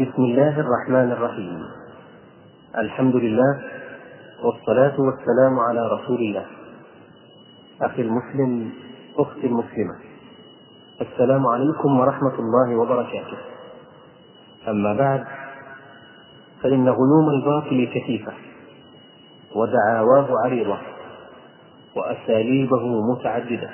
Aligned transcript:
بسم 0.00 0.22
الله 0.22 0.60
الرحمن 0.60 1.12
الرحيم. 1.12 1.62
الحمد 2.78 3.16
لله 3.16 3.52
والصلاة 4.44 4.96
والسلام 5.00 5.60
على 5.60 5.88
رسول 5.88 6.20
الله. 6.20 6.46
أخي 7.82 8.02
المسلم 8.02 8.72
أختي 9.18 9.46
المسلمة. 9.46 9.96
السلام 11.00 11.46
عليكم 11.46 12.00
ورحمة 12.00 12.34
الله 12.38 12.76
وبركاته. 12.76 13.38
أما 14.68 14.94
بعد 14.94 15.24
فإن 16.62 16.88
غيوم 16.88 17.26
الباطل 17.30 17.88
كثيفة 17.94 18.32
ودعاواه 19.56 20.28
عريضة 20.44 20.78
وأساليبه 21.96 23.12
متعددة 23.12 23.70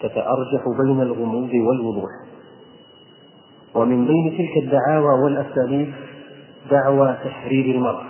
تتأرجح 0.00 0.62
بين 0.82 1.00
الغموض 1.02 1.50
والوضوح. 1.54 2.10
ومن 3.74 4.06
بين 4.06 4.38
تلك 4.38 4.64
الدعاوى 4.64 5.22
والأساليب 5.24 5.94
دعوى 6.70 7.16
تحرير 7.24 7.74
المرأة 7.74 8.04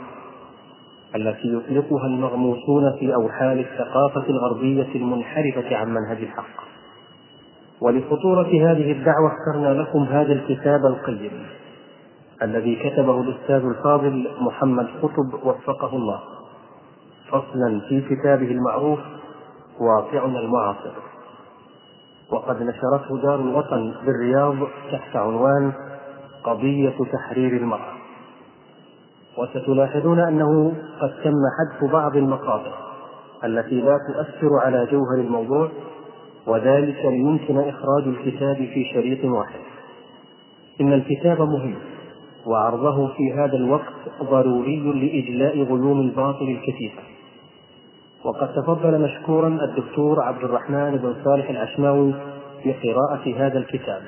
التي 1.17 1.55
يطلقها 1.55 2.07
المغموسون 2.07 2.93
في 2.99 3.15
أوحال 3.15 3.59
الثقافة 3.59 4.31
الغربية 4.31 4.95
المنحرفة 4.95 5.77
عن 5.77 5.95
منهج 5.95 6.23
الحق. 6.23 6.65
ولخطورة 7.81 8.49
هذه 8.49 8.93
الدعوة 8.93 9.33
اخترنا 9.33 9.83
لكم 9.83 10.03
هذا 10.03 10.33
الكتاب 10.33 10.87
القيم 10.87 11.47
الذي 12.43 12.77
كتبه 12.77 13.21
الأستاذ 13.21 13.65
الفاضل 13.65 14.29
محمد 14.41 14.87
قطب 15.03 15.47
وفقه 15.47 15.97
الله. 15.97 16.21
فصلا 17.29 17.81
في 17.89 18.01
كتابه 18.01 18.51
المعروف 18.51 19.01
واقعنا 19.81 20.41
المعاصر. 20.41 21.14
وقد 22.31 22.63
نشرته 22.63 23.23
دار 23.23 23.41
الوطن 23.41 23.95
بالرياض 24.07 24.55
تحت 24.93 25.17
عنوان 25.17 25.73
قضية 26.45 26.95
تحرير 27.13 27.57
المرأة. 27.57 27.95
وستلاحظون 29.39 30.21
أنه 30.21 30.73
قد 31.01 31.11
تم 31.25 31.33
حذف 31.59 31.93
بعض 31.93 32.17
المقاطع 32.17 32.73
التي 33.45 33.81
لا 33.81 33.99
تؤثر 34.09 34.49
على 34.65 34.87
جوهر 34.87 35.19
الموضوع 35.19 35.71
وذلك 36.47 37.05
ليمكن 37.05 37.59
إخراج 37.59 38.03
الكتاب 38.07 38.57
في 38.57 38.85
شريط 38.95 39.25
واحد. 39.25 39.61
إن 40.81 40.93
الكتاب 40.93 41.41
مهم 41.41 41.75
وعرضه 42.47 43.09
في 43.09 43.33
هذا 43.33 43.57
الوقت 43.57 43.95
ضروري 44.23 44.81
لإجلاء 44.81 45.63
غيوم 45.63 46.01
الباطل 46.01 46.49
الكثيفة. 46.49 47.14
وقد 48.25 48.53
تفضل 48.55 49.01
مشكورا 49.01 49.49
الدكتور 49.49 50.23
عبد 50.23 50.45
الرحمن 50.45 50.97
بن 50.97 51.17
صالح 51.25 51.51
العشماوي 51.51 52.15
بقراءة 52.65 53.35
هذا 53.37 53.59
الكتاب 53.59 54.03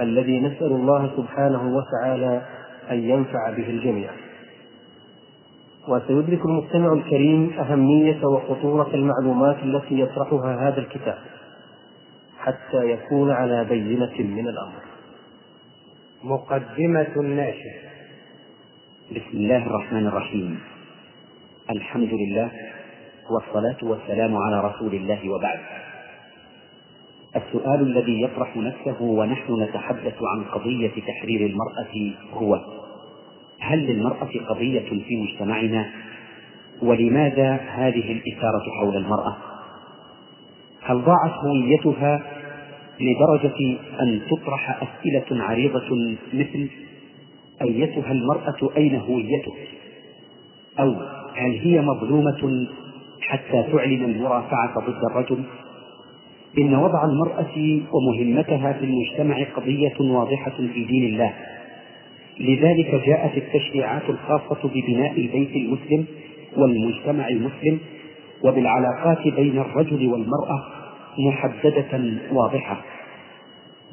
الذي 0.00 0.40
نسأل 0.40 0.72
الله 0.72 1.10
سبحانه 1.16 1.76
وتعالى 1.76 2.42
أن 2.90 2.98
ينفع 3.10 3.50
به 3.50 3.70
الجميع. 3.70 4.10
وسيدرك 5.88 6.44
المستمع 6.44 6.92
الكريم 6.92 7.52
أهمية 7.58 8.24
وخطورة 8.24 8.94
المعلومات 8.94 9.56
التي 9.62 10.00
يطرحها 10.00 10.68
هذا 10.68 10.78
الكتاب 10.78 11.18
حتى 12.38 12.90
يكون 12.90 13.30
على 13.30 13.64
بينة 13.64 14.12
من 14.18 14.48
الأمر. 14.48 14.82
مقدمة 16.24 17.12
الناشر 17.16 17.74
بسم 19.10 19.38
الله 19.38 19.66
الرحمن 19.66 20.06
الرحيم. 20.06 20.58
الحمد 21.70 22.10
لله 22.12 22.50
والصلاة 23.30 23.76
والسلام 23.82 24.36
على 24.36 24.60
رسول 24.60 24.94
الله 24.94 25.30
وبعد. 25.30 25.58
السؤال 27.36 27.80
الذي 27.80 28.22
يطرح 28.22 28.56
نفسه 28.56 29.02
ونحن 29.02 29.62
نتحدث 29.62 30.14
عن 30.22 30.44
قضية 30.44 30.92
تحرير 31.06 31.46
المرأة 31.46 32.14
هو 32.32 32.60
هل 33.58 33.78
للمرأة 33.78 34.30
قضية 34.48 34.88
في 35.08 35.16
مجتمعنا؟ 35.16 35.90
ولماذا 36.82 37.54
هذه 37.54 38.12
الإثارة 38.12 38.62
حول 38.80 38.96
المرأة؟ 38.96 39.36
هل 40.82 41.02
ضاعت 41.02 41.32
هويتها 41.32 42.22
لدرجة 43.00 43.78
أن 44.00 44.20
تطرح 44.30 44.82
أسئلة 44.82 45.44
عريضة 45.44 46.16
مثل 46.34 46.68
أيتها 47.62 48.12
المرأة 48.12 48.70
أين 48.76 48.96
هويتك؟ 48.96 49.68
أو 50.80 50.94
هل 51.34 51.58
هي 51.58 51.80
مظلومة 51.80 52.66
حتى 53.28 53.62
تعلن 53.72 54.04
المرافعة 54.04 54.80
ضد 54.80 55.04
الرجل. 55.10 55.42
إن 56.58 56.74
وضع 56.74 57.04
المرأة 57.04 57.80
ومهمتها 57.92 58.72
في 58.72 58.84
المجتمع 58.84 59.44
قضية 59.56 59.94
واضحة 60.00 60.56
في 60.74 60.84
دين 60.84 61.04
الله. 61.04 61.32
لذلك 62.40 62.94
جاءت 63.06 63.36
التشريعات 63.36 64.10
الخاصة 64.10 64.68
ببناء 64.68 65.12
البيت 65.12 65.56
المسلم 65.56 66.04
والمجتمع 66.56 67.28
المسلم 67.28 67.78
وبالعلاقات 68.44 69.28
بين 69.28 69.58
الرجل 69.58 70.06
والمرأة 70.08 70.62
محددة 71.18 72.00
واضحة. 72.32 72.80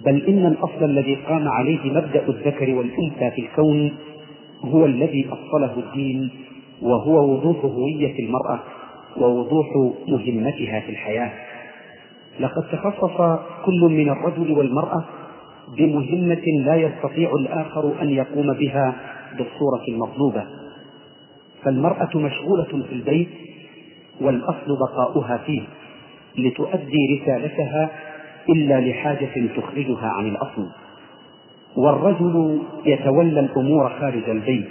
بل 0.06 0.26
إن 0.26 0.46
الأصل 0.46 0.84
الذي 0.84 1.16
قام 1.16 1.48
عليه 1.48 1.92
مبدأ 1.92 2.28
الذكر 2.28 2.74
والأنثى 2.74 3.32
في 3.36 3.42
الكون 3.42 3.92
هو 4.66 4.86
الذي 4.86 5.28
أصله 5.30 5.80
الدين 5.80 6.30
وهو 6.82 7.34
وضوح 7.34 7.66
هوية 7.66 8.20
المرأة. 8.20 8.60
ووضوح 9.18 9.68
مهمتها 10.08 10.80
في 10.80 10.90
الحياة. 10.90 11.32
لقد 12.40 12.64
تخصص 12.72 13.40
كل 13.66 13.82
من 13.82 14.10
الرجل 14.10 14.52
والمرأة 14.52 15.04
بمهمة 15.78 16.44
لا 16.66 16.76
يستطيع 16.76 17.32
الآخر 17.32 18.02
أن 18.02 18.10
يقوم 18.10 18.54
بها 18.54 18.96
بالصورة 19.38 19.84
المطلوبة. 19.88 20.44
فالمرأة 21.64 22.10
مشغولة 22.16 22.64
في 22.64 22.94
البيت 22.94 23.30
والأصل 24.22 24.78
بقاؤها 24.80 25.38
فيه 25.38 25.62
لتؤدي 26.38 27.22
رسالتها 27.22 27.90
إلا 28.50 28.80
لحاجة 28.82 29.48
تخرجها 29.58 30.08
عن 30.08 30.28
الأصل. 30.28 30.68
والرجل 31.78 32.60
يتولى 32.86 33.40
الأمور 33.40 33.90
خارج 33.90 34.30
البيت 34.30 34.70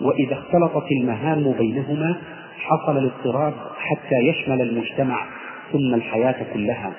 وإذا 0.00 0.32
اختلطت 0.32 0.92
المهام 0.92 1.52
بينهما 1.58 2.16
حصل 2.64 2.98
الاضطراب 2.98 3.54
حتى 3.78 4.14
يشمل 4.14 4.60
المجتمع 4.60 5.26
ثم 5.72 5.94
الحياة 5.94 6.36
كلها. 6.54 6.92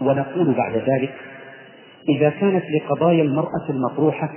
ونقول 0.00 0.54
بعد 0.54 0.76
ذلك 0.76 1.14
إذا 2.08 2.30
كانت 2.30 2.64
لقضايا 2.70 3.22
المرأة 3.22 3.70
المطروحة 3.70 4.30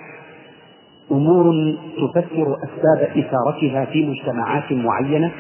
أمور 1.12 1.76
تفسر 1.98 2.56
أسباب 2.64 3.18
إثارتها 3.18 3.86
في 3.86 4.06
مجتمعات 4.06 4.72
معينة 4.72 5.32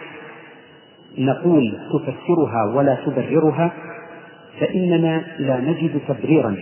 نقول 1.17 1.77
تفسرها 1.93 2.73
ولا 2.75 2.97
تبررها 3.05 3.71
فإننا 4.59 5.23
لا 5.39 5.59
نجد 5.59 6.01
تبريرا 6.07 6.55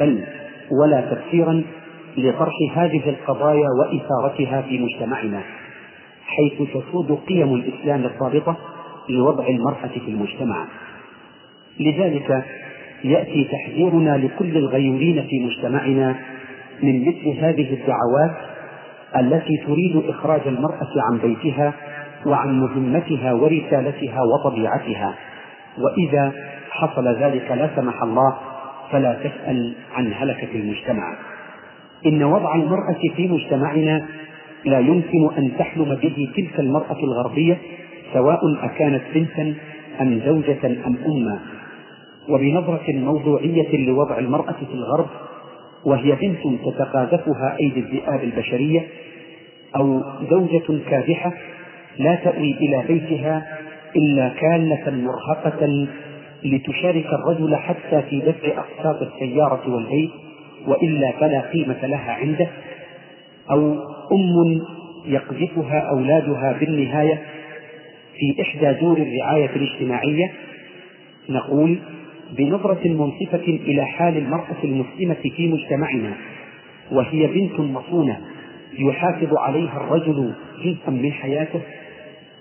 بل 0.00 0.24
ولا 0.82 1.00
تفسيرا 1.00 1.62
لطرح 2.16 2.54
هذه 2.74 3.08
القضايا 3.08 3.68
وإثارتها 3.80 4.62
في 4.62 4.78
مجتمعنا. 4.78 5.42
حيث 6.36 6.68
تسود 6.68 7.18
قيم 7.28 7.54
الإسلام 7.54 8.04
الضابطة 8.04 8.56
لوضع 9.08 9.46
المرأة 9.48 9.90
في 10.04 10.08
المجتمع. 10.08 10.66
لذلك 11.80 12.44
يأتي 13.04 13.48
تحذيرنا 13.52 14.16
لكل 14.16 14.56
الغيورين 14.56 15.26
في 15.30 15.44
مجتمعنا 15.44 16.16
من 16.82 17.08
مثل 17.08 17.38
هذه 17.38 17.74
الدعوات 17.74 18.36
التي 19.16 19.56
تريد 19.66 20.02
إخراج 20.08 20.40
المرأة 20.46 20.90
عن 21.10 21.18
بيتها 21.18 21.72
وعن 22.26 22.60
مهمتها 22.60 23.32
ورسالتها 23.32 24.20
وطبيعتها. 24.22 25.14
وإذا 25.78 26.32
حصل 26.70 27.08
ذلك 27.08 27.50
لا 27.50 27.70
سمح 27.76 28.02
الله 28.02 28.36
فلا 28.90 29.14
تسأل 29.14 29.74
عن 29.94 30.12
هلكة 30.12 30.54
المجتمع. 30.54 31.16
إن 32.06 32.22
وضع 32.22 32.54
المرأة 32.54 33.00
في 33.16 33.28
مجتمعنا 33.28 34.06
لا 34.64 34.78
يمكن 34.78 35.30
أن 35.38 35.50
تحلم 35.58 35.94
به 35.94 36.28
تلك 36.36 36.60
المرأة 36.60 36.96
الغربية 37.02 37.58
سواء 38.12 38.40
أكانت 38.62 39.02
بنتا 39.14 39.54
أم 40.00 40.20
زوجة 40.26 40.66
أم 40.86 40.96
أما 41.06 41.40
وبنظرة 42.28 42.92
موضوعية 42.92 43.86
لوضع 43.86 44.18
المرأة 44.18 44.52
في 44.52 44.74
الغرب 44.74 45.06
وهي 45.84 46.12
بنت 46.12 46.60
تتقاذفها 46.64 47.56
أيدي 47.60 47.80
الذئاب 47.80 48.22
البشرية 48.22 48.86
أو 49.76 50.02
زوجة 50.30 50.80
كادحة 50.90 51.32
لا 51.98 52.14
تأوي 52.14 52.54
إلى 52.54 52.84
بيتها 52.88 53.58
إلا 53.96 54.28
كالة 54.28 54.90
مرهقة 54.90 55.86
لتشارك 56.44 57.06
الرجل 57.06 57.56
حتى 57.56 58.02
في 58.10 58.20
دفع 58.20 58.48
أقساط 58.58 59.02
السيارة 59.02 59.62
والبيت 59.74 60.10
وإلا 60.66 61.12
فلا 61.20 61.40
قيمة 61.40 61.86
لها 61.86 62.12
عنده. 62.12 62.48
أو 63.50 63.72
أم 64.12 64.62
يقذفها 65.06 65.80
أولادها 65.80 66.56
بالنهاية 66.60 67.22
في 68.18 68.42
إحدى 68.42 68.80
دور 68.80 68.98
الرعاية 68.98 69.50
الاجتماعية 69.56 70.32
نقول 71.28 71.78
بنظرة 72.38 72.88
منصفة 72.88 73.44
إلى 73.46 73.84
حال 73.84 74.16
المرأة 74.16 74.56
المسلمة 74.64 75.16
في 75.36 75.48
مجتمعنا 75.48 76.12
وهي 76.92 77.26
بنت 77.26 77.60
مصونة 77.60 78.20
يحافظ 78.78 79.36
عليها 79.36 79.76
الرجل 79.76 80.32
جزءا 80.64 80.90
من 80.90 81.12
حياته 81.12 81.60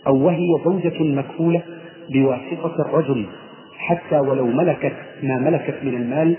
أو 0.07 0.25
وهي 0.25 0.47
زوجة 0.65 1.03
مكفولة 1.03 1.61
بواسطة 2.09 2.75
الرجل 2.79 3.25
حتى 3.77 4.19
ولو 4.19 4.47
ملكت 4.47 4.93
ما 5.23 5.37
ملكت 5.37 5.75
من 5.83 5.93
المال 5.93 6.35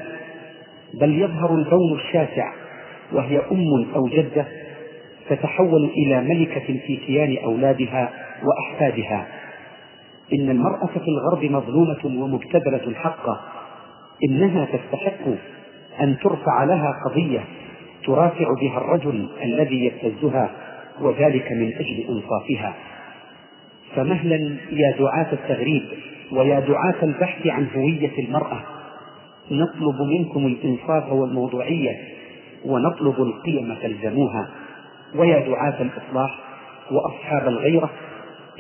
بل 0.95 1.23
يظهر 1.23 1.55
البون 1.55 1.99
الشاسع 1.99 2.53
وهي 3.13 3.39
أم 3.39 3.93
أو 3.95 4.09
جدة 4.09 4.47
تتحول 5.29 5.85
إلى 5.85 6.21
ملكة 6.21 6.79
في 6.87 6.97
كيان 7.07 7.37
أولادها 7.45 8.13
وأحفادها. 8.45 9.27
إن 10.33 10.51
المرأة 10.51 10.87
في 10.87 11.09
الغرب 11.09 11.45
مظلومة 11.45 12.23
ومبتذلة 12.25 12.95
حقا 12.95 13.41
إنها 14.29 14.65
تستحق 14.65 15.27
أن 16.01 16.17
ترفع 16.23 16.65
لها 16.65 16.95
قضية 17.07 17.45
ترافع 18.05 18.47
بها 18.61 18.79
الرجل 18.79 19.29
الذي 19.43 19.85
يبتزها 19.85 20.51
وذلك 21.01 21.53
من 21.53 21.73
أجل 21.75 22.05
إنصافها. 22.09 22.75
فمهلا 23.97 24.57
يا 24.73 24.97
دعاة 24.99 25.33
التغريب 25.33 25.83
ويا 26.33 26.61
دعاة 26.61 26.95
البحث 27.03 27.47
عن 27.47 27.67
هوية 27.77 28.19
المرأة 28.19 28.61
نطلب 29.51 29.97
منكم 30.19 30.47
الإنصاف 30.47 31.13
والموضوعية 31.13 31.97
ونطلب 32.65 33.15
القيم 33.23 33.75
فالزموها 33.83 34.49
ويا 35.15 35.39
دعاة 35.47 35.83
الإصلاح 35.83 36.39
وأصحاب 36.91 37.49
الغيرة 37.49 37.91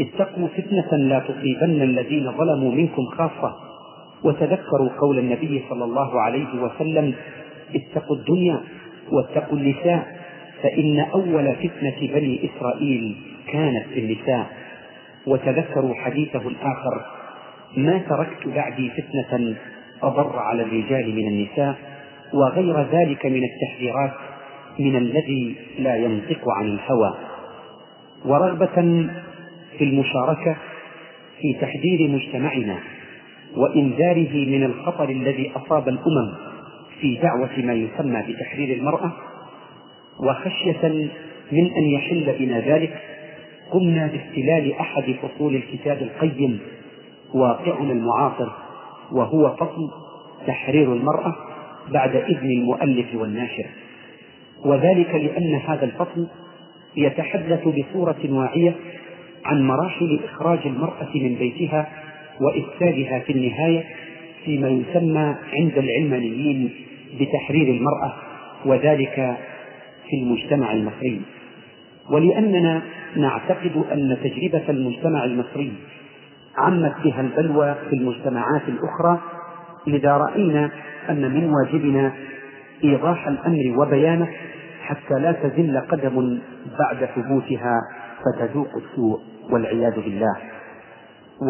اتقوا 0.00 0.48
فتنة 0.48 0.96
لا 0.98 1.18
تصيبن 1.18 1.82
الذين 1.82 2.32
ظلموا 2.32 2.72
منكم 2.72 3.06
خاصة. 3.06 3.54
وتذكروا 4.24 4.88
قول 5.00 5.18
النبي 5.18 5.62
صلى 5.70 5.84
الله 5.84 6.20
عليه 6.20 6.62
وسلم 6.62 7.14
اتقوا 7.74 8.16
الدنيا 8.16 8.60
واتقوا 9.12 9.58
النساء 9.58 10.20
فإن 10.62 11.00
أول 11.00 11.54
فتنة 11.56 12.14
بني 12.14 12.50
إسرائيل 12.50 13.16
كانت 13.52 13.86
في 13.94 14.00
النساء. 14.00 14.46
وتذكروا 15.26 15.94
حديثه 15.94 16.48
الآخر 16.48 17.04
ما 17.76 17.98
تركت 17.98 18.48
بعدي 18.48 18.90
فتنة 18.90 19.54
أضر 20.02 20.38
على 20.38 20.62
الرجال 20.62 21.14
من 21.16 21.28
النساء 21.28 21.89
وغير 22.34 22.82
ذلك 22.82 23.26
من 23.26 23.42
التحذيرات 23.44 24.12
من 24.78 24.96
الذي 24.96 25.56
لا 25.78 25.96
ينطق 25.96 26.48
عن 26.58 26.66
الهوى. 26.66 27.14
ورغبة 28.24 29.06
في 29.78 29.84
المشاركة 29.84 30.56
في 31.40 31.54
تحذير 31.60 32.08
مجتمعنا 32.08 32.78
وإنذاره 33.56 34.46
من 34.46 34.64
الخطر 34.64 35.08
الذي 35.08 35.52
أصاب 35.56 35.88
الأمم 35.88 36.34
في 37.00 37.16
دعوة 37.16 37.58
ما 37.58 37.72
يسمى 37.72 38.22
بتحرير 38.28 38.78
المرأة 38.78 39.12
وخشية 40.20 41.10
من 41.52 41.72
أن 41.76 41.82
يحل 41.82 42.36
بنا 42.38 42.60
ذلك 42.60 43.00
قمنا 43.70 44.06
باستلال 44.06 44.72
أحد 44.72 45.14
فصول 45.22 45.54
الكتاب 45.54 46.02
القيم 46.02 46.60
واقعنا 47.34 47.92
المعاصر 47.92 48.48
وهو 49.12 49.56
فصل 49.56 49.90
تحرير 50.46 50.92
المرأة. 50.92 51.34
بعد 51.92 52.16
إذن 52.16 52.50
المؤلف 52.50 53.14
والناشر. 53.14 53.66
وذلك 54.64 55.14
لأن 55.14 55.54
هذا 55.54 55.84
الفصل 55.84 56.26
يتحدث 56.96 57.68
بصورة 57.68 58.18
واعية 58.28 58.74
عن 59.44 59.62
مراحل 59.62 60.20
إخراج 60.24 60.58
المرأة 60.66 61.08
من 61.14 61.34
بيتها 61.34 61.88
وإفسادها 62.40 63.18
في 63.18 63.32
النهاية 63.32 63.84
فيما 64.44 64.68
يسمى 64.68 65.34
عند 65.52 65.78
العلمانيين 65.78 66.70
بتحرير 67.20 67.68
المرأة 67.68 68.12
وذلك 68.64 69.36
في 70.10 70.16
المجتمع 70.22 70.72
المصري. 70.72 71.20
ولأننا 72.10 72.82
نعتقد 73.16 73.84
أن 73.92 74.16
تجربة 74.24 74.62
المجتمع 74.68 75.24
المصري 75.24 75.72
عمت 76.58 76.94
بها 77.04 77.20
البلوى 77.20 77.74
في 77.90 77.96
المجتمعات 77.96 78.62
الأخرى 78.68 79.20
لذا 79.86 80.12
رأينا 80.12 80.70
أن 81.10 81.34
من 81.34 81.52
واجبنا 81.54 82.12
إيضاح 82.84 83.28
الأمر 83.28 83.74
وبيانه 83.78 84.28
حتى 84.82 85.14
لا 85.14 85.32
تزل 85.32 85.80
قدم 85.80 86.38
بعد 86.78 87.08
ثبوتها 87.14 87.80
فتذوق 88.24 88.68
السوء 88.76 89.20
والعياذ 89.50 89.94
بالله. 89.94 90.36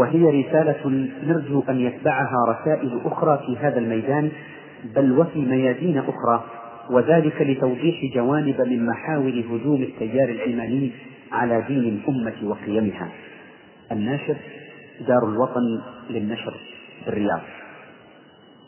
وهي 0.01 0.43
رسالة 0.43 1.09
نرجو 1.27 1.63
أن 1.69 1.81
يتبعها 1.81 2.37
رسائل 2.49 3.01
أخرى 3.05 3.41
في 3.47 3.57
هذا 3.57 3.79
الميدان 3.79 4.31
بل 4.97 5.13
وفي 5.13 5.39
ميادين 5.39 5.99
أخرى 5.99 6.45
وذلك 6.91 7.43
لتوضيح 7.43 8.15
جوانب 8.15 8.61
من 8.61 8.87
محاور 8.87 9.45
هجوم 9.51 9.83
التيار 9.83 10.29
العلماني 10.29 10.91
على 11.33 11.65
دين 11.69 11.79
الأمة 11.79 12.51
وقيمها. 12.51 13.09
الناشر 13.93 14.37
دار 15.09 15.29
الوطن 15.29 15.81
للنشر 16.11 16.55
بالرياض 17.07 17.41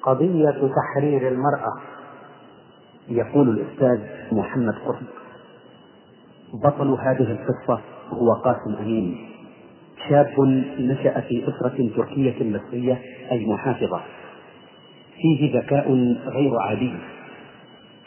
قضية 0.03 0.71
تحرير 0.77 1.29
المرأة. 1.29 1.81
يقول 3.09 3.49
الأستاذ 3.49 4.01
محمد 4.33 4.75
قطب 4.75 5.07
بطل 6.65 6.89
هذه 6.91 7.33
القصة 7.33 7.81
هو 8.11 8.33
قاسم 8.33 8.75
أمين. 8.81 9.29
شاب 10.09 10.41
نشأ 10.79 11.21
في 11.21 11.45
أسرة 11.49 11.91
تركية 11.97 12.35
مصرية 12.41 13.03
أي 13.33 13.47
محافظة. 13.47 14.01
فيه 15.17 15.59
ذكاء 15.59 15.93
غير 16.27 16.57
عادي. 16.61 16.93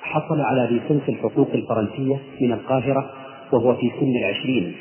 حصل 0.02 0.42
على 0.42 0.68
ليسنس 0.72 1.10
الحقوق 1.10 1.50
الفرنسية 1.54 2.20
من 2.42 2.52
القاهرة 2.54 3.12
وهو 3.54 3.76
في 3.76 3.92
سن 4.00 4.14
العشرين. 4.24 4.76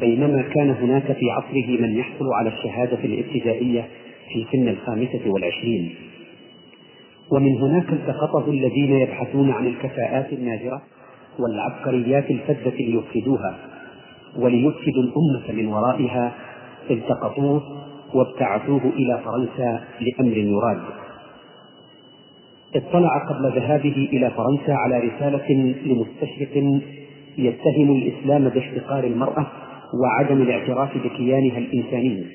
بينما 0.00 0.42
كان 0.42 0.70
هناك 0.70 1.12
في 1.12 1.30
عصره 1.30 1.80
من 1.80 1.96
يحصل 1.96 2.32
على 2.32 2.48
الشهادة 2.48 3.04
الابتدائية 3.04 3.88
في 4.32 4.46
سن 4.52 4.68
الخامسة 4.68 5.20
والعشرين. 5.30 5.94
ومن 7.32 7.56
هناك 7.56 7.92
التقطه 7.92 8.50
الذين 8.50 8.92
يبحثون 8.92 9.50
عن 9.50 9.66
الكفاءات 9.66 10.32
النادرة 10.32 10.82
والعبقريات 11.38 12.30
الفذة 12.30 12.76
ليفسدوها 12.78 13.56
وليفسدوا 14.36 15.02
الأمة 15.02 15.62
من 15.62 15.66
ورائها 15.66 16.34
التقطوه 16.90 17.62
وابتعثوه 18.14 18.82
إلى 18.96 19.20
فرنسا 19.24 19.84
لأمر 20.00 20.36
يراد. 20.36 20.82
اطلع 22.74 23.18
قبل 23.28 23.60
ذهابه 23.60 24.08
إلى 24.12 24.30
فرنسا 24.30 24.72
على 24.72 24.98
رسالة 24.98 25.52
لمستشرق 25.86 26.80
يتهم 27.38 27.96
الإسلام 27.96 28.48
باحتقار 28.48 29.04
المرأة 29.04 29.46
وعدم 30.02 30.42
الاعتراف 30.42 30.98
بكيانها 30.98 31.58
الإنساني 31.58 32.26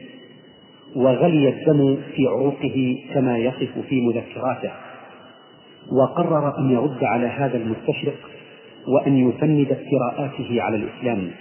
وغلي 0.96 1.50
الدم 1.50 1.98
في 2.16 2.28
عروقه 2.28 2.98
كما 3.14 3.38
يصف 3.38 3.80
في 3.90 4.02
مذكراته. 4.02 4.72
وقرر 5.92 6.60
أن 6.60 6.72
يرد 6.72 7.04
على 7.04 7.28
هذا 7.28 7.58
المستشرق 7.58 8.18
وأن 8.88 9.30
يفند 9.30 9.68
افتراءاته 9.72 10.62
على 10.62 10.76
الإسلام. 10.76 11.32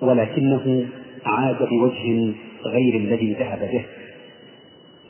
ولكنه 0.00 0.86
عاد 1.26 1.56
بوجه 1.68 2.32
غير 2.64 2.96
الذي 2.96 3.32
ذهب 3.32 3.58
به. 3.72 3.84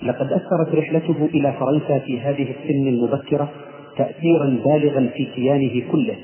لقد 0.03 0.33
أثرت 0.33 0.75
رحلته 0.75 1.29
إلى 1.35 1.53
فرنسا 1.53 1.99
في 1.99 2.21
هذه 2.21 2.47
السن 2.51 2.87
المبكرة 2.87 3.51
تأثيرا 3.97 4.59
بالغا 4.65 5.11
في 5.15 5.25
كيانه 5.25 5.83
كله 5.93 6.17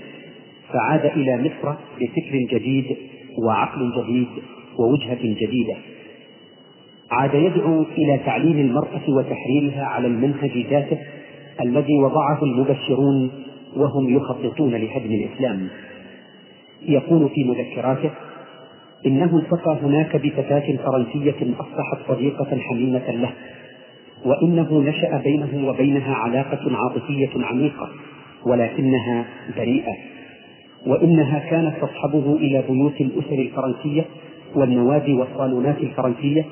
فعاد 0.73 1.07
إلى 1.07 1.37
مصر 1.37 1.75
بفكر 2.01 2.39
جديد 2.51 2.97
وعقل 3.47 3.93
جديد 3.99 4.29
ووجهة 4.79 5.23
جديدة. 5.23 5.77
عاد 7.11 7.35
يدعو 7.35 7.83
إلى 7.83 8.21
تعليم 8.27 8.59
المرأة 8.59 9.03
وتحريرها 9.09 9.85
على 9.85 10.07
المنهج 10.07 10.67
ذاته 10.71 10.99
الذي 11.61 11.95
وضعه 11.99 12.43
المبشرون 12.43 13.31
وهم 13.77 14.17
يخططون 14.17 14.71
لهدم 14.71 15.11
الإسلام. 15.13 15.69
يقول 16.83 17.29
في 17.29 17.45
مذكراته 17.45 18.11
إنه 19.07 19.37
التقى 19.39 19.79
هناك 19.83 20.17
بفتاة 20.17 20.77
فرنسية 20.77 21.55
أصبحت 21.61 22.09
صديقة 22.09 22.59
حميمة 22.59 23.11
له 23.11 23.33
وإنه 24.25 24.81
نشأ 24.81 25.23
بينه 25.25 25.69
وبينها 25.69 26.15
علاقة 26.15 26.77
عاطفية 26.77 27.31
عميقة 27.37 27.89
ولكنها 28.47 29.25
بريئة 29.57 29.93
وإنها 30.87 31.39
كانت 31.39 31.75
تصحبه 31.83 32.37
إلى 32.37 32.65
بيوت 32.71 33.01
الأسر 33.01 33.39
الفرنسية 33.39 34.05
والنوادي 34.55 35.13
والصالونات 35.15 35.79
الفرنسية 35.79 36.45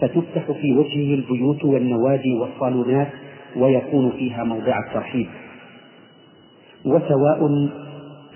فتفتح 0.00 0.52
في 0.60 0.76
وجهه 0.76 1.14
البيوت 1.14 1.64
والنوادي 1.64 2.34
والصالونات 2.34 3.08
ويكون 3.56 4.10
فيها 4.10 4.44
موضع 4.44 4.78
الترحيب. 4.88 5.26
وسواء 6.84 7.68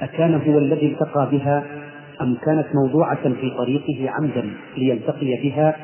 أكان 0.02 0.34
هو 0.34 0.58
الذي 0.58 0.86
التقى 0.86 1.28
بها 1.32 1.64
أم 2.20 2.34
كانت 2.34 2.66
موضوعة 2.74 3.22
في 3.22 3.50
طريقه 3.58 4.10
عمدا 4.10 4.50
ليلتقي 4.76 5.36
بها 5.42 5.76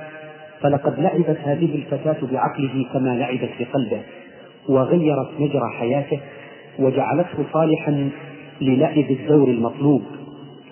فلقد 0.60 1.00
لعبت 1.00 1.38
هذه 1.44 1.74
الفتاة 1.74 2.26
بعقله 2.32 2.86
كما 2.92 3.08
لعبت 3.08 3.50
بقلبه 3.60 4.00
وغيرت 4.68 5.28
مجرى 5.38 5.70
حياته 5.78 6.20
وجعلته 6.78 7.44
صالحا 7.52 8.10
للعب 8.60 9.10
الدور 9.10 9.48
المطلوب 9.48 10.02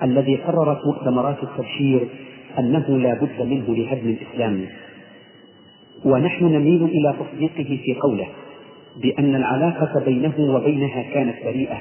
الذي 0.03 0.37
قررت 0.37 0.79
مؤتمرات 0.87 1.37
التبشير 1.43 2.09
أنه 2.59 2.99
لا 2.99 3.15
بد 3.15 3.47
منه 3.47 3.65
لهدم 3.69 4.09
الإسلام. 4.09 4.67
ونحن 6.07 6.45
نميل 6.45 6.85
إلى 6.85 7.15
تصديقه 7.21 7.79
في 7.85 7.95
قوله 7.95 8.27
بأن 9.03 9.35
العلاقة 9.35 10.05
بينه 10.05 10.55
وبينها 10.55 11.03
كانت 11.15 11.35
بريئة 11.45 11.81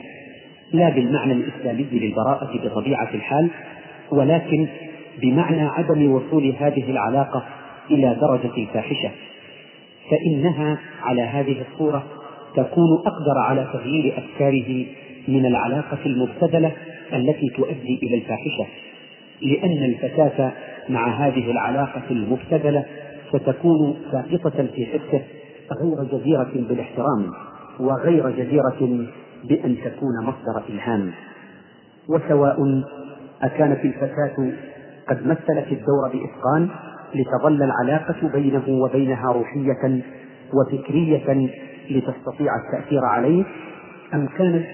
لا 0.73 0.89
بالمعنى 0.89 1.33
الإسلامي 1.33 1.87
للبراءة 1.91 2.59
بطبيعة 2.63 3.09
الحال 3.13 3.49
ولكن 4.11 4.67
بمعنى 5.21 5.61
عدم 5.61 6.11
وصول 6.11 6.55
هذه 6.59 6.89
العلاقة 6.89 7.43
إلى 7.91 8.17
درجة 8.21 8.57
الفاحشة 8.57 9.11
فإنها 10.11 10.79
على 11.01 11.21
هذه 11.21 11.55
الصورة 11.71 12.03
تكون 12.55 12.97
أقدر 13.05 13.37
على 13.37 13.67
تغيير 13.73 14.17
أفكاره 14.17 14.85
من 15.27 15.45
العلاقة 15.45 15.97
المبتذلة 16.05 16.71
التي 17.13 17.49
تؤدي 17.49 17.99
إلى 18.03 18.15
الفاحشة 18.15 18.65
لأن 19.41 19.83
الفتاة 19.83 20.51
مع 20.89 21.27
هذه 21.27 21.51
العلاقة 21.51 22.03
المبتذلة 22.11 22.85
ستكون 23.29 23.95
ساقطة 24.11 24.67
في 24.75 24.85
حسه 24.85 25.21
غير 25.81 26.03
جديرة 26.03 26.67
بالاحترام 26.69 27.31
وغير 27.79 28.29
جديرة 28.29 29.07
بأن 29.43 29.77
تكون 29.85 30.23
مصدر 30.23 30.63
إلهام. 30.69 31.11
وسواء 32.09 32.83
أكانت 33.41 33.85
الفتاة 33.85 34.51
قد 35.09 35.27
مثلت 35.27 35.67
الدور 35.71 36.09
بإتقان 36.13 36.69
لتظل 37.15 37.63
العلاقة 37.63 38.27
بينه 38.33 38.63
وبينها 38.69 39.31
روحية 39.31 40.01
وفكرية 40.53 41.49
لتستطيع 41.89 42.51
التأثير 42.55 43.05
عليه 43.05 43.43
أم 44.13 44.27
كانت 44.37 44.65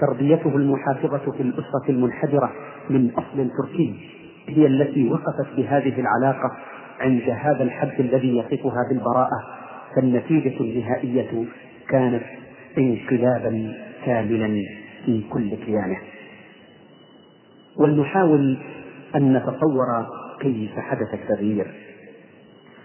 تربيته 0.00 0.56
المحافظة 0.56 1.32
في 1.32 1.42
الأسرة 1.42 1.84
المنحدرة 1.88 2.50
من 2.90 3.10
أصل 3.10 3.50
تركي 3.58 3.94
هي 4.48 4.66
التي 4.66 5.08
وقفت 5.10 5.56
بهذه 5.56 6.00
العلاقة 6.00 6.50
عند 7.00 7.22
هذا 7.22 7.62
الحد 7.62 8.00
الذي 8.00 8.36
يصفها 8.38 8.82
بالبراءة 8.90 9.42
فالنتيجة 9.96 10.60
النهائية 10.60 11.44
كانت 11.88 12.22
انقلابا 12.78 13.74
كاملا 14.04 14.62
في 15.06 15.22
كل 15.30 15.54
كيانه. 15.54 15.98
ولنحاول 17.76 18.58
أن 19.16 19.36
نتصور 19.36 20.06
كيف 20.40 20.78
حدث 20.78 21.14
التغيير. 21.14 21.66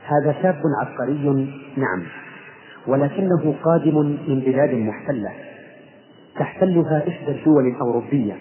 هذا 0.06 0.36
شاب 0.42 0.62
عبقري 0.82 1.48
نعم 1.78 2.04
ولكنه 2.88 3.56
قادم 3.64 3.98
من 4.28 4.40
بلاد 4.40 4.74
محتلة. 4.74 5.32
تحتلها 6.40 7.08
إحدى 7.10 7.32
الدول 7.32 7.68
الأوروبية 7.68 8.34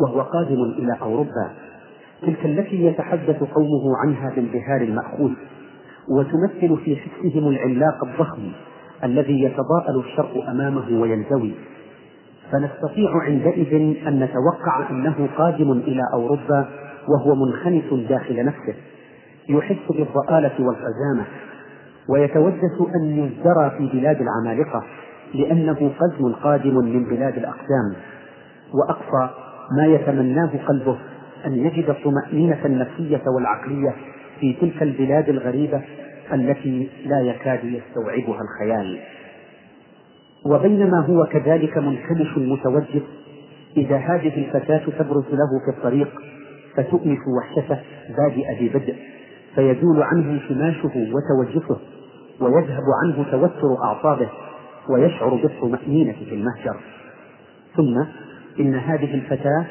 وهو 0.00 0.20
قادم 0.20 0.62
إلى 0.78 0.96
أوروبا. 1.02 1.50
تلك 2.22 2.46
التي 2.46 2.84
يتحدث 2.84 3.42
قومه 3.42 3.96
عنها 4.04 4.30
بانبهار 4.36 4.80
المأخوذ 4.80 5.32
وتمثل 6.08 6.76
في 6.84 6.96
حسهم 6.96 7.48
العلاق 7.48 8.04
الضخم 8.04 8.52
الذي 9.04 9.42
يتضاءل 9.42 9.98
الشرق 10.04 10.48
أمامه 10.48 11.00
وينزوي. 11.00 11.54
فنستطيع 12.52 13.10
عندئذ 13.22 13.74
أن 14.06 14.20
نتوقع 14.20 14.90
أنه 14.90 15.28
قادم 15.38 15.72
إلى 15.72 16.02
أوروبا 16.14 16.68
وهو 17.08 17.34
منخنث 17.34 18.08
داخل 18.08 18.44
نفسه 18.44 18.74
يحس 19.48 19.88
بالضآلة 19.90 20.52
والخزامة 20.58 21.24
ويتوجس 22.08 22.94
أن 22.96 23.18
يزدرى 23.18 23.70
في 23.78 23.98
بلاد 23.98 24.20
العمالقة 24.20 24.82
لأنه 25.34 25.90
قزم 26.00 26.32
قادم 26.32 26.74
من 26.74 27.04
بلاد 27.04 27.36
الأقدام 27.36 27.94
وأقصى 28.74 29.34
ما 29.76 29.86
يتمناه 29.86 30.50
قلبه 30.68 30.98
أن 31.46 31.66
يجد 31.66 31.90
الطمأنينة 31.90 32.58
النفسية 32.64 33.22
والعقلية 33.36 33.94
في 34.40 34.52
تلك 34.60 34.82
البلاد 34.82 35.28
الغريبة 35.28 35.82
التي 36.32 36.88
لا 37.06 37.20
يكاد 37.20 37.64
يستوعبها 37.64 38.40
الخيال. 38.42 38.98
وبينما 40.46 41.00
هو 41.00 41.26
كذلك 41.26 41.78
منكمش 41.78 42.38
متوجه 42.38 43.02
إذا 43.76 43.96
هذه 43.96 44.44
الفتاة 44.46 44.82
تبرز 44.98 45.24
له 45.30 45.48
في 45.64 45.78
الطريق 45.78 46.08
فتؤنف 46.76 47.18
وحشته 47.38 47.78
بادئ 48.18 48.68
ببدء 48.68 48.96
فيزول 49.54 50.02
عنه 50.02 50.30
انكماشه 50.30 50.90
وتوجسه 50.94 51.76
ويذهب 52.40 52.82
عنه 53.04 53.30
توتر 53.30 53.84
أعصابه 53.84 54.28
ويشعر 54.88 55.34
بالطمأنينة 55.34 56.12
في 56.12 56.34
المهجر. 56.34 56.76
ثم 57.76 58.04
إن 58.60 58.74
هذه 58.74 59.14
الفتاة 59.14 59.66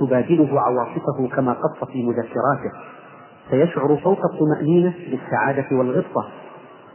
تبادله 0.00 0.60
عواطفه 0.60 1.28
كما 1.36 1.52
قص 1.52 1.88
في 1.92 2.02
مذكراته. 2.02 2.72
فيشعر 3.50 3.96
فوق 3.96 4.20
الطمأنينة 4.32 4.94
بالسعادة 5.10 5.76
والغبطة 5.76 6.28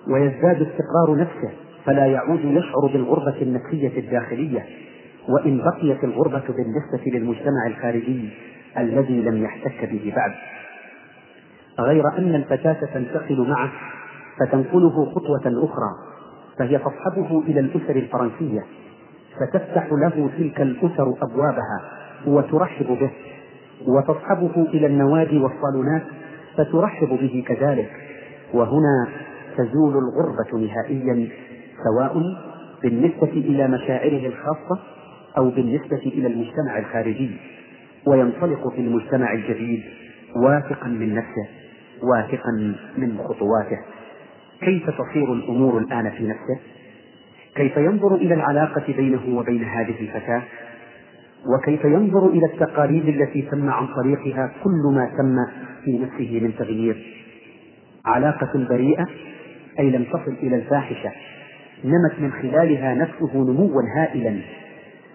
ويزداد 0.08 0.62
استقرار 0.62 1.18
نفسه 1.18 1.52
فلا 1.86 2.06
يعود 2.06 2.40
يشعر 2.44 2.88
بالغربة 2.94 3.42
النفسية 3.42 4.00
الداخلية 4.00 4.66
وإن 5.30 5.58
بقيت 5.58 6.04
الغربة 6.04 6.44
بالنسبة 6.48 7.12
للمجتمع 7.18 7.68
الخارجي 7.68 8.30
الذي 8.78 9.22
لم 9.22 9.44
يحتك 9.44 9.90
به 9.92 10.14
بعد. 10.16 10.32
غير 11.80 12.18
أن 12.18 12.36
الفتاة 12.36 12.86
تنتقل 12.94 13.50
معه 13.50 13.72
فتنقله 14.40 15.12
خطوة 15.12 15.64
أخرى 15.64 15.92
فهي 16.60 16.78
تصحبه 16.78 17.40
إلى 17.48 17.60
الأسر 17.60 17.96
الفرنسية 17.96 18.64
فتفتح 19.40 19.88
له 19.92 20.30
تلك 20.38 20.62
الأسر 20.62 21.14
أبوابها. 21.22 21.93
وترحب 22.27 22.86
به 22.86 23.12
وتصحبه 23.88 24.68
إلى 24.74 24.88
النوادي 24.88 25.38
والصالونات 25.38 26.03
فترحب 26.58 27.08
به 27.08 27.44
كذلك. 27.48 27.92
وهنا 28.53 29.08
تزول 29.58 29.94
الغربة 29.98 30.68
نهائيا 30.68 31.27
سواء 31.84 32.22
بالنسبة 32.84 33.32
إلى 33.32 33.68
مشاعره 33.68 34.27
الخاصة 34.27 34.80
أو 35.38 35.50
بالنسبة 35.50 35.98
إلى 36.06 36.27
المجتمع 36.27 36.77
الخارجي. 36.77 37.32
وينطلق 38.08 38.74
في 38.74 38.82
المجتمع 38.82 39.34
الجديد 39.34 39.84
واثقا 40.36 40.88
من 40.88 41.15
نفسه 41.15 41.48
واثقا 42.03 42.75
من 42.98 43.18
خطواته. 43.18 43.80
كيف 44.62 44.89
تصير 44.89 45.34
الأمور 45.34 45.77
الآن 45.77 46.10
في 46.10 46.27
نفسه؟ 46.27 46.60
كيف 47.56 47.77
ينظر 47.77 48.15
إلى 48.15 48.34
العلاقة 48.34 48.94
بينه 48.98 49.38
وبين 49.38 49.63
هذه 49.63 49.96
الفتاة؟ 50.00 50.42
وكيف 51.46 51.86
ينظر 51.86 52.28
إلى 52.28 52.46
التقاليد 52.46 53.08
التي 53.08 53.42
تم 53.42 53.70
عن 53.70 53.88
طريقها 53.88 54.52
كل 54.64 54.94
ما 54.96 55.06
تم 55.18 55.36
في 55.86 56.00
نفسه 56.00 56.40
من 56.44 56.56
تغيير؟ 56.56 57.24
علاقة 58.06 58.68
بريئة 58.70 59.08
أي 59.80 59.90
لم 59.90 60.04
تصل 60.04 60.38
إلى 60.44 60.56
الفاحشة 60.56 61.12
نمت 61.84 62.20
من 62.20 62.32
خلالها 62.32 62.96
نفسه 62.96 63.38
نموا 63.38 63.82
هائلا 63.98 64.40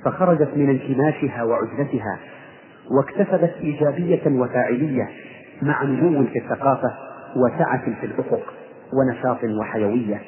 فخرجت 0.05 0.49
من 0.57 0.71
انكماشها 0.71 1.43
وعزلتها 1.43 2.19
واكتسبت 2.91 3.55
إيجابية 3.61 4.23
وفاعلية 4.27 5.09
مع 5.63 5.83
نمو 5.83 6.25
في 6.25 6.39
الثقافة 6.39 6.95
وسعة 7.37 8.01
في 8.01 8.07
الأفق 8.07 8.55
ونشاط 8.93 9.45
وحيوية. 9.61 10.23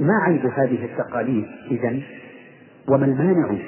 ما 0.00 0.14
عيب 0.22 0.46
هذه 0.46 0.84
التقاليد 0.84 1.46
إذا 1.70 2.00
وما 2.88 3.06
المانع؟ 3.06 3.58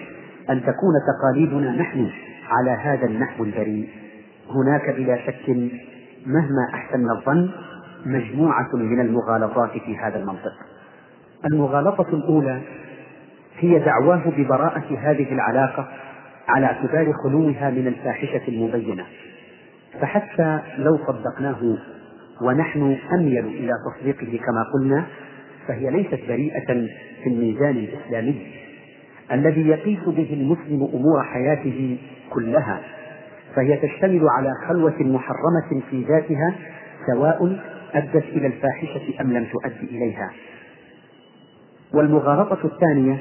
أن 0.51 0.61
تكون 0.61 0.95
تقاليدنا 1.07 1.71
نحن 1.71 2.11
على 2.51 2.71
هذا 2.71 3.07
النحو 3.07 3.45
البريء 3.45 3.89
هناك 4.51 4.91
بلا 4.91 5.17
شك 5.27 5.49
مهما 6.27 6.69
أحسن 6.75 7.11
الظن 7.11 7.51
مجموعة 8.07 8.69
من 8.75 9.01
المغالطات 9.01 9.71
في 9.71 9.97
هذا 9.97 10.19
المنطق. 10.19 10.53
المغالطة 11.45 12.09
الأولى 12.09 12.61
هي 13.59 13.79
دعواه 13.79 14.23
ببراءة 14.37 14.99
هذه 14.99 15.33
العلاقة 15.33 15.89
على 16.49 16.67
اعتبار 16.67 17.13
خلوها 17.25 17.71
من 17.71 17.87
الفاحشة 17.87 18.43
المبينة. 18.49 19.05
فحتى 20.01 20.61
لو 20.79 20.99
صدقناه 21.07 21.77
ونحن 22.43 22.97
أميل 23.13 23.47
إلى 23.47 23.73
تصديقه 23.87 24.39
كما 24.47 24.65
قلنا 24.75 25.05
فهي 25.69 25.91
ليست 25.91 26.21
بريئة 26.29 26.67
في 27.23 27.27
الميزان 27.27 27.77
الإسلامي. 27.77 28.64
الذي 29.33 29.69
يقيس 29.69 30.05
به 30.07 30.33
المسلم 30.33 30.89
أمور 30.95 31.23
حياته 31.23 31.99
كلها 32.31 32.81
فهي 33.57 33.77
تشتمل 33.77 34.29
على 34.29 34.51
خلوة 34.69 34.95
محرمة 35.01 35.83
في 35.91 36.05
ذاتها 36.09 36.55
سواء 37.07 37.59
أدت 37.95 38.25
إلى 38.25 38.47
الفاحشة 38.47 39.21
أم 39.21 39.33
لم 39.33 39.45
تؤد 39.45 39.89
إليها. 39.91 40.31
والمغالطة 41.95 42.59
الثانية 42.65 43.19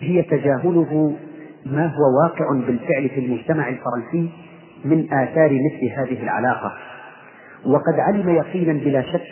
هي 0.00 0.22
تجاهله 0.22 1.16
ما 1.66 1.86
هو 1.86 2.22
واقع 2.22 2.66
بالفعل 2.66 3.08
في 3.08 3.20
المجتمع 3.20 3.68
الفرنسي 3.68 4.30
من 4.84 5.12
آثار 5.12 5.50
مثل 5.50 5.92
هذه 5.96 6.22
العلاقة. 6.22 6.72
وقد 7.66 8.00
علم 8.00 8.28
يقينا 8.28 8.72
بلا 8.72 9.02
شك 9.02 9.26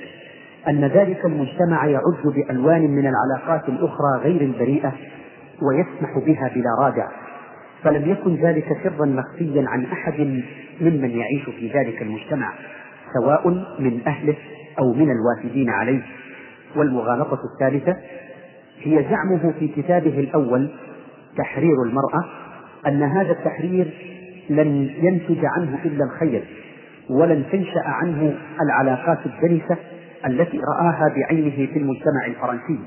أن 0.69 0.85
ذلك 0.85 1.25
المجتمع 1.25 1.87
يعد 1.87 2.23
بألوان 2.25 2.91
من 2.91 3.07
العلاقات 3.07 3.69
الأخرى 3.69 4.21
غير 4.23 4.41
البريئة 4.41 4.93
ويسمح 5.63 6.19
بها 6.19 6.51
بلا 6.55 6.85
رادع 6.85 7.09
فلم 7.83 8.11
يكن 8.11 8.35
ذلك 8.35 8.77
سرا 8.83 9.07
مخفيا 9.07 9.65
عن 9.69 9.85
أحد 9.85 10.43
ممن 10.81 11.11
يعيش 11.11 11.45
في 11.45 11.69
ذلك 11.69 12.03
المجتمع 12.03 12.53
سواء 13.15 13.49
من 13.79 14.01
أهله 14.07 14.37
أو 14.79 14.93
من 14.93 15.11
الوافدين 15.11 15.71
عليه. 15.71 16.03
والمغالطة 16.77 17.39
الثالثة 17.55 17.97
هي 18.83 19.05
زعمه 19.11 19.53
في 19.59 19.69
كتابه 19.69 20.21
الأول 20.21 20.71
تحرير 21.37 21.83
المرأة 21.87 22.25
أن 22.87 23.03
هذا 23.03 23.31
التحرير 23.33 23.95
لن 24.51 24.91
ينتج 25.03 25.45
عنه 25.45 25.79
إلا 25.85 26.05
الخير 26.05 26.45
ولن 27.11 27.45
تنشأ 27.53 27.83
عنه 27.85 28.35
العلاقات 28.63 29.19
الدنسة 29.27 29.77
التي 30.27 30.59
رآها 30.59 31.15
بعينه 31.17 31.67
في 31.73 31.79
المجتمع 31.79 32.27
الفرنسي 32.27 32.79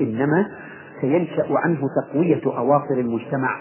إنما 0.00 0.46
سينشأ 1.00 1.46
عنه 1.50 1.80
تقوية 2.02 2.40
اواصر 2.46 2.94
المجتمع 2.94 3.58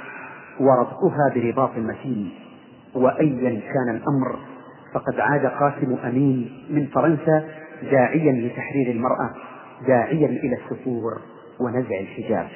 وربطها 0.60 1.34
برباط 1.36 1.78
متين 1.78 2.30
وايا 2.96 3.62
كان 3.74 3.96
الأمر 3.96 4.40
فقد 4.94 5.20
عاد 5.20 5.46
قاسم 5.46 5.98
أمين 6.06 6.52
من 6.70 6.86
فرنسا 6.86 7.46
داعيا 7.92 8.32
لتحرير 8.32 8.92
المرأة 8.92 9.30
داعيا 9.88 10.28
إلى 10.28 10.58
السفور 10.58 11.12
ونزع 11.60 12.00
الحجاب. 12.00 12.48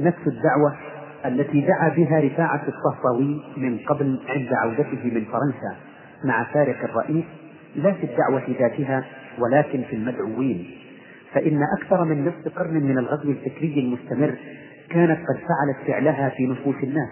نفس 0.00 0.26
الدعوة 0.26 0.76
التي 1.24 1.60
دعا 1.60 1.88
بها 1.88 2.20
رفاعة 2.20 2.62
الطهطاوي 2.68 3.42
من 3.56 3.78
قبل 3.78 4.20
عند 4.28 4.48
عودته 4.52 5.04
من 5.04 5.24
فرنسا 5.24 5.76
مع 6.24 6.44
فارق 6.44 6.84
الرئيس 6.84 7.24
لا 7.76 7.92
في 7.92 8.06
الدعوة 8.06 8.42
ذاتها 8.60 9.04
ولكن 9.38 9.82
في 9.82 9.96
المدعوين. 9.96 10.70
فإن 11.36 11.62
أكثر 11.62 12.04
من 12.04 12.24
نصف 12.24 12.58
قرن 12.58 12.74
من 12.74 12.98
الغزو 12.98 13.30
الفكري 13.30 13.80
المستمر 13.80 14.34
كانت 14.90 15.18
قد 15.28 15.36
فعلت 15.36 15.86
فعلها 15.86 16.28
في 16.28 16.46
نفوس 16.46 16.76
الناس 16.82 17.08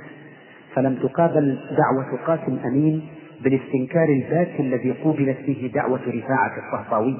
فلم 0.75 0.95
تقابل 0.95 1.59
دعوة 1.77 2.19
قاسم 2.27 2.59
أمين 2.67 3.09
بالاستنكار 3.43 4.09
البات 4.09 4.61
الذي 4.61 4.93
قوبلت 4.93 5.39
به 5.47 5.71
دعوة 5.75 6.01
رفاعة 6.09 6.53
الطهطاوي 6.59 7.17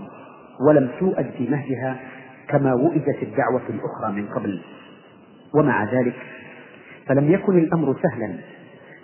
ولم 0.69 0.89
توأد 1.01 1.31
في 1.39 1.49
مهدها 1.51 1.97
كما 2.49 2.75
وئدت 2.75 3.23
الدعوة 3.23 3.63
الأخرى 3.69 4.13
من 4.13 4.27
قبل. 4.27 4.61
ومع 5.55 5.85
ذلك 5.85 6.17
فلم 7.07 7.33
يكن 7.33 7.59
الأمر 7.59 7.97
سهلا 8.03 8.35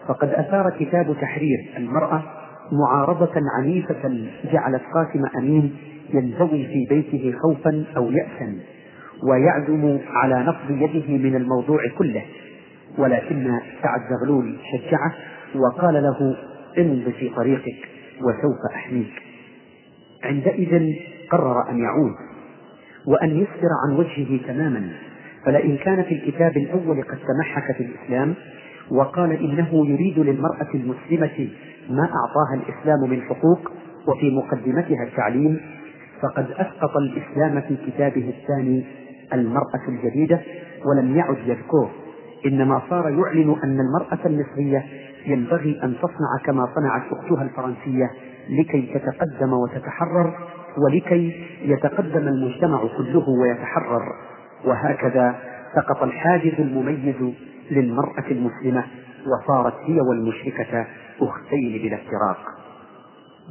فقد 0.09 0.28
أثار 0.28 0.71
كتاب 0.78 1.16
تحرير 1.21 1.71
المرأة 1.76 2.23
معارضة 2.73 3.33
عنيفة 3.59 4.27
جعلت 4.53 4.83
قاسم 4.95 5.39
أمين 5.39 5.77
ينزوي 6.15 6.67
في 6.67 6.87
بيته 6.91 7.39
خوفا 7.43 7.85
أو 7.97 8.11
يأسا 8.11 8.57
ويعزم 9.31 9.99
على 10.11 10.43
نقض 10.43 10.71
يده 10.71 11.29
من 11.29 11.37
الموضوع 11.37 11.81
كله. 11.99 12.23
ولكن 12.99 13.59
سعد 13.83 14.00
زغلول 14.11 14.57
شجعه 14.73 15.15
وقال 15.55 15.95
له 15.95 16.37
امض 16.79 17.12
في 17.19 17.29
طريقك 17.29 17.89
وسوف 18.19 18.75
أحميك. 18.75 19.23
عندئذ 20.25 20.95
قرر 21.31 21.71
أن 21.71 21.79
يعود 21.79 22.15
وأن 23.07 23.31
يصبر 23.31 23.69
عن 23.87 23.97
وجهه 23.97 24.47
تماما. 24.47 24.89
فلئن 25.47 25.77
كان 25.77 26.03
في 26.03 26.15
الكتاب 26.15 26.57
الأول 26.57 27.03
قد 27.03 27.19
تمحك 27.19 27.77
في 27.77 27.83
الإسلام 27.83 28.35
وقال 28.91 29.33
إنه 29.33 29.87
يريد 29.87 30.19
للمرأة 30.19 30.69
المسلمة 30.75 31.49
ما 31.91 32.03
أعطاها 32.03 32.55
الإسلام 32.55 33.11
من 33.11 33.23
حقوق 33.23 33.73
وفي 34.09 34.31
مقدمتها 34.37 35.05
التعليم 35.05 35.61
فقد 36.23 36.51
أسقط 36.51 36.97
الإسلام 36.97 37.61
في 37.61 37.77
كتابه 37.87 38.35
الثاني 38.39 38.85
المرأة 39.33 39.89
الجديدة 39.89 40.41
ولم 40.87 41.17
يعد 41.17 41.37
يذكره. 41.47 41.91
إنما 42.47 42.83
صار 42.91 43.09
يعلن 43.09 43.57
أن 43.65 43.81
المرأة 43.81 44.27
المصرية 44.27 44.85
ينبغي 45.27 45.81
أن 45.85 45.95
تصنع 45.99 46.45
كما 46.45 46.69
صنعت 46.75 47.03
أختها 47.13 47.43
الفرنسية 47.43 48.11
لكي 48.49 48.95
تتقدم 48.95 49.53
وتتحرر 49.53 50.35
ولكي 50.79 51.47
يتقدم 51.63 52.29
المجتمع 52.29 52.81
كله 52.99 53.29
ويتحرر. 53.29 54.03
وهكذا 54.65 55.35
سقط 55.75 56.03
الحاجز 56.03 56.53
المميز 56.59 57.35
للمرأة 57.71 58.25
المسلمة 58.30 58.85
وصارت 59.26 59.75
هي 59.85 60.00
والمشركة 60.00 60.87
أختين 61.21 61.83
بلا 61.83 61.97
افتراق. 61.97 62.39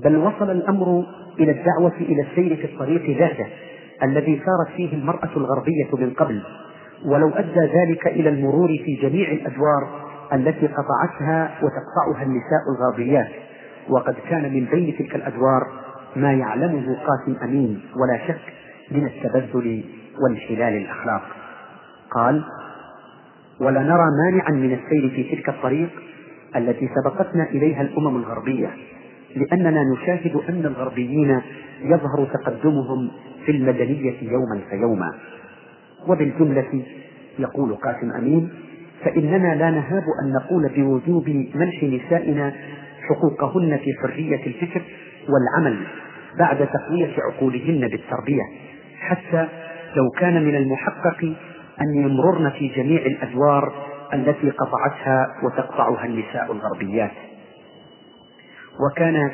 بل 0.04 0.18
وصل 0.18 0.52
الأمر 0.52 1.06
إلى 1.40 1.52
الدعوة 1.52 1.98
إلى 2.02 2.22
السير 2.22 2.56
في 2.56 2.66
الطريق 2.66 3.18
ذاته 3.18 3.48
الذي 4.04 4.42
سارت 4.46 4.76
فيه 4.76 4.94
المرأة 4.94 5.30
الغربية 5.38 5.90
من 5.94 6.10
قبل. 6.10 6.42
ولو 7.06 7.30
أدى 7.30 7.60
ذلك 7.60 8.08
إلى 8.08 8.30
المرور 8.30 8.68
في 8.68 8.96
جميع 8.96 9.32
الأدوار 9.32 10.10
التي 10.34 10.68
قطعتها 10.68 11.52
وتقطعها 11.64 12.24
النساء 12.24 12.62
الغربيات. 12.76 13.30
وقد 13.90 14.16
كان 14.30 14.54
من 14.54 14.66
بين 14.66 14.98
تلك 14.98 15.16
الأدوار 15.16 15.62
ما 16.16 16.34
يعلمه 16.34 16.98
قاسم 17.08 17.44
أمين 17.44 17.82
ولا 17.96 18.28
شك 18.28 18.54
من 18.92 19.06
التبذل 19.06 19.84
وانحلال 20.24 20.74
الأخلاق. 20.74 21.22
قال 22.12 22.44
ولا 23.62 23.80
نرى 23.80 24.06
مانعا 24.26 24.52
من 24.52 24.74
السير 24.74 25.10
في 25.10 25.36
تلك 25.36 25.50
الطريق 25.50 25.90
التي 26.56 26.90
سبقتنا 26.96 27.44
إليها 27.50 27.82
الأمم 27.82 28.16
الغربية 28.18 28.70
لأننا 29.36 29.84
نشاهد 29.94 30.36
أن 30.50 30.66
الغربيين 30.66 31.42
يظهر 31.82 32.28
تقدمهم 32.34 33.12
في 33.46 33.52
المدنية 33.52 34.14
يوما 34.22 34.62
فيوما. 34.70 35.14
وبالجملة 36.08 36.84
يقول 37.40 37.76
قاسم 37.76 38.12
أمين 38.12 38.50
فإننا 39.04 39.56
لا 39.56 39.72
نهاب 39.72 40.04
أن 40.24 40.34
نقول 40.34 40.70
بوجوب 40.76 41.30
منح 41.56 41.84
نسائنا 41.84 42.54
حقوقهن 43.10 43.78
في 43.78 43.94
حرية 44.04 44.46
الفكر 44.48 44.82
والعمل 45.30 45.78
بعد 46.40 46.58
تقوية 46.68 47.14
عقولهن 47.18 47.88
بالتربية 47.88 48.44
حتى 49.00 49.48
لو 49.96 50.10
كان 50.20 50.46
من 50.46 50.56
المحقق 50.56 51.34
أن 51.82 51.96
يمررن 51.96 52.50
في 52.50 52.68
جميع 52.68 53.02
الأدوار 53.02 53.74
التي 54.14 54.50
قطعتها 54.50 55.28
وتقطعها 55.44 56.06
النساء 56.06 56.52
الغربيات. 56.52 57.12
وكان 58.80 59.32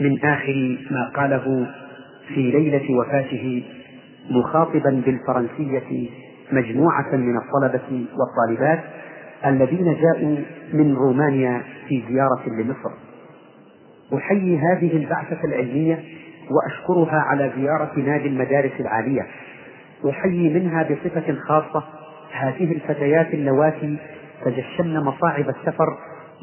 من 0.00 0.24
آخر 0.24 0.78
ما 0.90 1.10
قاله 1.16 1.66
في 2.28 2.50
ليلة 2.50 2.98
وفاته 2.98 3.64
مخاطبا 4.30 5.02
بالفرنسية 5.06 6.08
مجموعة 6.52 7.16
من 7.16 7.36
الطلبة 7.36 8.06
والطالبات 8.16 8.80
الذين 9.46 9.96
جاءوا 10.00 10.36
من 10.72 10.94
رومانيا 10.94 11.62
في 11.88 12.02
زيارة 12.08 12.42
لمصر. 12.48 12.90
أحيي 14.14 14.58
هذه 14.58 14.96
البعثة 14.96 15.44
العلمية 15.44 16.04
وأشكرها 16.50 17.20
على 17.20 17.52
زيارة 17.56 17.92
نادي 17.96 18.28
المدارس 18.28 18.72
العالية. 18.80 19.26
أحيي 20.08 20.54
منها 20.54 20.82
بصفة 20.82 21.34
خاصة. 21.48 21.84
هذه 22.32 22.72
الفتيات 22.72 23.34
اللواتي 23.34 23.96
تجشمن 24.44 25.00
مصاعب 25.00 25.48
السفر 25.48 25.98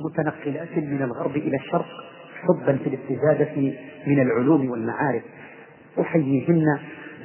متنقلات 0.05 0.77
من 0.77 1.01
الغرب 1.01 1.35
إلى 1.35 1.57
الشرق 1.57 1.85
حبا 2.43 2.77
في 2.83 2.87
الاستزادة 2.89 3.73
من 4.07 4.21
العلوم 4.21 4.69
والمعارف. 4.69 5.23
أحييهن 6.01 6.65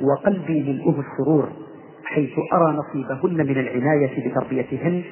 وقلبي 0.00 0.62
ملؤه 0.62 1.00
السرور 1.00 1.48
حيث 2.04 2.30
أرى 2.52 2.76
نصيبهن 2.76 3.46
من 3.46 3.58
العناية 3.58 4.28
بتربيتهن 4.28 5.02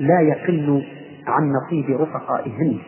لا 0.00 0.20
يقل 0.20 0.84
عن 1.26 1.52
نصيب 1.52 2.00
رفقائهن. 2.00 2.78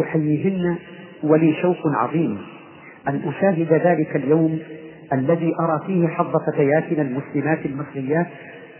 أحييهن 0.00 0.76
ولي 1.22 1.54
شوق 1.62 1.86
عظيم. 1.86 2.38
أن 3.08 3.22
أشاهد 3.28 3.72
ذلك 3.72 4.16
اليوم 4.16 4.58
الذي 5.14 5.54
أرى 5.60 5.80
فيه 5.86 6.08
حظ 6.08 6.32
فتياتنا 6.46 7.02
المسلمات 7.02 7.66
المصريات 7.66 8.26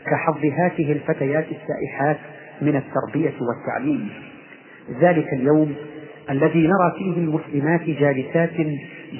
كحظ 0.06 0.44
هاته 0.44 0.92
الفتيات 0.92 1.44
السائحات 1.44 2.16
من 2.62 2.76
التربية 2.76 3.34
والتعليم. 3.40 4.10
ذلك 5.00 5.32
اليوم 5.32 5.74
الذي 6.30 6.66
نرى 6.66 6.92
فيه 6.98 7.16
المسلمات 7.16 7.80
جالسات 7.80 8.50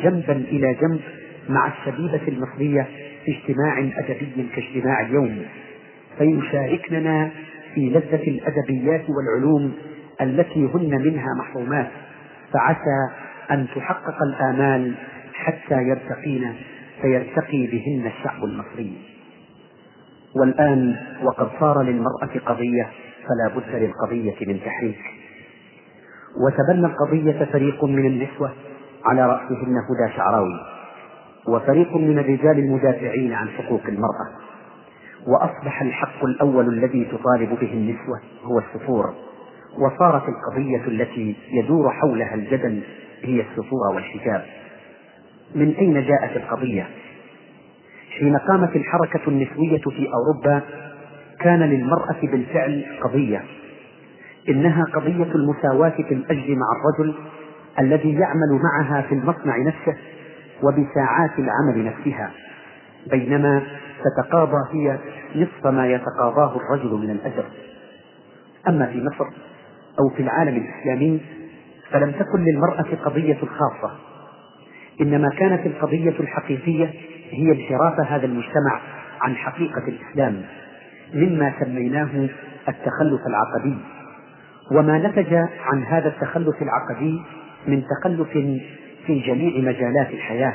جنبا 0.03 0.33
إلى 0.33 0.75
جنب 0.75 1.01
مع 1.49 1.73
الشبيبة 1.73 2.29
المصرية 2.29 2.87
في 3.25 3.37
اجتماع 3.39 3.79
أدبي 3.79 4.49
كاجتماع 4.57 5.01
اليوم. 5.01 5.43
فيشاركننا 6.19 7.31
في 7.75 7.81
لذة 7.81 8.29
الأدبيات 8.29 9.05
والعلوم 9.11 9.73
التي 10.21 10.71
هن 10.75 11.03
منها 11.05 11.29
محرومات 11.39 11.89
فعسى 12.53 13.25
أن 13.51 13.67
تحقق 13.75 14.23
الآمال 14.23 14.95
حتى 15.35 15.83
يرتقين 15.83 16.53
فيرتقي 17.05 17.67
بهن 17.67 18.07
الشعب 18.07 18.45
المصري. 18.45 18.99
والآن 20.37 20.97
وقد 21.23 21.49
صار 21.61 21.83
للمرأة 21.83 22.39
قضية 22.47 22.91
فلا 23.23 23.55
بد 23.57 23.83
للقضية 23.83 24.47
من 24.47 24.61
تحريك. 24.65 25.01
وتبنى 26.47 26.87
القضية 26.87 27.45
فريق 27.45 27.85
من 27.85 28.07
النسوة 28.07 28.53
على 29.05 29.27
رأسهن 29.27 29.77
هدى 29.77 30.17
شعراوي 30.17 30.61
وفريق 31.49 31.97
من 31.97 32.19
الرجال 32.19 32.59
المدافعين 32.59 33.33
عن 33.33 33.49
حقوق 33.49 33.83
المرأة. 33.89 34.29
وأصبح 35.27 35.83
الحق 35.83 36.25
الأول 36.25 36.69
الذي 36.69 37.05
تطالب 37.05 37.59
به 37.61 37.73
النسوة 37.73 38.21
هو 38.45 38.59
السفور. 38.59 39.15
وصارت 39.79 40.23
القضية 40.29 40.87
التي 40.87 41.37
يدور 41.53 41.91
حولها 41.91 42.35
الجدل 42.35 42.83
هي 43.23 43.41
السفور 43.41 43.95
والحجاب. 43.95 44.45
من 45.55 45.75
أين 45.75 46.07
جاءت 46.07 46.37
القضية؟ 46.37 46.89
حين 48.19 48.37
قامت 48.37 48.77
الحركة 48.77 49.29
النسوية 49.29 49.81
في 49.81 50.09
أوروبا 50.15 50.63
كان 51.41 51.61
للمرأة 51.61 52.21
بالفعل 52.23 52.85
قضية. 53.03 53.45
إنها 54.49 54.85
قضية 54.85 55.35
المساواة 55.35 56.03
في 56.09 56.15
الأجر 56.15 56.55
مع 56.55 56.67
الرجل 56.77 57.15
الذي 57.79 58.15
يعمل 58.15 58.61
معها 58.63 59.03
في 59.03 59.15
المصنع 59.15 59.59
نفسه 59.59 59.97
وبساعات 60.63 61.39
العمل 61.39 61.85
نفسها. 61.85 62.31
بينما 63.11 63.63
تتقاضى 64.05 64.69
هي 64.73 64.99
نصف 65.37 65.67
ما 65.67 65.87
يتقاضاه 65.87 66.57
الرجل 66.57 66.95
من 66.95 67.11
الأجر. 67.11 67.45
أما 68.69 68.87
في 68.87 69.03
مصر 69.03 69.25
أو 70.01 70.09
في 70.17 70.23
العالم 70.23 70.57
الإسلامي 70.57 71.21
فلم 71.91 72.11
تكن 72.11 72.45
للمرأة 72.45 73.05
قضية 73.05 73.39
خاصة. 73.41 74.14
إنما 75.01 75.29
كانت 75.39 75.67
القضية 75.67 76.15
الحقيقية 76.21 76.91
هي 77.31 77.53
انحراف 77.53 78.01
هذا 78.01 78.27
المجتمع 78.27 78.81
عن 79.21 79.37
حقيقة 79.37 79.83
الإسلام 79.89 80.43
مما 81.15 81.53
سميناه 81.61 82.29
التخلف 82.69 83.21
العقدي. 83.29 83.77
وما 84.73 84.99
نتج 84.99 85.35
عن 85.65 85.83
هذا 85.83 86.09
التخلف 86.09 86.63
العقدي 86.63 87.23
من 87.67 87.83
تخلف 87.83 88.29
في 89.07 89.21
جميع 89.21 89.73
مجالات 89.73 90.11
الحياة 90.11 90.55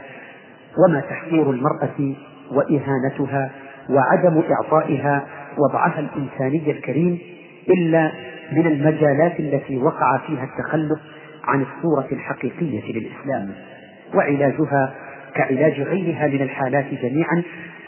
وما 0.78 0.99
تحقير 0.99 1.52
المرأة 1.52 2.15
وإهانتها 2.52 3.52
وعدم 3.89 4.41
إعطائها 4.52 5.28
وضعها 5.58 5.99
الإنساني 5.99 6.71
الكريم 6.71 7.19
إلا 7.69 8.12
من 8.52 8.67
المجالات 8.67 9.39
التي 9.39 9.78
وقع 9.78 10.17
فيها 10.28 10.43
التخلف 10.43 10.99
عن 11.43 11.62
الصورة 11.62 12.08
الحقيقية 12.12 12.93
للإسلام. 12.93 13.54
وعلاجها 14.13 14.95
كعلاج 15.36 15.82
غيرها 15.82 16.28
من 16.28 16.41
الحالات 16.41 16.86
جميعا 16.93 17.43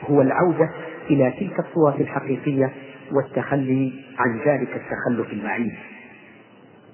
هو 0.09 0.21
العودة 0.21 0.69
إلى 1.09 1.33
تلك 1.39 1.59
الصورة 1.59 1.95
الحقيقية 1.99 2.71
والتخلي 3.11 3.93
عن 4.17 4.39
ذلك 4.45 4.69
التخلف 4.75 5.33
المعيب 5.33 5.71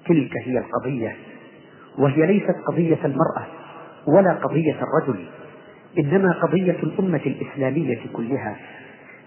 تلك 0.06 0.30
هي 0.46 0.58
القضية 0.58 1.16
وهي 1.98 2.26
ليست 2.26 2.56
قضية 2.68 2.98
المرأة 3.04 3.46
ولا 4.06 4.32
قضية 4.32 4.76
الرجل 4.82 5.24
إنما 5.98 6.32
قضية 6.32 6.76
الأمة 6.82 7.20
الإسلامية 7.26 7.98
كلها 8.12 8.56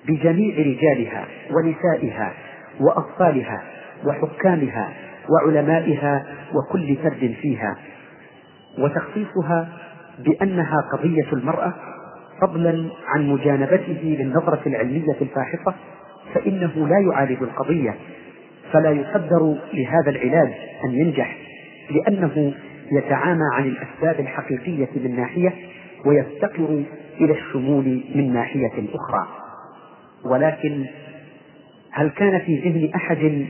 بجميع 0.08 0.56
رجالها 0.58 1.26
ونسائها 1.52 2.34
وأطفالها 2.80 3.64
وحكامها 4.06 4.94
وعلمائها 5.30 6.26
وكل 6.54 6.96
فرد 6.96 7.36
فيها. 7.42 7.78
وتخصيصها 8.80 9.70
بأنها 10.26 10.78
قضية 10.94 11.28
المرأة 11.34 11.74
فضلا 12.42 12.90
عن 13.08 13.28
مجانبته 13.28 14.18
للنظرة 14.20 14.62
العلمية 14.66 15.16
الفاحصة 15.22 15.76
فإنه 16.34 16.88
لا 16.88 17.00
يعالج 17.00 17.44
القضية 17.44 17.96
فلا 18.72 18.92
يقدر 18.92 19.56
لهذا 19.74 20.10
العلاج 20.10 20.54
أن 20.86 20.94
ينجح 20.94 21.38
لأنه 21.90 22.54
يتعامى 22.92 23.44
عن 23.54 23.64
الأسباب 23.64 24.20
الحقيقية 24.20 24.90
من 24.96 25.16
ناحية 25.16 25.54
ويفتقر 26.06 26.84
إلى 27.22 27.34
الشمول 27.34 28.04
من 28.16 28.34
ناحية 28.34 28.72
أخرى. 28.94 29.28
ولكن 30.26 30.86
هل 31.92 32.10
كان 32.10 32.40
في 32.40 32.56
ذهن 32.60 32.92
أحد 32.96 33.46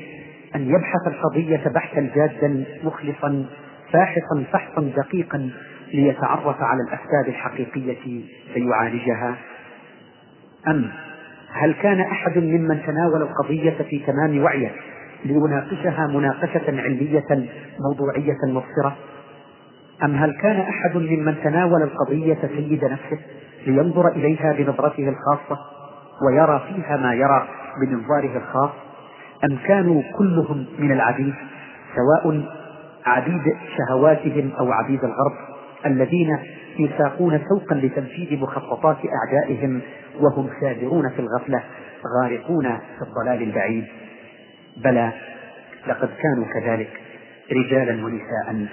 أن 0.56 0.70
يبحث 0.70 1.08
القضية 1.08 1.72
بحثا 1.76 2.10
جادا 2.16 2.64
مخلصا 2.84 3.46
فاحصا 3.92 4.44
فحصا 4.52 4.82
دقيقا 4.98 5.50
ليتعرف 5.94 6.62
على 6.62 6.80
الأسباب 6.82 7.28
الحقيقية 7.28 8.22
فيعالجها؟ 8.54 9.36
أم 10.68 10.92
هل 11.54 11.74
كان 11.74 12.00
أحد 12.00 12.38
ممن 12.38 12.82
تناول 12.86 13.22
القضية 13.22 13.78
في 13.90 14.00
تمام 14.00 14.44
وعيه 14.44 14.72
ليناقشها 15.26 16.08
مناقشة 16.08 16.82
علمية 16.82 17.50
موضوعية 17.80 18.38
مبصرة؟ 18.44 18.96
أم 20.04 20.16
هل 20.16 20.38
كان 20.42 20.60
أحد 20.60 20.96
ممن 20.96 21.36
تناول 21.44 21.84
القضية 21.84 22.38
سيد 22.42 22.86
نفسه 22.86 23.20
لينظر 23.68 24.08
إليها 24.08 24.54
بنظرته 24.54 25.10
الخاصة 25.10 25.60
ويرى 26.28 26.62
فيها 26.68 26.98
ما 26.98 27.14
يرى 27.14 27.48
بمنظاره 27.82 28.38
الخاص؟ 28.38 28.72
أم 29.44 29.58
كانوا 29.68 30.02
كلهم 30.18 30.66
من 30.80 30.92
العبيد 30.92 31.34
سواء 31.96 32.44
عبيد 33.06 33.56
شهواتهم 33.78 34.52
أو 34.60 34.72
عبيد 34.72 35.04
الغرب؟ 35.04 35.51
الذين 35.86 36.38
يساقون 36.80 37.42
سوقا 37.50 37.76
لتنفيذ 37.76 38.40
مخططات 38.40 38.98
أعدائهم 38.98 39.82
وهم 40.20 40.50
سابرون 40.62 41.10
في 41.10 41.20
الغفلة 41.20 41.64
غارقون 42.18 42.64
في 42.78 43.02
الضلال 43.02 43.44
البعيد. 43.44 43.86
بلى 44.78 45.12
لقد 45.88 46.10
كانوا 46.22 46.46
كذلك 46.54 47.02
رجالا 47.52 48.06
ونساء 48.06 48.68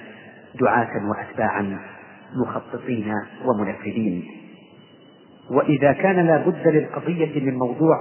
دعاة 0.59 1.09
وأتباعا 1.09 1.79
مخططين 2.45 3.13
ومنفذين. 3.45 4.23
وإذا 5.51 5.91
كان 5.91 6.27
لا 6.27 6.37
بد 6.37 6.67
للقضية 6.67 7.41
من 7.41 7.53
موضوع 7.57 7.95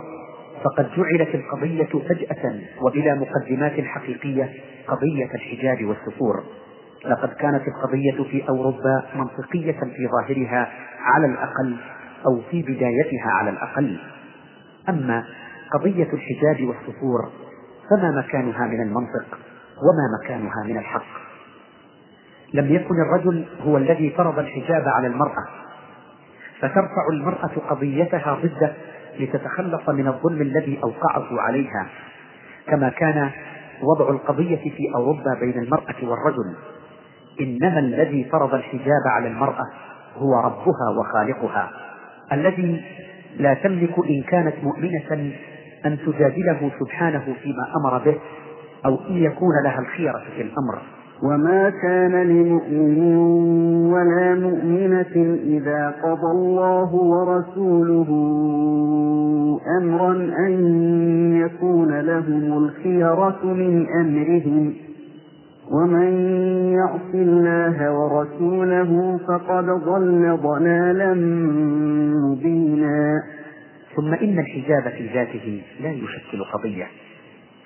فقد 0.65 0.89
جعلت 0.97 1.35
القضية 1.35 2.09
فجأة 2.09 2.61
وبلا 2.83 3.15
مقدمات 3.15 3.81
حقيقية 3.81 4.53
قضية 4.89 5.31
الحجاب 5.35 5.85
والسفور. 5.85 6.45
لقد 7.05 7.29
كانت 7.29 7.63
القضية 7.69 8.25
في 8.31 8.49
أوروبا 8.49 9.03
منطقية 9.15 9.81
في 9.81 10.09
ظاهرها 10.09 10.69
على 11.01 11.27
الأقل 11.27 11.77
أو 12.27 12.41
في 12.51 12.63
بدايتها 12.63 13.31
على 13.31 13.51
الأقل. 13.51 13.99
أما 14.89 15.25
قضية 15.75 16.09
الحجاب 16.13 16.69
والسفور 16.69 17.31
فما 17.91 18.11
مكانها 18.11 18.67
من 18.67 18.81
المنطق 18.83 19.39
وما 19.79 20.19
مكانها 20.23 20.65
من 20.65 20.79
الحق؟ 20.79 21.29
لم 22.55 22.75
يكن 22.75 22.95
الرجل 23.03 23.45
هو 23.67 23.77
الذي 23.77 24.11
فرض 24.11 24.39
الحجاب 24.39 24.89
على 24.89 25.07
المرأة 25.07 25.45
فترفع 26.61 27.09
المرأة 27.13 27.51
قضيتها 27.71 28.39
ضده 28.43 28.73
لتتخلص 29.19 29.89
من 29.89 30.09
الظلم 30.09 30.43
الذي 30.43 30.81
أوقعه 30.85 31.41
عليها. 31.41 31.87
كما 32.67 32.89
كان 32.89 33.31
وضع 33.83 34.11
القضية 34.11 34.71
في 34.71 34.93
أوروبا 34.95 35.35
بين 35.41 35.59
المرأة 35.63 35.97
والرجل. 36.03 36.57
إنما 37.41 37.79
الذي 37.79 38.25
فرض 38.25 38.55
الحجاب 38.55 39.03
على 39.07 39.29
المرأة 39.29 39.65
هو 40.17 40.35
ربها 40.35 40.99
وخالقها 40.99 41.71
الذي 42.33 42.85
لا 43.39 43.55
تملك 43.55 43.99
إن 43.99 44.23
كانت 44.29 44.55
مؤمنة 44.63 45.33
أن 45.87 45.99
تجادله 46.07 46.71
سبحانه 46.81 47.25
فيما 47.43 47.67
أمر 47.77 47.99
به 47.99 48.17
أو 48.87 48.99
أن 49.11 49.17
يكون 49.17 49.55
لها 49.65 49.79
الخيرة 49.81 50.23
في 50.37 50.43
الأمر. 50.43 50.79
وما 51.23 51.71
كان 51.83 52.23
لمؤمن 52.23 53.17
ولا 53.93 54.35
مؤمنة 54.35 55.39
إذا 55.45 55.95
قضى 56.03 56.31
الله 56.33 56.95
ورسوله 56.95 58.09
أمرا 59.83 60.13
أن 60.39 60.57
يكون 61.37 62.01
لهم 62.01 62.65
الخيرة 62.65 63.39
من 63.45 63.87
أمرهم. 64.01 64.75
ومن 65.73 66.13
يعص 66.73 67.15
الله 67.15 67.93
ورسوله 67.93 69.21
فقد 69.29 69.65
ضل 69.65 70.39
ضلالا 70.43 71.15
مبينا. 72.25 73.23
ثم 73.97 74.15
إن 74.15 74.39
الحجاب 74.39 74.93
في 74.93 75.07
ذاته 75.15 75.63
لا 75.81 75.91
يشكل 75.91 76.45
قضية. 76.53 76.87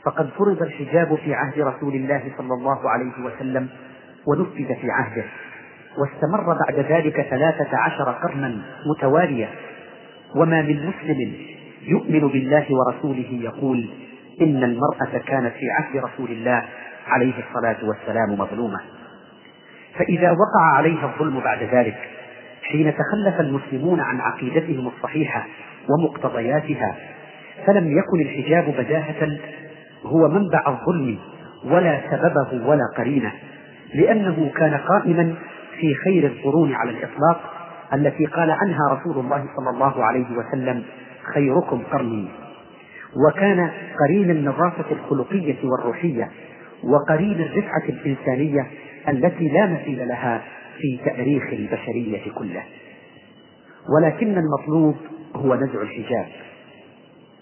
فقد 0.05 0.29
فرض 0.39 0.63
الحجاب 0.63 1.15
في 1.15 1.35
عهد 1.35 1.59
رسول 1.59 1.95
الله 1.95 2.23
صلى 2.39 2.55
الله 2.55 2.91
عليه 2.91 3.25
وسلم 3.25 3.69
ونفذ 4.27 4.75
في 4.81 4.91
عهده. 4.91 5.25
واستمر 5.99 6.57
بعد 6.67 6.79
ذلك 6.93 7.27
ثلاثة 7.31 7.77
عشر 7.77 8.13
قرنا 8.13 8.63
متوالية. 8.87 9.49
وما 10.37 10.63
من 10.63 10.77
مسلم 10.87 11.33
يؤمن 11.87 12.29
بالله 12.29 12.67
ورسوله 12.71 13.41
يقول 13.43 13.91
إن 14.41 14.65
المرأة 14.65 15.19
كانت 15.27 15.53
في 15.53 15.71
عهد 15.71 15.97
رسول 15.97 16.31
الله 16.31 16.63
عليه 17.07 17.33
الصلاة 17.39 17.89
والسلام 17.89 18.33
مظلومة. 18.39 18.81
فإذا 19.99 20.31
وقع 20.31 20.77
عليها 20.77 21.07
الظلم 21.07 21.41
بعد 21.41 21.63
ذلك 21.63 21.97
حين 22.63 22.95
تخلف 22.95 23.41
المسلمون 23.41 24.01
عن 24.01 24.21
عقيدتهم 24.21 24.87
الصحيحة 24.87 25.47
ومقتضياتها 25.89 26.97
فلم 27.67 27.99
يكن 27.99 28.21
الحجاب 28.21 28.65
بداهة 28.79 29.39
هو 30.05 30.29
منبع 30.29 30.63
الظلم 30.67 31.19
ولا 31.65 32.01
سببه 32.11 32.67
ولا 32.69 32.85
قرينة 32.97 33.33
لأنه 33.95 34.51
كان 34.57 34.75
قائما 34.75 35.35
في 35.81 35.95
خير 36.05 36.27
القرون 36.27 36.75
على 36.75 36.91
الإطلاق 36.91 37.41
التي 37.95 38.25
قال 38.27 38.51
عنها 38.51 38.81
رسول 38.91 39.25
الله 39.25 39.45
صلى 39.57 39.71
الله 39.71 40.05
عليه 40.05 40.27
وسلم 40.37 40.83
خيركم 41.35 41.83
قرني 41.93 42.29
وكان 43.27 43.71
قرين 44.01 44.31
النظافة 44.31 44.85
الخلقية 44.91 45.57
والروحية 45.65 46.29
وقرين 46.85 47.41
الرفعة 47.41 47.85
الإنسانية 47.89 48.67
التي 49.09 49.49
لا 49.49 49.67
مثيل 49.67 50.09
لها 50.09 50.43
في 50.79 51.01
تأريخ 51.05 51.43
البشرية 51.53 52.33
كله. 52.33 52.63
ولكن 53.97 54.39
المطلوب 54.39 54.97
هو 55.37 55.55
نزع 55.55 55.83
الحجاب 55.83 56.27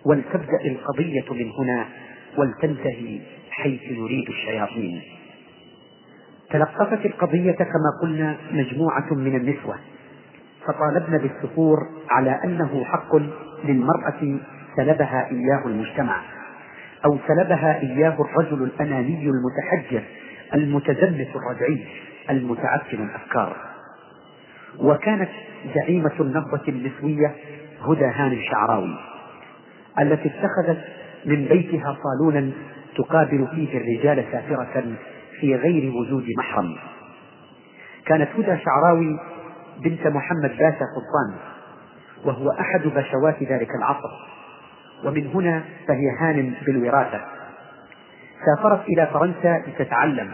ولتبدأ 0.06 0.60
القضية 0.64 1.24
من 1.30 1.50
هنا 1.58 1.86
ولتنتهي 2.38 3.20
حيث 3.50 3.82
يريد 3.82 4.28
الشياطين. 4.28 5.02
تلقفت 6.50 7.06
القضية 7.06 7.52
كما 7.52 7.90
قلنا 8.02 8.36
مجموعة 8.52 9.14
من 9.14 9.36
النسوة 9.36 9.78
فطالبن 10.66 11.18
بالسفور 11.18 11.78
على 12.10 12.40
أنه 12.44 12.84
حق 12.84 13.16
للمرأة 13.64 14.38
سلبها 14.76 15.28
إياه 15.30 15.66
المجتمع. 15.66 16.22
أو 17.04 17.18
سلبها 17.28 17.80
إياه 17.80 18.16
الرجل 18.20 18.62
الأناني 18.62 19.30
المتحجر 19.30 20.02
المتزمت 20.54 21.28
الرجعي 21.36 21.86
المتعفن 22.30 23.04
الأفكار. 23.04 23.56
وكانت 24.78 25.28
زعيمة 25.74 26.12
النهضة 26.20 26.62
النسوية 26.68 27.34
هدى 27.88 28.04
هاني 28.04 28.34
الشعراوي 28.34 28.96
التي 29.98 30.28
اتخذت 30.28 30.84
من 31.26 31.44
بيتها 31.44 31.96
صالونا 32.02 32.50
تقابل 32.96 33.48
فيه 33.54 33.78
الرجال 33.78 34.24
سافرة 34.32 34.84
في 35.40 35.54
غير 35.54 35.92
وجود 35.92 36.24
محرم. 36.38 36.76
كانت 38.06 38.28
هدى 38.38 38.58
شعراوي 38.64 39.18
بنت 39.84 40.06
محمد 40.06 40.50
باشا 40.50 40.84
سلطان 40.94 41.38
وهو 42.24 42.50
أحد 42.50 42.80
بشوات 42.80 43.42
ذلك 43.42 43.68
العصر. 43.78 44.29
ومن 45.04 45.26
هنا 45.26 45.64
فهي 45.88 46.10
هان 46.20 46.54
بالوراثة. 46.66 47.20
سافرت 48.46 48.88
إلى 48.88 49.06
فرنسا 49.12 49.62
لتتعلم 49.66 50.30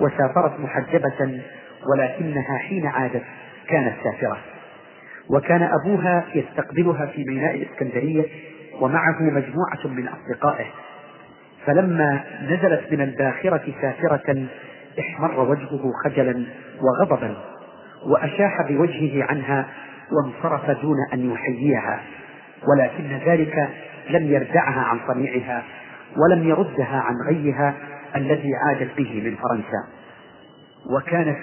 وسافرت 0.00 0.60
محجبة 0.60 1.40
ولكنها 1.92 2.58
حين 2.58 2.86
عادت 2.86 3.22
كانت 3.68 3.94
سافرة. 4.04 4.38
وكان 5.30 5.62
أبوها 5.62 6.24
يستقبلها 6.34 7.06
في 7.06 7.24
ميناء 7.28 7.54
الإسكندرية 7.54 8.24
ومعه 8.80 9.22
مجموعة 9.22 9.86
من 9.86 10.08
أصدقائه. 10.08 10.66
فلما 11.66 12.24
نزلت 12.42 12.92
من 12.92 13.00
الباخرة 13.00 13.74
سافرة 13.82 14.46
احمر 15.00 15.40
وجهه 15.40 15.92
خجلا 16.04 16.46
وغضبا 16.80 17.36
وأشاح 18.06 18.62
بوجهه 18.68 19.24
عنها 19.24 19.66
وانصرف 20.12 20.70
دون 20.70 20.96
أن 21.12 21.30
يحييها. 21.30 22.00
ولكن 22.68 23.30
ذلك 23.30 23.68
لم 24.10 24.32
يردعها 24.32 24.80
عن 24.80 25.00
صنيعها 25.08 25.64
ولم 26.16 26.48
يردها 26.48 26.96
عن 27.00 27.14
غيها 27.28 27.74
الذي 28.16 28.50
عادت 28.54 28.96
به 28.96 29.22
من 29.24 29.36
فرنسا. 29.36 29.88
وكانت 30.96 31.38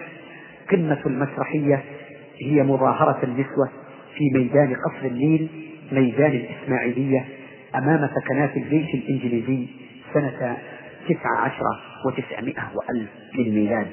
قمة 0.71 0.99
المسرحية 1.05 1.83
هي 2.41 2.63
مظاهرة 2.63 3.19
النسوة 3.23 3.69
في 4.17 4.37
ميدان 4.37 4.75
قصر 4.75 5.05
النيل 5.05 5.49
ميدان 5.91 6.31
الإسماعيلية 6.31 7.25
أمام 7.75 8.09
سكنات 8.15 8.57
الجيش 8.57 8.93
الإنجليزي 8.93 9.67
سنة 10.13 10.57
تسعة 11.09 11.37
عشر 11.39 11.63
وتسعمائة 12.05 12.71
وألف 12.75 13.09
للميلاد. 13.35 13.87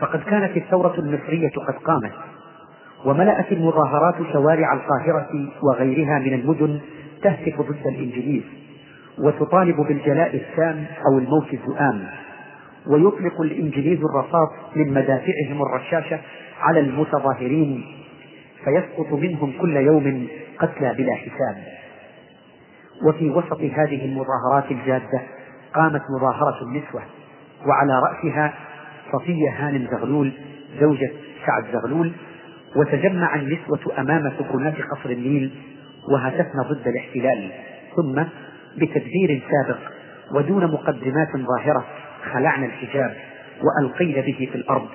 فقد 0.00 0.22
كانت 0.22 0.56
الثورة 0.56 0.94
المصرية 0.98 1.50
قد 1.50 1.74
قامت 1.74 2.12
وملأت 3.06 3.52
المظاهرات 3.52 4.14
شوارع 4.32 4.72
القاهرة 4.72 5.28
وغيرها 5.62 6.18
من 6.18 6.34
المدن 6.34 6.80
تهتف 7.22 7.60
ضد 7.60 7.86
الإنجليز 7.86 8.42
وتطالب 9.18 9.76
بالجلاء 9.76 10.36
التام 10.36 10.84
أو 11.06 11.18
الموت 11.18 11.54
الزؤام 11.54 12.06
ويطلق 12.86 13.40
الإنجليز 13.40 13.98
الرصاص 13.98 14.48
من 14.76 14.94
مدافعهم 14.94 15.62
الرشاشة 15.62 16.20
على 16.60 16.80
المتظاهرين 16.80 17.84
فيسقط 18.64 19.12
منهم 19.12 19.52
كل 19.60 19.76
يوم 19.76 20.28
قتلى 20.58 20.94
بلا 20.94 21.14
حساب. 21.14 21.56
وفي 23.08 23.30
وسط 23.30 23.60
هذه 23.60 24.04
المظاهرات 24.04 24.70
الجادة 24.70 25.22
قامت 25.74 26.02
مظاهرة 26.18 26.62
النسوة 26.62 27.02
وعلى 27.66 27.92
رأسها 28.08 28.54
صفية 29.12 29.50
هانم 29.50 29.88
زغلول 29.90 30.32
زوجة 30.80 31.10
سعد 31.46 31.64
زغلول 31.72 32.12
وتجمع 32.76 33.34
النسوة 33.34 34.00
أمام 34.00 34.32
سكنات 34.38 34.74
قصر 34.74 35.10
النيل 35.10 35.50
وهتفن 36.12 36.62
ضد 36.62 36.88
الاحتلال 36.88 37.50
ثم 37.96 38.22
بتدبير 38.76 39.42
سابق 39.50 39.78
ودون 40.34 40.66
مقدمات 40.72 41.28
ظاهرة 41.36 41.86
خلعن 42.32 42.64
الحجاب 42.64 43.16
وألقين 43.62 44.14
به 44.14 44.48
في 44.52 44.54
الأرض 44.54 44.88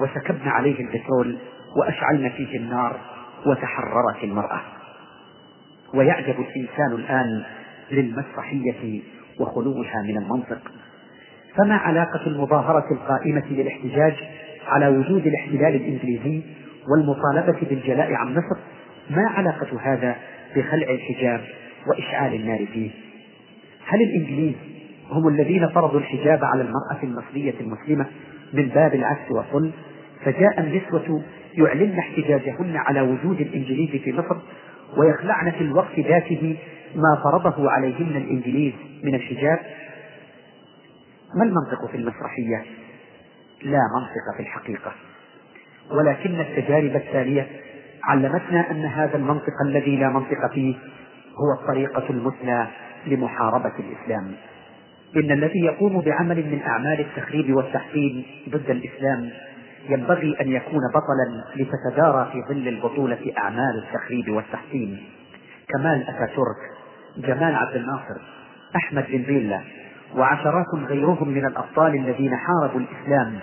وسكبن 0.00 0.48
عليه 0.48 0.80
البترول 0.80 1.36
وأشعلن 1.76 2.28
فيه 2.28 2.58
النار 2.58 3.00
وتحررت 3.46 4.24
المرأة. 4.24 4.60
ويعجب 5.94 6.34
الإنسان 6.40 6.92
الآن 6.92 7.42
للمسرحية 7.90 9.02
وخلوها 9.40 10.02
من 10.02 10.16
المنطق. 10.16 10.72
فما 11.56 11.76
علاقة 11.76 12.26
المظاهرة 12.26 12.84
القائمة 12.92 13.44
للاحتجاج 13.50 14.14
على 14.66 14.88
وجود 14.88 15.26
الاحتلال 15.26 15.74
الإنجليزي 15.74 16.42
والمطالبة 16.88 17.68
بالجلاء 17.68 18.12
عن 18.12 18.32
مصر 18.32 18.60
ما 19.10 19.28
علاقة 19.28 19.80
هذا 19.80 20.16
بخلع 20.56 20.90
الحجاب 20.90 21.40
وإشعال 21.86 22.34
النار 22.34 22.66
فيه؟ 22.66 22.90
هل 23.86 24.02
الإنجليز 24.02 24.54
هم 25.10 25.28
الذين 25.28 25.68
فرضوا 25.68 26.00
الحجاب 26.00 26.44
على 26.44 26.62
المرأة 26.62 27.02
المصرية 27.02 27.54
المسلمة 27.60 28.06
من 28.52 28.68
باب 28.68 28.94
العكس 28.94 29.30
والظلم؟ 29.30 29.72
فجاء 30.24 30.60
النسوة 30.60 31.22
يعلن 31.54 31.98
احتجاجهن 31.98 32.76
على 32.76 33.00
وجود 33.00 33.40
الإنجليز 33.40 34.02
في 34.02 34.12
مصر 34.12 34.36
ويخلعن 34.96 35.50
في 35.50 35.60
الوقت 35.60 35.98
ذاته 35.98 36.56
ما 36.94 37.22
فرضه 37.24 37.70
عليهن 37.70 38.16
الإنجليز 38.16 38.72
من 39.02 39.14
الحجاب؟ 39.14 39.58
ما 41.36 41.44
المنطق 41.44 41.90
في 41.90 41.96
المسرحية؟ 41.96 42.64
لا 43.62 43.80
منطق 43.96 44.36
في 44.36 44.42
الحقيقة. 44.42 44.92
ولكن 45.90 46.40
التجارب 46.40 46.96
التالية 46.96 47.46
علمتنا 48.04 48.70
أن 48.70 48.84
هذا 48.84 49.16
المنطق 49.16 49.62
الذي 49.66 49.96
لا 49.96 50.08
منطق 50.08 50.52
فيه 50.52 50.74
هو 51.36 51.60
الطريقة 51.60 52.10
المثلى 52.10 52.66
لمحاربة 53.06 53.72
الإسلام. 53.78 54.32
إن 55.16 55.30
الذي 55.30 55.60
يقوم 55.60 56.00
بعمل 56.00 56.36
من 56.36 56.60
أعمال 56.66 57.00
التخريب 57.00 57.54
والتحسين 57.56 58.24
ضد 58.48 58.70
الإسلام 58.70 59.30
ينبغي 59.88 60.36
أن 60.40 60.48
يكون 60.52 60.80
بطلا 60.94 61.44
لتتدارى 61.56 62.30
في 62.32 62.42
ظل 62.54 62.68
البطولة 62.68 63.32
أعمال 63.38 63.84
التخريب 63.84 64.30
والتحسين 64.30 65.04
كمال 65.68 66.08
أتاتورك 66.08 66.56
جمال 67.16 67.54
عبد 67.54 67.76
الناصر 67.76 68.20
أحمد 68.76 69.04
بن 69.08 69.22
بيلا 69.22 69.60
وعشرات 70.16 70.66
غيرهم 70.74 71.28
من 71.28 71.46
الأبطال 71.46 71.94
الذين 71.94 72.36
حاربوا 72.36 72.80
الإسلام 72.80 73.38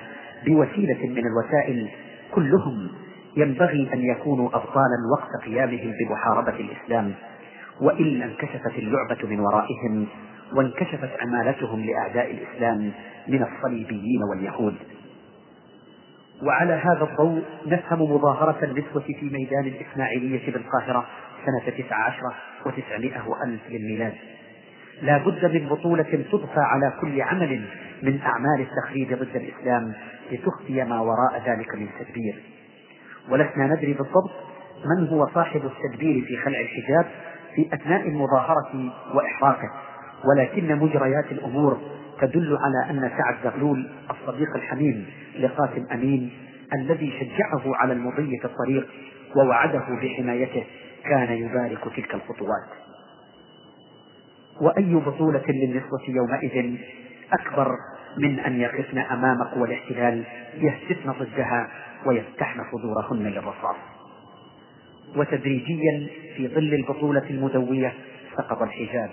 بوسيلة 0.46 1.08
من 1.08 1.24
الوسائل 1.28 1.90
كلهم 2.32 2.90
ينبغي 3.38 3.90
أن 3.94 4.02
يكونوا 4.02 4.48
أبطالا 4.48 4.98
وقت 5.18 5.46
قيامهم 5.46 5.94
بمحاربة 6.00 6.56
الإسلام 6.60 7.14
وإلا 7.82 8.26
انكشفت 8.26 8.76
اللعبة 8.78 9.28
من 9.30 9.40
ورائهم 9.40 10.08
وانكشفت 10.56 11.10
عمالتهم 11.22 11.86
لأعداء 11.86 12.32
الإسلام 12.32 12.92
من 13.28 13.44
الصليبيين 13.44 14.24
واليهود. 14.30 14.76
وعلى 16.44 16.74
هذا 16.74 17.08
الضوء 17.12 17.44
نفهم 17.68 18.02
مظاهرة 18.02 18.66
النسوة 18.66 19.02
في 19.02 19.30
ميدان 19.32 19.66
الإسماعيلية 19.66 20.52
بالقاهرة 20.54 21.06
سنة 21.46 21.74
تسع 21.78 21.96
عشرة 21.96 22.34
وتسعمائة 22.66 23.28
وألف 23.28 23.62
للميلاد. 23.70 24.14
لا 25.02 25.18
بد 25.18 25.46
من 25.46 25.70
بطولة 25.70 26.26
تضفى 26.32 26.60
على 26.60 26.94
كل 27.02 27.22
عمل 27.22 27.62
من 28.04 28.22
أعمال 28.22 28.62
التخريب 28.62 29.14
ضد 29.14 29.36
الإسلام 29.36 29.94
لتخفي 30.32 30.84
ما 30.84 31.00
وراء 31.00 31.44
ذلك 31.48 31.76
من 31.76 31.88
تدبير. 32.00 32.44
ولسنا 33.30 33.68
ندري 33.68 33.94
بالضبط 33.94 34.32
من 34.86 35.08
هو 35.08 35.28
صاحب 35.28 35.62
التدبير 35.66 36.26
في 36.26 36.38
خلع 36.38 36.60
الحجاب 36.60 37.06
في 37.56 37.70
أثناء 37.74 38.08
المظاهرة 38.08 38.94
وإحراقه. 39.14 39.72
ولكن 40.26 40.76
مجريات 40.76 41.32
الأمور 41.32 41.78
تدل 42.22 42.58
على 42.58 42.90
أن 42.90 43.12
سعد 43.18 43.36
زغلول 43.44 43.92
الصديق 44.12 44.56
الحميم 44.56 45.06
لقاسم 45.40 45.86
أمين 45.92 46.32
الذي 46.74 47.14
شجعه 47.20 47.76
على 47.76 47.94
المضي 47.94 48.40
في 48.40 48.46
الطريق 48.46 48.88
ووعده 49.36 49.86
بحمايته 50.02 50.64
كان 51.04 51.34
يبارك 51.34 51.96
تلك 51.96 52.16
الخطوات. 52.16 52.70
وأي 54.62 54.96
بطولة 54.96 55.44
للنسوة 55.50 56.02
يومئذ 56.08 56.76
أكبر 57.34 57.76
من 58.18 58.40
أن 58.40 58.62
يقفن 58.62 58.98
أمام 58.98 59.44
قوى 59.44 59.68
الاحتلال 59.68 60.24
يهتفن 60.58 61.12
ضدها 61.12 61.68
ويفتحن 62.06 62.60
صدورهن 62.72 63.28
للرصاص. 63.28 63.76
وتدريجيا 65.16 66.08
في 66.38 66.48
ظل 66.48 66.74
البطولة 66.74 67.30
المدوية 67.30 67.94
سقط 68.38 68.62
الحجاب. 68.62 69.10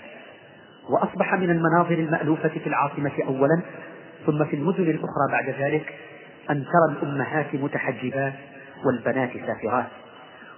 وأصبح 0.91 1.35
من 1.35 1.51
المناظر 1.51 1.95
المألوفة 1.95 2.49
في 2.49 2.67
العاصمة 2.67 3.13
أولا 3.27 3.63
ثم 4.27 4.45
في 4.45 4.57
المدن 4.57 4.83
الأخرى 4.83 5.33
بعد 5.33 5.51
ذلك 5.61 5.95
أن 6.51 6.65
ترى 6.65 6.99
الأمهات 6.99 7.55
متحجبات 7.55 8.35
والبنات 8.85 9.31
سافرات. 9.33 9.87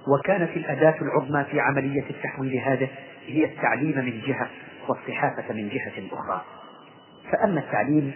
وكانت 0.08 0.56
الأداة 0.56 0.94
العظمى 1.02 1.44
في 1.44 1.60
عملية 1.60 2.04
التحويل 2.10 2.58
هذه 2.58 2.88
هي 3.26 3.44
التعليم 3.44 3.98
من 3.98 4.20
جهة 4.26 4.48
والصحافة 4.88 5.54
من 5.54 5.68
جهة 5.68 6.06
أخرى. 6.12 6.59
فأما 7.32 7.60
التعليم 7.60 8.12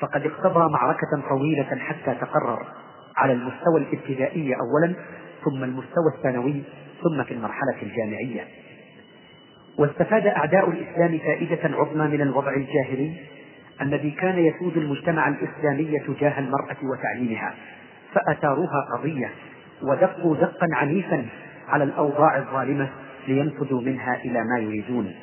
فقد 0.00 0.26
اقتضى 0.26 0.72
معركة 0.72 1.28
طويلة 1.28 1.76
حتى 1.78 2.14
تقرر 2.20 2.66
على 3.16 3.32
المستوى 3.32 3.80
الابتدائي 3.80 4.54
أولا 4.54 4.94
ثم 5.44 5.64
المستوى 5.64 6.12
الثانوي 6.16 6.62
ثم 7.02 7.22
في 7.24 7.34
المرحلة 7.34 7.82
الجامعية. 7.82 8.44
واستفاد 9.78 10.26
أعداء 10.26 10.70
الإسلام 10.70 11.18
فائدة 11.18 11.76
عظمى 11.76 12.08
من 12.08 12.20
الوضع 12.20 12.54
الجاهلي 12.54 13.12
الذي 13.80 14.10
كان 14.10 14.38
يسود 14.38 14.76
المجتمع 14.76 15.28
الإسلامي 15.28 15.98
تجاه 15.98 16.38
المرأة 16.38 16.76
وتعليمها. 16.82 17.54
فأثاروها 18.14 18.86
قضية 18.96 19.30
ودقوا 19.82 20.36
دقا 20.36 20.66
عنيفا 20.72 21.26
على 21.68 21.84
الأوضاع 21.84 22.38
الظالمة 22.38 22.88
لينفذوا 23.28 23.80
منها 23.80 24.16
إلى 24.24 24.44
ما 24.44 24.58
يريدون. 24.58 25.14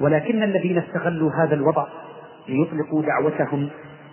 ولكن 0.00 0.42
الذين 0.42 0.78
استغلوا 0.78 1.30
هذا 1.32 1.54
الوضع 1.54 1.86
ليطلقوا 2.48 3.02
دعوتهم 3.02 3.68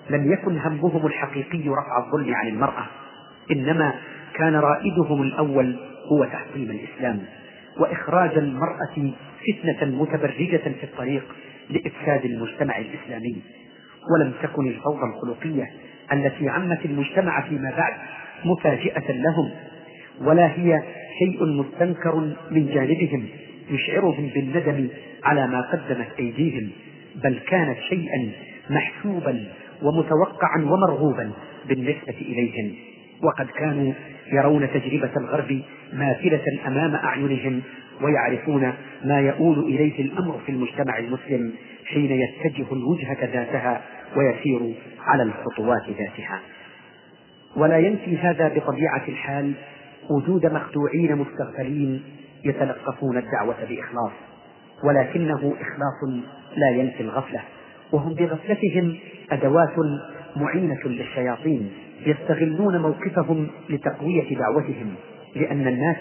لم 0.10 0.34
يكن 0.34 0.58
همهم 0.58 1.06
الحقيقي 1.06 1.70
رفع 1.70 2.06
الظلم 2.06 2.36
عن 2.36 2.48
المرأة 2.48 2.86
إنما 3.52 3.94
كان 4.36 4.56
رائدهم 4.56 5.22
الأول 5.22 5.76
هو 6.12 6.26
تحطيم 6.26 6.72
الإسلام 6.72 7.20
وإخراج 7.80 8.38
المرأة 8.38 9.14
فتنة 9.48 10.02
متبرجة 10.02 10.58
في 10.58 10.84
الطريق 10.84 11.24
لإفساد 11.70 12.26
المجتمع 12.26 12.78
الإسلامي. 12.78 13.42
ولم 14.14 14.34
تكن 14.44 14.68
الفوضى 14.68 15.06
الخلقية 15.16 15.64
التي 16.14 16.50
عمت 16.50 16.86
المجتمع 16.86 17.42
فيما 17.42 17.74
بعد 17.78 17.94
مفاجئة 18.46 19.12
لهم 19.12 19.52
ولا 20.22 20.48
هي 20.48 20.84
شيء 21.20 21.46
مستنكر 21.46 22.16
من 22.52 22.66
جانبهم 22.66 23.26
يشعرهم 23.70 24.30
بالندم 24.36 24.88
على 25.26 25.48
ما 25.48 25.62
قدمت 25.62 26.08
أيديهم 26.20 26.70
بل 27.24 27.40
كانت 27.48 27.78
شيئا 27.90 28.32
محسوبا 28.70 29.46
ومتوقعا 29.82 30.58
ومرغوبا 30.58 31.32
بالنسبة 31.68 32.16
إليهم. 32.22 32.76
وقد 33.24 33.48
كانوا 33.48 33.94
يرون 34.34 34.70
تجربة 34.70 35.12
الغرب 35.18 35.62
ماثلة 35.94 36.44
أمام 36.68 36.96
أعينهم 36.96 37.62
ويعرفون 38.02 38.74
ما 39.04 39.20
يؤول 39.20 39.60
إليه 39.60 40.02
الأمر 40.02 40.40
في 40.46 40.52
المجتمع 40.52 40.98
المسلم 41.00 41.54
حين 41.86 42.12
يتجه 42.12 42.74
الوجهة 42.74 43.18
ذاتها 43.34 43.82
ويسير 44.16 44.74
على 45.00 45.24
الخطوات 45.24 45.90
ذاتها. 45.90 46.40
ولا 47.56 47.78
ينفي 47.78 48.18
هذا 48.18 48.48
بطبيعة 48.48 49.04
الحال 49.08 49.54
وجود 50.10 50.46
مخدوعين 50.46 51.16
مستغفلين 51.16 52.04
يتلقفون 52.46 53.18
الدعوة 53.18 53.56
بإخلاص. 53.70 54.12
ولكنه 54.86 55.36
إخلاص 55.36 56.24
لا 56.58 56.70
ينفي 56.70 57.02
الغفلة. 57.02 57.42
وهم 57.92 58.14
بغفلتهم 58.14 58.98
أدوات 59.32 59.76
معينة 60.36 60.80
للشياطين 60.86 61.72
يستغلون 62.06 62.82
موقفهم 62.82 63.48
لتقوية 63.70 64.38
دعوتهم. 64.38 64.96
لأن 65.36 65.68
الناس 65.68 65.98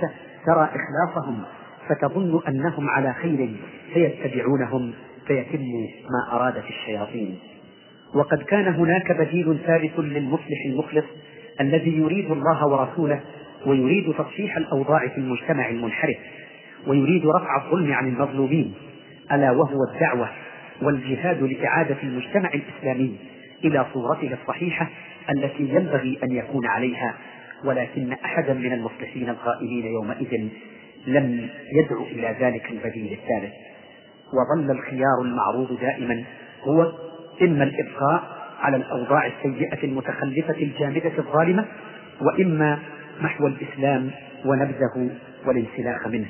ترى 0.46 0.68
إخلاصهم 0.74 1.42
فتظن 1.88 2.40
أنهم 2.48 2.88
على 2.88 3.12
خير 3.12 3.50
فيتبعونهم 3.94 4.92
فيتم 5.26 5.64
ما 6.10 6.36
أرادت 6.36 6.64
الشياطين. 6.68 7.38
وقد 8.14 8.42
كان 8.42 8.74
هناك 8.74 9.12
بديل 9.12 9.58
ثالث 9.66 9.98
للمفلح 9.98 10.58
المخلص 10.66 11.04
الذي 11.60 11.96
يريد 11.98 12.30
الله 12.30 12.66
ورسوله 12.66 13.20
ويريد 13.66 14.14
تصحيح 14.18 14.56
الأوضاع 14.56 15.08
في 15.08 15.18
المجتمع 15.18 15.68
المنحرف. 15.68 16.16
ويريد 16.86 17.26
رفع 17.26 17.64
الظلم 17.64 17.92
عن 17.92 18.08
المظلومين 18.08 18.74
ألا 19.32 19.50
وهو 19.50 19.78
الدعوة 19.94 20.28
والجهاد 20.82 21.42
لإعادة 21.42 21.96
المجتمع 22.02 22.50
الإسلامي 22.54 23.16
إلى 23.64 23.86
صورته 23.92 24.36
الصحيحة 24.42 24.90
التي 25.30 25.62
ينبغي 25.62 26.18
أن 26.24 26.32
يكون 26.32 26.66
عليها 26.66 27.14
ولكن 27.64 28.12
أحدا 28.12 28.54
من 28.54 28.72
المصلحين 28.72 29.28
القائلين 29.28 29.86
يومئذ 29.86 30.48
لم 31.06 31.48
يدعو 31.72 32.02
إلى 32.04 32.36
ذلك 32.40 32.70
البديل 32.70 33.12
الثالث. 33.12 33.52
وظل 34.32 34.70
الخيار 34.70 35.22
المعروض 35.22 35.80
دائما 35.80 36.24
هو 36.62 36.92
إما 37.42 37.64
الإبقاء 37.64 38.22
على 38.60 38.76
الأوضاع 38.76 39.26
السيئة 39.26 39.84
المتخلفة 39.84 40.54
الجامدة 40.54 41.12
الظالمة 41.18 41.64
وإما 42.20 42.78
محو 43.20 43.46
الإسلام 43.46 44.10
ونبذه 44.44 45.10
والانسلاخ 45.46 46.06
منه. 46.06 46.28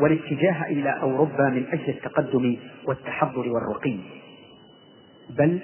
والاتجاه 0.00 0.64
إلى 0.66 1.00
أوروبا 1.02 1.50
من 1.50 1.66
أجل 1.72 1.88
التقدم 1.88 2.56
والتحضر 2.88 3.48
والرقي. 3.48 3.96
بل 5.38 5.58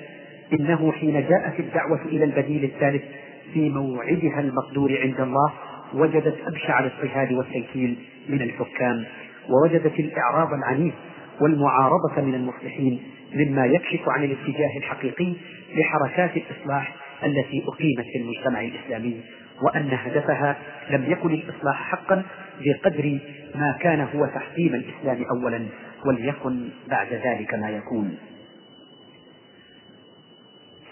إنه 0.53 0.93
حين 0.93 1.13
جاءت 1.13 1.61
الدعوة 1.61 2.05
إلى 2.05 2.25
البديل 2.25 2.65
الثالث 2.65 3.03
في 3.55 3.69
موعدها 3.69 4.41
المقدور 4.41 4.99
عند 5.03 5.21
الله 5.21 5.53
وجدت 5.95 6.37
أبشع 6.47 6.79
الاضطهاد 6.79 7.33
والتنكيل 7.33 7.97
من 8.29 8.43
الحكام 8.43 9.05
ووجدت 9.49 10.01
الإعراض 10.01 10.49
العنيف 10.53 10.95
والمعارضة 11.41 12.23
من 12.23 12.35
المصلحين 12.35 13.03
مما 13.35 13.67
يكشف 13.67 14.09
عن 14.09 14.25
الاتجاه 14.25 14.77
الحقيقي 14.79 15.33
لحركات 15.77 16.37
الإصلاح 16.37 16.95
التي 17.25 17.63
أقيمت 17.69 18.07
في 18.13 18.19
المجتمع 18.19 18.61
الإسلامي. 18.61 19.21
وأن 19.63 19.91
هدفها 19.93 20.57
لم 20.91 21.05
يكن 21.13 21.31
الإصلاح 21.31 21.91
حقا 21.91 22.23
بقدر 22.61 23.19
ما 23.55 23.79
كان 23.81 24.01
هو 24.01 24.27
تحطيم 24.27 24.75
الإسلام 24.75 25.25
أولا 25.31 25.67
وليكن 26.07 26.69
بعد 26.89 27.13
ذلك 27.13 27.55
ما 27.55 27.71
يكون. 27.71 28.19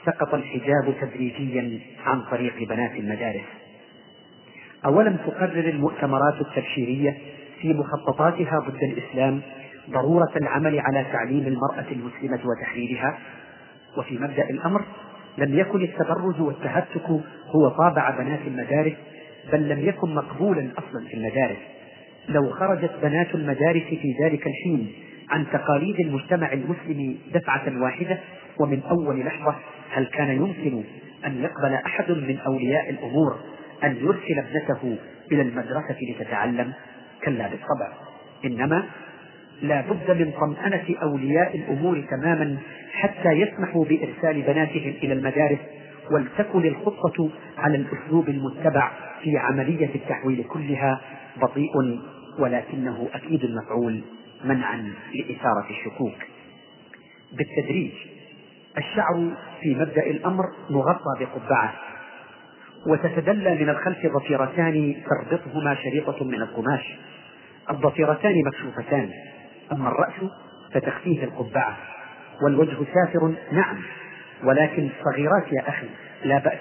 سقط 0.07 0.35
الحجاب 0.35 0.95
تدريجيا 1.01 1.81
عن 2.05 2.23
طريق 2.31 2.69
بنات 2.69 2.93
المدارس. 2.93 3.45
أولم 4.85 5.17
تقرر 5.17 5.69
المؤتمرات 5.69 6.41
التبشيرية 6.41 7.19
في 7.61 7.75
مخططاتها 7.75 8.59
ضد 8.59 8.83
الإسلام 8.83 9.41
ضرورة 9.91 10.33
العمل 10.37 10.81
على 10.81 11.07
تعليم 11.13 11.47
المرأة 11.47 11.93
المسلمة 11.93 12.41
وتحريرها؟ 12.45 13.19
وفي 13.97 14.19
مبدأ 14.19 14.51
الأمر 14.51 14.85
لم 15.39 15.59
يكن 15.59 15.83
التبرج 15.83 16.41
والتهتك 16.41 17.11
هو 17.47 17.69
طابع 17.69 18.11
بنات 18.11 18.41
المدارس 18.47 18.95
بل 19.53 19.69
لم 19.69 19.89
يكن 19.89 20.15
مقبولا 20.15 20.71
أصلا 20.79 21.07
في 21.09 21.15
المدارس. 21.15 21.59
لو 22.29 22.51
خرجت 22.51 22.91
بنات 23.03 23.35
المدارس 23.35 23.83
في 23.83 24.15
ذلك 24.25 24.47
الحين 24.47 24.93
عن 25.31 25.47
تقاليد 25.53 26.01
المجتمع 26.01 26.53
المسلم 26.53 27.19
دفعة 27.35 27.83
واحدة 27.83 28.19
ومن 28.61 28.83
أول 28.91 29.21
لحظة 29.21 29.55
هل 29.93 30.07
كان 30.07 30.29
يمكن 30.29 30.85
أن 31.27 31.43
يقبل 31.43 31.75
أحد 31.75 32.11
من 32.11 32.39
أولياء 32.47 32.91
الأمور 32.91 33.37
أن 33.85 33.97
يرسل 33.97 34.39
ابنته 34.39 34.97
إلى 35.33 35.43
المدرسة 35.43 35.97
لتتعلم؟ 36.11 36.73
كلا 37.25 37.49
بالطبع. 37.49 37.93
إنما 38.45 38.85
لا 39.63 39.81
بد 39.81 40.11
من 40.11 40.33
طمأنة 40.41 40.85
أولياء 41.03 41.57
الأمور 41.57 42.05
تماما 42.11 42.57
حتى 42.93 43.29
يسمحوا 43.33 43.85
بإرسال 43.85 44.43
بناتهم 44.43 44.95
إلى 45.03 45.13
المدارس 45.13 45.59
ولتكن 46.11 46.65
الخطة 46.65 47.31
على 47.59 47.77
الأسلوب 47.77 48.29
المتبع 48.29 48.91
في 49.23 49.39
عملية 49.39 49.95
التحويل 49.95 50.45
كلها 50.49 51.01
بطيء 51.43 52.01
ولكنه 52.39 53.09
أكيد 53.15 53.45
المفعول 53.45 54.01
منعا 54.45 54.93
لإثارة 55.15 55.67
الشكوك. 55.71 56.15
بالتدريج 57.33 57.93
الشعر 58.79 59.31
في 59.61 59.75
مبدأ 59.75 60.07
الأمر 60.07 60.45
مغطى 60.71 61.21
بقبعة 61.21 61.75
وتتدلى 62.87 63.55
من 63.55 63.69
الخلف 63.69 64.07
ضفيرتان 64.07 64.97
تربطهما 65.11 65.75
شريطة 65.75 66.25
من 66.25 66.43
القماش 66.43 66.95
الضفيرتان 67.71 68.35
مكشوفتان. 68.47 69.11
أما 69.73 69.89
الرأس 69.89 70.31
فتخفيه 70.73 71.25
القبعة 71.25 71.77
والوجه 72.45 72.77
سافر 72.95 73.35
نعم 73.53 73.77
ولكن 74.45 74.89
صغيرات 75.05 75.53
يا 75.53 75.69
أخي 75.69 75.87
لا 76.25 76.39
بأس. 76.39 76.59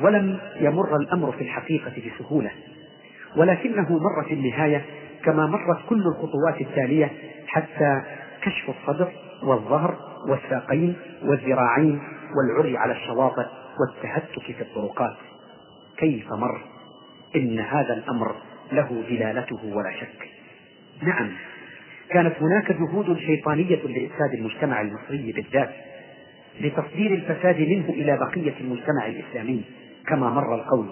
ولم 0.00 0.40
يمر 0.56 0.96
الأمر 0.96 1.32
في 1.32 1.40
الحقيقة 1.44 1.92
بسهولة 2.06 2.50
ولكنه 3.36 3.98
مر 3.98 4.24
في 4.28 4.34
النهاية 4.34 4.84
كما 5.24 5.46
مرت 5.46 5.78
كل 5.88 6.02
الخطوات 6.06 6.60
التالية 6.60 7.10
حتى 7.46 8.02
كشف 8.42 8.70
الصدر 8.70 9.12
والظهر 9.42 9.96
والساقين 10.28 10.96
والذراعين 11.22 12.02
والعري 12.36 12.76
على 12.78 12.92
الشواطئ 12.92 13.46
والتهتك 13.80 14.42
في 14.42 14.60
الطرقات. 14.60 15.16
كيف 15.96 16.32
مر؟ 16.32 16.60
إن 17.36 17.58
هذا 17.58 17.94
الأمر 17.94 18.34
له 18.72 19.04
دلالته 19.10 19.58
ولا 19.64 19.90
شك. 20.00 20.28
نعم. 21.02 21.30
كانت 22.12 22.34
هناك 22.40 22.72
جهود 22.72 23.18
شيطانية 23.18 23.76
لإفساد 23.76 24.34
المجتمع 24.34 24.80
المصري 24.80 25.32
بالذات 25.32 25.70
لتصدير 26.60 27.14
الفساد 27.14 27.60
منه 27.60 27.88
إلى 27.88 28.16
بقية 28.16 28.54
المجتمع 28.60 29.06
الإسلامي 29.06 29.62
كما 30.06 30.30
مر 30.30 30.54
القول. 30.54 30.86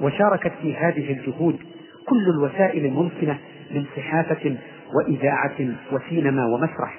وشاركت 0.00 0.52
في 0.62 0.76
هذه 0.76 1.12
الجهود 1.12 1.58
كل 2.06 2.30
الوسائل 2.30 2.86
الممكنة 2.86 3.38
من 3.70 3.84
صحافة 3.96 4.56
وإذاعة 4.94 5.74
وسينما 5.92 6.46
ومسرح. 6.46 6.98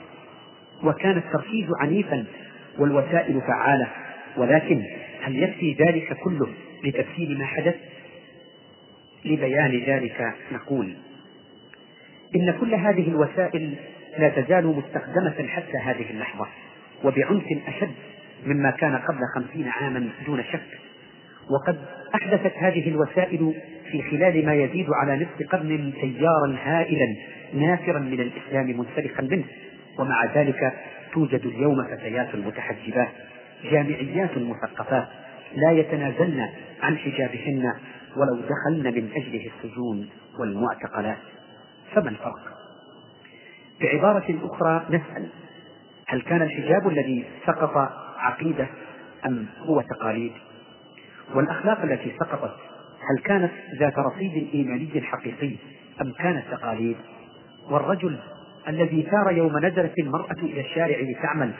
وكان 0.83 1.17
التركيز 1.17 1.67
عنيفا 1.81 2.25
والوسائل 2.79 3.41
فعالة 3.41 3.87
ولكن 4.37 4.81
هل 5.21 5.43
يكفي 5.43 5.73
ذلك 5.73 6.17
كله 6.23 6.47
لتفسير 6.83 7.37
ما 7.37 7.45
حدث؟ 7.45 7.75
لبيان 9.25 9.83
ذلك 9.87 10.33
نقول. 10.51 10.93
إن 12.36 12.57
كل 12.59 12.75
هذه 12.75 13.07
الوسائل 13.07 13.75
لا 14.17 14.30
تزال 14.30 14.67
مستخدمة 14.67 15.47
حتى 15.47 15.78
هذه 15.78 16.09
اللحظة 16.09 16.47
وبعنف 17.03 17.43
أشد 17.67 17.91
مما 18.45 18.71
كان 18.71 18.95
قبل 18.95 19.19
خمسين 19.36 19.67
عاما 19.67 20.09
دون 20.25 20.43
شك. 20.43 20.80
وقد 21.49 21.78
أحدثت 22.15 22.53
هذه 22.57 22.89
الوسائل 22.89 23.53
في 23.91 24.01
خلال 24.01 24.45
ما 24.45 24.53
يزيد 24.53 24.88
على 24.89 25.15
نصف 25.15 25.51
قرن 25.51 25.93
تيارا 26.01 26.57
هائلا 26.63 27.15
نافرا 27.53 27.99
من 27.99 28.19
الإسلام 28.19 28.65
منسلخا 28.65 29.21
منه. 29.21 29.43
ومع 29.99 30.25
ذلك 30.36 30.73
توجد 31.13 31.45
اليوم 31.45 31.84
فتيات 31.84 32.36
متحجبات 32.36 33.09
جامعيات 33.71 34.38
مثقفات 34.38 35.07
لا 35.55 35.71
يتنازلن 35.71 36.49
عن 36.82 36.97
حجابهن 36.97 37.73
ولو 38.17 38.41
دخلن 38.41 38.95
من 38.95 39.09
أجله 39.15 39.49
السجون 39.55 40.09
والمعتقلات. 40.39 41.17
فما 41.95 42.09
الفرق؟ 42.09 42.39
بعبارة 43.81 44.39
أخرى 44.43 44.85
نسأل 44.89 45.29
هل 46.07 46.21
كان 46.21 46.41
الحجاب 46.41 46.88
الذي 46.88 47.25
سقط 47.45 47.77
عقيدة 48.17 48.67
أم 49.25 49.45
هو 49.59 49.81
تقاليد؟ 49.81 50.31
والأخلاق 51.35 51.81
التي 51.81 52.11
سقطت 52.19 52.55
هل 53.09 53.23
كانت 53.23 53.51
ذات 53.79 53.99
رصيد 53.99 54.49
إيماني 54.53 55.01
حقيقي 55.01 55.55
أم 56.01 56.13
كانت 56.19 56.43
تقاليد؟ 56.51 56.97
والرجل 57.69 58.19
الذي 58.67 59.07
ثار 59.11 59.31
يوم 59.31 59.57
نزلت 59.57 59.93
المرأة 59.99 60.38
إلى 60.43 60.61
الشارع 60.61 60.97
لتعمل 60.99 61.51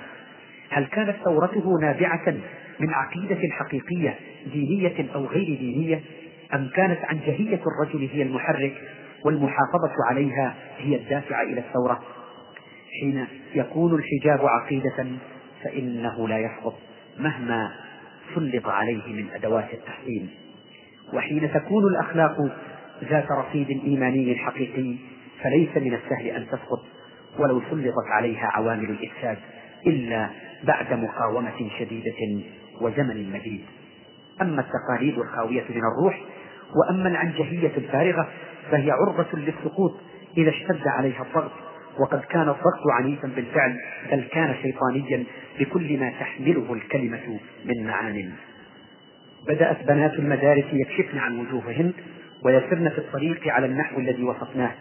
هل 0.70 0.86
كانت 0.86 1.16
ثورته 1.26 1.80
نابعة 1.82 2.34
من 2.80 2.90
عقيدة 2.90 3.50
حقيقية 3.52 4.16
دينية 4.54 5.06
أو 5.16 5.26
غير 5.26 5.58
دينية 5.58 6.02
أم 6.54 6.70
كانت 6.76 7.00
عنجهية 7.04 7.60
الرجل 7.68 8.10
هي 8.14 8.22
المحرك 8.22 8.74
والمحافظة 9.26 9.94
عليها 10.10 10.56
هي 10.78 10.96
الدافعة 10.96 11.44
إلى 11.44 11.60
الثورة. 11.60 12.00
حين 13.00 13.28
يكون 13.56 13.96
الحجاب 13.96 14.46
عقيدة 14.46 15.06
فإنه 15.64 16.28
لا 16.28 16.38
يسقط 16.38 16.76
مهما 17.20 17.72
سلط 18.36 18.68
عليه 18.68 19.14
من 19.14 19.28
أدوات 19.34 19.74
التحسين 19.74 20.30
وحين 21.14 21.54
تكون 21.54 21.84
الأخلاق 21.84 22.36
ذات 23.04 23.32
رصيد 23.32 23.82
إيماني 23.86 24.36
حقيقي 24.36 24.96
فليس 25.44 25.70
من 25.76 25.94
السهل 25.94 26.28
أن 26.28 26.48
تسقط 26.48 26.86
ولو 27.40 27.62
سلطت 27.72 28.08
عليها 28.12 28.48
عوامل 28.54 28.90
الإفساد 28.90 29.38
إلا 29.88 30.30
بعد 30.64 30.94
مقاومة 30.94 31.70
شديدة 31.80 32.44
وزمن 32.82 33.32
مديد 33.32 33.66
أما 34.42 34.62
التقاليد 34.62 35.18
الخاوية 35.18 35.64
من 35.70 35.82
الروح 35.94 36.22
وأما 36.76 37.10
العنجهية 37.10 37.72
الفارغة 37.78 38.30
فهي 38.72 38.92
عرضة 38.92 39.38
للسقوط 39.38 39.94
إذا 40.38 40.50
اشتد 40.50 40.88
عليها 40.88 41.24
الضغط. 41.24 41.52
وقد 42.00 42.20
كان 42.20 42.50
الضغط 42.50 42.88
عنيفا 43.00 43.28
بالفعل 43.36 43.76
بل 44.12 44.24
كان 44.32 44.56
شيطانيا 44.62 45.24
بكل 45.60 46.00
ما 46.00 46.10
تحمله 46.20 46.74
الكلمة 46.74 47.40
من 47.66 47.88
معان 47.88 48.32
بدأت 49.48 49.88
بنات 49.88 50.14
المدارس 50.14 50.66
يكشفن 50.74 51.18
عن 51.18 51.40
وجوههن 51.40 51.94
ويسرن 52.46 52.90
في 52.90 52.98
الطريق 52.98 53.48
على 53.48 53.66
النحو 53.66 54.00
الذي 54.00 54.24
وصفناه. 54.24 54.72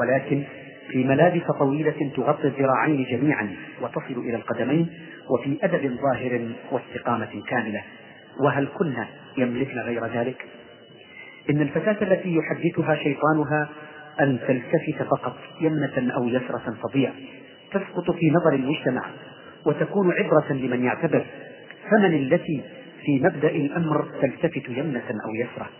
ولكن 0.00 0.42
في 0.90 1.04
ملابس 1.04 1.42
طويلة 1.58 2.10
تغطي 2.16 2.48
الذراعين 2.48 3.04
جميعا 3.10 3.56
وتصل 3.82 4.20
إلى 4.20 4.36
القدمين 4.36 4.88
وفي 5.30 5.58
أدب 5.62 5.96
ظاهر 6.02 6.48
واستقامة 6.70 7.42
كاملة. 7.48 7.82
وهل 8.40 8.68
كنا 8.78 9.06
يملكن 9.38 9.78
غير 9.78 10.06
ذلك؟ 10.06 10.46
إن 11.50 11.60
الفتاة 11.60 11.96
التي 12.02 12.36
يحدثها 12.36 12.94
شيطانها 12.94 13.68
أن 14.20 14.38
تلتفت 14.48 15.02
فقط 15.10 15.36
يمنة 15.60 16.14
أو 16.14 16.28
يسرة 16.28 16.76
تضيع 16.82 17.12
تسقط 17.70 18.10
في 18.10 18.30
نظر 18.30 18.54
المجتمع 18.54 19.04
وتكون 19.66 20.12
عبرة 20.12 20.52
لمن 20.52 20.84
يعتبر. 20.84 21.26
فمن 21.90 22.14
التي 22.14 22.62
في 23.04 23.20
مبدأ 23.20 23.50
الأمر 23.50 24.08
تلتفت 24.22 24.68
يمنة 24.68 25.08
أو 25.24 25.34
يسرة؟ 25.34 25.70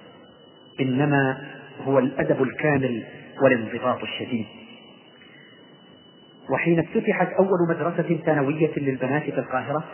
إنما 0.81 1.39
هو 1.85 1.99
الأدب 1.99 2.43
الكامل 2.43 3.05
والانضباط 3.43 4.03
الشديد. 4.03 4.47
وحين 6.51 6.79
افتتحت 6.79 7.29
أول 7.33 7.59
مدرسة 7.69 8.19
ثانوية 8.27 8.71
للبنات 8.77 9.23
في 9.23 9.39
القاهرة 9.39 9.85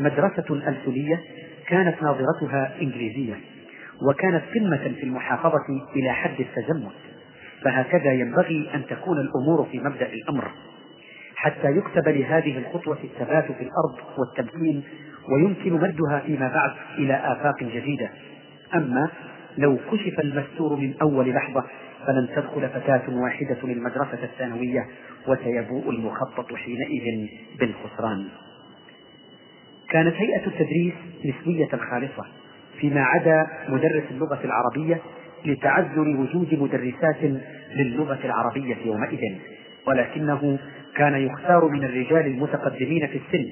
مدرسة 0.00 0.44
ألسنية 0.50 1.20
كانت 1.66 2.02
ناظرتها 2.02 2.72
إنجليزية. 2.82 3.34
وكانت 4.02 4.42
قمة 4.54 4.94
في 4.94 5.02
المحافظة 5.02 5.66
إلى 5.96 6.12
حد 6.12 6.40
التزمت 6.40 6.92
فهكذا 7.64 8.12
ينبغي 8.12 8.70
أن 8.74 8.86
تكون 8.86 9.18
الأمور 9.20 9.68
في 9.72 9.78
مبدأ 9.78 10.12
الأمر 10.12 10.50
حتى 11.36 11.76
يكتب 11.76 12.08
لهذه 12.08 12.58
الخطوة 12.58 12.98
الثبات 13.04 13.44
في 13.44 13.62
الأرض 13.62 13.98
والتمكين 14.18 14.82
ويمكن 15.32 15.72
مدها 15.72 16.22
فيما 16.26 16.48
بعد 16.48 16.70
إلى 16.98 17.14
آفاق 17.14 17.62
جديدة. 17.62 18.10
أما 18.74 19.10
لو 19.58 19.78
كشف 19.92 20.20
المستور 20.20 20.76
من 20.76 20.94
أول 21.02 21.34
لحظة 21.34 21.64
فلن 22.06 22.28
تدخل 22.36 22.68
فتاة 22.68 23.02
واحدة 23.10 23.56
المدرسة 23.64 24.24
الثانوية 24.24 24.86
وسيبوء 25.28 25.90
المخطط 25.90 26.54
حينئذ 26.54 27.28
بالخسران. 27.60 28.28
كانت 29.90 30.14
هيئة 30.14 30.46
التدريس 30.46 30.94
نسبية 31.24 31.68
خالصة 31.90 32.37
فيما 32.80 33.00
عدا 33.00 33.46
مدرس 33.68 34.04
اللغة 34.10 34.40
العربية 34.44 35.00
لتعذر 35.44 36.08
وجود 36.08 36.54
مدرسات 36.54 37.40
للغة 37.76 38.18
العربية 38.24 38.76
يومئذ. 38.84 39.34
ولكنه 39.86 40.58
كان 40.96 41.14
يختار 41.14 41.68
من 41.68 41.84
الرجال 41.84 42.26
المتقدمين 42.26 43.06
في 43.06 43.20
السن 43.26 43.48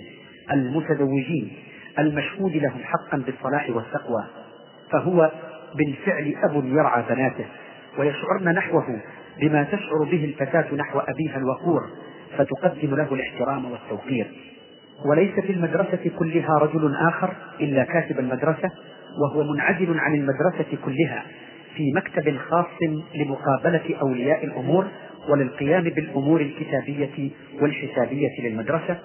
المتزوجين 0.53 1.53
المشهود 1.99 2.57
لهم 2.57 2.81
حقا 2.83 3.19
بالصلاح 3.19 3.71
والتقوى 3.71 4.25
فهو 4.91 5.33
بالفعل 5.75 6.35
أب 6.45 6.65
يرعى 6.65 7.03
بناته 7.11 7.45
ويشعرن 7.99 8.49
نحوه 8.49 9.01
بما 9.41 9.63
تشعر 9.65 10.05
به 10.11 10.25
الفتاة 10.25 10.75
نحو 10.75 10.99
أبيها 10.99 11.37
الوقور 11.37 11.91
فتقدم 12.39 12.95
له 12.97 13.15
الاحترام 13.15 13.65
والتوقير 13.71 14.27
وليس 15.11 15.35
في 15.41 15.53
المدرسة 15.53 16.11
كلها 16.19 16.59
رجل 16.59 16.95
آخر 16.95 17.33
إلا 17.61 17.85
كاتب 17.85 18.19
المدرسة 18.19 18.71
وهو 19.23 19.53
منعزل 19.53 19.99
عن 19.99 20.15
المدرسة 20.15 20.79
كلها 20.85 21.23
في 21.77 21.93
مكتب 21.93 22.39
خاص 22.39 22.67
لمقابلة 23.15 23.97
أولياء 24.03 24.45
الأمور 24.45 24.87
وللقيام 25.29 25.83
بالأمور 25.83 26.41
الكتابية 26.41 27.31
والحسابية 27.61 28.41
للمدرسة. 28.43 28.99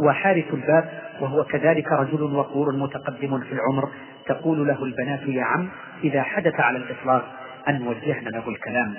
وحارس 0.00 0.44
الباب 0.52 0.88
وهو 1.20 1.44
كذلك 1.44 1.92
رجل 1.92 2.22
وقور 2.22 2.76
متقدم 2.76 3.40
في 3.40 3.52
العمر 3.52 3.88
تقول 4.26 4.68
له 4.68 4.84
البنات 4.84 5.20
يا 5.22 5.44
عم 5.44 5.68
إذا 6.04 6.22
حدث 6.22 6.60
على 6.60 6.78
الإطلاق 6.78 7.24
أن 7.68 7.86
وجهن 7.86 8.24
له 8.24 8.48
الكلام. 8.48 8.94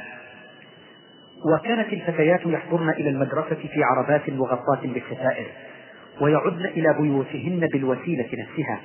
وكانت 1.53 1.93
الفتيات 1.93 2.41
يحضرن 2.45 2.89
إلى 2.89 3.09
المدرسة 3.09 3.55
في 3.55 3.83
عربات 3.83 4.29
مغطاة 4.29 4.81
بالستائر 4.83 5.45
ويعدن 6.21 6.65
إلى 6.65 6.95
بيوتهن 6.99 7.67
بالوسيلة 7.73 8.25
نفسها. 8.33 8.79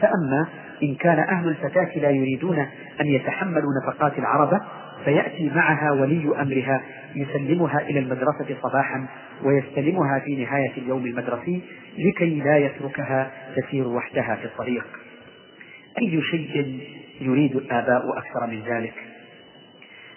فأما 0.00 0.46
إن 0.82 0.94
كان 0.94 1.18
أهل 1.18 1.48
الفتاة 1.48 1.98
لا 1.98 2.10
يريدون 2.10 2.58
أن 3.00 3.06
يتحملوا 3.06 3.70
نفقات 3.82 4.18
العربة 4.18 4.60
فيأتي 5.04 5.50
معها 5.54 5.90
ولي 5.90 6.42
أمرها 6.42 6.82
يسلمها 7.14 7.80
إلى 7.80 7.98
المدرسة 7.98 8.56
صباحا 8.62 9.06
ويستلمها 9.42 10.18
في 10.18 10.44
نهاية 10.44 10.72
اليوم 10.76 11.06
المدرسي 11.06 11.62
لكي 11.98 12.40
لا 12.40 12.58
يتركها 12.58 13.30
تسير 13.56 13.88
وحدها 13.88 14.36
في 14.36 14.44
الطريق. 14.44 14.86
أي 15.98 16.22
شيء 16.22 16.80
يريد 17.20 17.56
الآباء 17.56 18.18
أكثر 18.18 18.46
من 18.46 18.62
ذلك؟ 18.62 18.94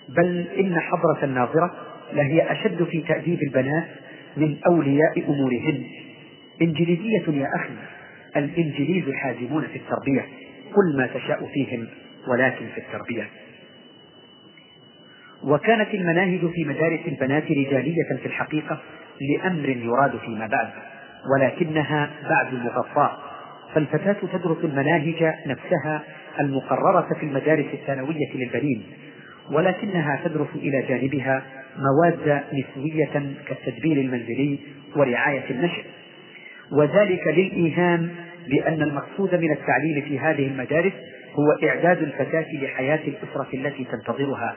بل 0.09 0.47
إن 0.59 0.79
حضرة 0.79 1.23
الناظرة 1.23 1.71
لهي 2.13 2.51
أشد 2.51 2.83
في 2.83 3.01
تأديب 3.01 3.39
البنات 3.47 3.87
من 4.37 4.57
أولياء 4.67 5.29
أمورهن. 5.29 5.83
إنجليزية 6.61 7.23
يا 7.27 7.47
أخي. 7.55 7.98
الإنجليز 8.37 9.13
حازمون 9.13 9.63
في 9.63 9.75
التربية 9.75 10.21
قل 10.75 10.97
ما 10.97 11.07
تشاء 11.07 11.45
فيهم 11.53 11.87
ولكن 12.27 12.65
في 12.75 12.77
التربية. 12.77 13.27
وكانت 15.43 15.93
المناهج 15.93 16.39
في 16.39 16.65
مدارس 16.65 16.99
البنات 17.07 17.43
رجالية 17.43 18.17
في 18.21 18.25
الحقيقة 18.25 18.79
لأمر 19.21 19.69
يراد 19.69 20.17
فيما 20.17 20.47
بعد 20.47 20.69
ولكنها 21.35 22.09
بعد 22.29 22.53
مغطاة 22.53 23.17
فالفتاة 23.73 24.15
تدرس 24.33 24.57
المناهج 24.63 25.33
نفسها 25.45 26.03
المقررة 26.39 27.07
في 27.19 27.23
المدارس 27.25 27.65
الثانوية 27.73 28.33
للبنين 28.35 28.83
ولكنها 29.51 30.21
تدرس 30.23 30.47
إلى 30.55 30.81
جانبها 30.89 31.43
مواد 31.77 32.43
نسوية 32.53 33.33
كالتدبير 33.47 33.97
المنزلي 33.97 34.59
ورعاية 34.95 35.49
النشء 35.49 35.83
وذلك 36.71 37.27
للإيهام 37.27 38.09
بأن 38.47 38.81
المقصود 38.81 39.35
من 39.35 39.51
التعليم 39.51 40.01
في 40.07 40.19
هذه 40.19 40.47
المدارس 40.47 40.93
هو 41.33 41.67
إعداد 41.69 42.01
الفتاة 42.01 42.45
لحياة 42.53 42.99
الأسرة 43.07 43.47
التي 43.53 43.83
تنتظرها 43.83 44.55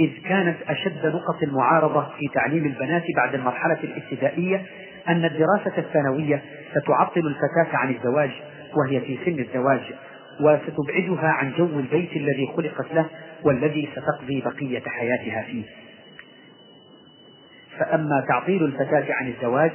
إذ 0.00 0.10
كانت 0.28 0.56
أشد 0.68 1.06
نقط 1.06 1.42
المعارضة 1.42 2.02
في 2.18 2.28
تعليم 2.34 2.64
البنات 2.64 3.02
بعد 3.16 3.34
المرحلة 3.34 3.78
الابتدائية 3.84 4.62
أن 5.08 5.24
الدراسة 5.24 5.78
الثانوية 5.78 6.42
ستعطل 6.70 7.26
الفتاة 7.26 7.76
عن 7.76 7.94
الزواج 7.94 8.30
وهي 8.76 9.00
في 9.00 9.18
سن 9.24 9.38
الزواج 9.38 9.80
وستبعدها 10.40 11.28
عن 11.28 11.52
جو 11.58 11.80
البيت 11.80 12.16
الذي 12.16 12.48
خلقت 12.56 12.94
له 12.94 13.06
والذي 13.42 13.88
ستقضي 13.92 14.40
بقية 14.40 14.82
حياتها 14.86 15.42
فيه. 15.42 15.64
فأما 17.78 18.24
تعطيل 18.28 18.64
الفتاة 18.64 19.04
عن 19.10 19.28
الزواج 19.28 19.72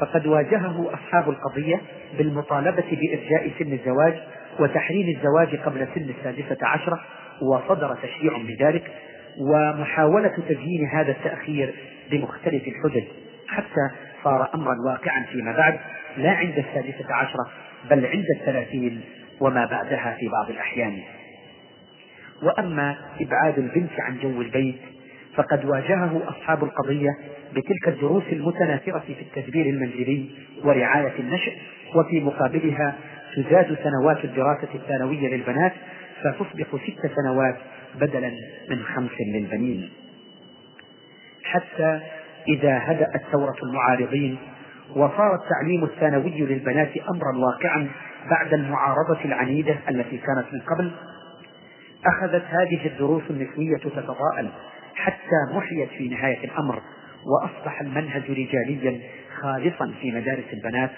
فقد 0.00 0.26
واجهه 0.26 0.94
أصحاب 0.94 1.30
القضية 1.30 1.80
بالمطالبة 2.18 2.84
بإرجاء 2.90 3.50
سن 3.58 3.72
الزواج 3.72 4.14
وتحريم 4.58 5.16
الزواج 5.16 5.56
قبل 5.56 5.88
سن 5.94 6.10
السادسة 6.18 6.66
عشرة 6.66 7.00
وصدر 7.42 7.96
تشريع 8.02 8.32
بذلك 8.38 8.92
ومحاولة 9.40 10.28
تزيين 10.48 10.88
هذا 10.92 11.10
التأخير 11.10 11.74
بمختلف 12.10 12.62
الحجج 12.68 13.04
حتى 13.48 13.90
صار 14.24 14.48
أمرا 14.54 14.74
واقعا 14.86 15.26
فيما 15.32 15.56
بعد 15.56 15.78
لا 16.16 16.30
عند 16.30 16.58
السادسة 16.58 17.14
عشرة 17.14 17.48
بل 17.90 18.06
عند 18.06 18.26
الثلاثين 18.40 19.00
وما 19.40 19.66
بعدها 19.66 20.16
في 20.20 20.28
بعض 20.28 20.50
الأحيان. 20.50 20.98
وأما 22.42 22.96
إبعاد 23.20 23.58
البنت 23.58 24.00
عن 24.00 24.18
جو 24.22 24.42
البيت 24.42 24.78
فقد 25.38 25.64
واجهه 25.64 26.22
أصحاب 26.28 26.64
القضية 26.64 27.10
بتلك 27.52 27.88
الدروس 27.88 28.22
المتناثرة 28.32 28.98
في 28.98 29.16
التدبير 29.22 29.66
المنزلي 29.66 30.30
ورعاية 30.64 31.18
النشء 31.18 31.52
وفي 31.94 32.20
مقابلها 32.20 32.94
تزاد 33.36 33.78
سنوات 33.82 34.24
الدراسة 34.24 34.68
الثانوية 34.74 35.36
للبنات 35.36 35.72
فتصبح 36.22 36.66
ست 36.86 37.10
سنوات 37.16 37.56
بدلا 38.00 38.32
من 38.70 38.82
خمس 38.82 39.10
للبنين. 39.34 39.90
حتى 41.44 42.00
إذا 42.48 42.78
هدأت 42.82 43.22
ثورة 43.32 43.56
المعارضين 43.62 44.38
وصار 44.96 45.34
التعليم 45.34 45.84
الثانوي 45.84 46.40
للبنات 46.40 46.90
أمرا 46.96 47.38
واقعا 47.46 47.88
بعد 48.30 48.54
المعارضة 48.54 49.24
العنيدة 49.24 49.76
التي 49.88 50.18
كانت 50.18 50.46
من 50.52 50.60
قبل 50.60 50.90
أخذت 52.06 52.44
هذه 52.44 52.86
الدروس 52.86 53.22
النسوية 53.30 53.76
تتضاءل 53.76 54.50
حتى 55.04 55.54
محيت 55.54 55.88
في 55.88 56.08
نهاية 56.08 56.44
الأمر 56.44 56.82
وأصبح 57.26 57.80
المنهج 57.80 58.22
رجاليا 58.30 59.00
خالصا 59.40 59.92
في 60.00 60.12
مدارس 60.12 60.44
البنات 60.52 60.90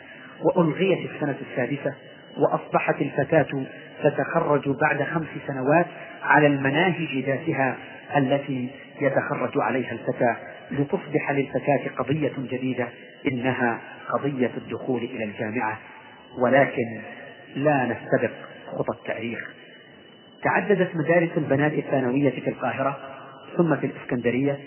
وألغيت 0.43 1.11
السنة 1.11 1.37
السادسة 1.51 1.95
وأصبحت 2.37 3.03
الفتاة 3.03 3.67
تتخرج 4.03 4.69
بعد 4.69 5.03
خمس 5.03 5.27
سنوات 5.47 5.87
على 6.23 6.47
المناهج 6.47 7.25
ذاتها 7.27 7.77
التي 8.17 8.69
يتخرج 9.01 9.53
عليها 9.57 9.93
الفتى 9.93 10.35
لتصبح 10.71 11.31
للفتاة 11.31 11.91
قضية 11.99 12.33
جديدة 12.39 12.89
إنها 13.27 13.81
قضية 14.13 14.51
الدخول 14.57 15.03
إلى 15.03 15.25
الجامعة. 15.25 15.79
ولكن 16.39 17.01
لا 17.57 17.85
نستبق 17.85 18.33
خطى 18.67 18.99
التاريخ. 18.99 19.51
تعددت 20.43 20.97
مدارس 20.97 21.31
البنات 21.37 21.73
الثانوية 21.73 22.31
في 22.31 22.51
القاهرة 22.51 22.99
ثم 23.57 23.77
في 23.77 23.87
الإسكندرية 23.87 24.59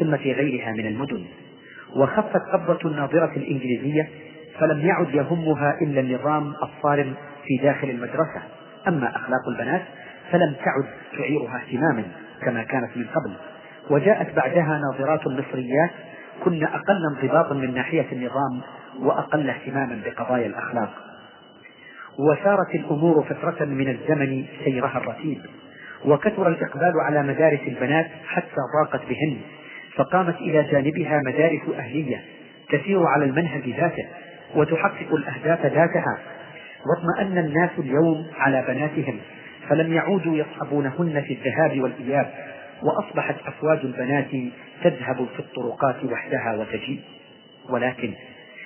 ثم 0.00 0.16
في 0.16 0.32
غيرها 0.32 0.72
من 0.72 0.86
المدن. 0.86 1.24
وخفت 1.96 2.42
قبضة 2.52 2.90
الناظرة 2.90 3.32
الإنجليزية 3.36 4.08
فلم 4.58 4.86
يعد 4.86 5.14
يهمها 5.14 5.78
إلا 5.82 6.00
النظام 6.00 6.54
الصارم 6.62 7.14
في 7.44 7.56
داخل 7.62 7.90
المدرسة. 7.90 8.42
أما 8.88 9.16
أخلاق 9.16 9.48
البنات 9.48 9.82
فلم 10.30 10.54
تعد 10.64 10.84
تعيرها 11.18 11.62
اهتماما 11.62 12.04
كما 12.42 12.62
كانت 12.62 12.96
من 12.96 13.04
قبل. 13.04 13.32
وجاءت 13.90 14.36
بعدها 14.36 14.80
ناظرات 14.92 15.26
مصريات 15.26 15.90
كن 16.44 16.64
أقل 16.64 17.00
انضباطا 17.16 17.54
من 17.54 17.74
ناحية 17.74 18.06
النظام 18.12 18.60
وأقل 19.00 19.50
اهتماما 19.50 20.00
بقضايا 20.04 20.46
الأخلاق. 20.46 20.90
وسارت 22.18 22.74
الأمور 22.74 23.24
فترة 23.24 23.64
من 23.64 23.88
الزمن 23.88 24.44
سيرها 24.64 24.98
الرتيب. 24.98 25.40
وكثر 26.04 26.48
الإقبال 26.48 26.92
على 27.00 27.22
مدارس 27.22 27.60
البنات 27.66 28.06
حتى 28.26 28.56
ضاقت 28.82 29.00
بهن 29.08 29.36
فقامت 29.94 30.36
إلى 30.36 30.62
جانبها 30.62 31.20
مدارس 31.26 31.60
أهلية 31.78 32.22
تسير 32.68 33.06
على 33.06 33.24
المنهج 33.24 33.68
ذاته 33.68 34.06
وتحقق 34.54 35.14
الأهداف 35.14 35.66
ذاتها. 35.66 36.18
واطمأن 36.86 37.38
الناس 37.38 37.70
اليوم 37.78 38.26
على 38.36 38.64
بناتهم 38.68 39.18
فلم 39.68 39.92
يعودوا 39.92 40.36
يصحبونهن 40.36 41.22
في 41.22 41.32
الذهاب 41.34 41.80
والإياب 41.80 42.30
وأصبحت 42.82 43.34
أفواج 43.46 43.78
البنات 43.78 44.30
تذهب 44.84 45.26
في 45.36 45.40
الطرقات 45.40 46.04
وحدها 46.04 46.56
وتجيء. 46.58 47.00
ولكن 47.70 48.12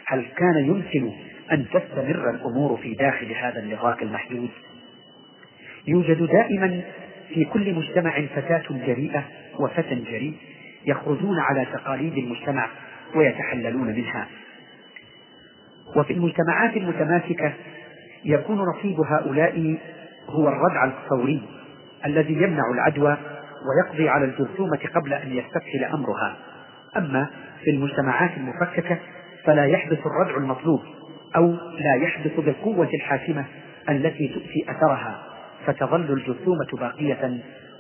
هل 0.07 0.24
كان 0.37 0.64
يمكن 0.64 1.12
أن 1.53 1.64
تستمر 1.68 2.30
الأمور 2.30 2.76
في 2.82 2.95
داخل 2.95 3.32
هذا 3.32 3.61
النطاق 3.61 4.03
المحدود؟ 4.03 4.51
يوجد 5.87 6.22
دائما 6.22 6.82
في 7.35 7.45
كل 7.45 7.74
مجتمع 7.74 8.27
فتاة 8.27 8.62
جريئة 8.70 9.24
وفتى 9.59 9.95
جريء 9.95 10.35
يخرجون 10.87 11.39
على 11.39 11.66
تقاليد 11.72 12.18
المجتمع 12.18 12.68
ويتحللون 13.14 13.87
منها. 13.87 14.27
وفي 15.97 16.12
المجتمعات 16.12 16.77
المتماسكة 16.77 17.53
يكون 18.24 18.59
نصيب 18.59 19.01
هؤلاء 19.01 19.79
هو 20.29 20.49
الردع 20.49 20.85
الفوري 20.85 21.43
الذي 22.07 22.33
يمنع 22.33 22.62
العدوى 22.74 23.16
ويقضي 23.66 24.09
على 24.09 24.24
الجرثومة 24.24 24.81
قبل 24.95 25.12
أن 25.12 25.33
يستفحل 25.33 25.85
أمرها. 25.85 26.37
أما 26.97 27.31
في 27.64 27.70
المجتمعات 27.70 28.31
المفككة 28.37 28.99
فلا 29.45 29.64
يحدث 29.64 29.99
الردع 30.07 30.37
المطلوب 30.37 30.81
أو 31.37 31.47
لا 31.79 31.95
يحدث 32.03 32.41
بالقوة 32.41 32.89
الحاسمة 32.95 33.45
التي 33.89 34.29
تؤتي 34.29 34.64
أثرها. 34.70 35.26
فتظل 35.67 36.12
الجرثومة 36.12 36.69
باقية 36.73 37.39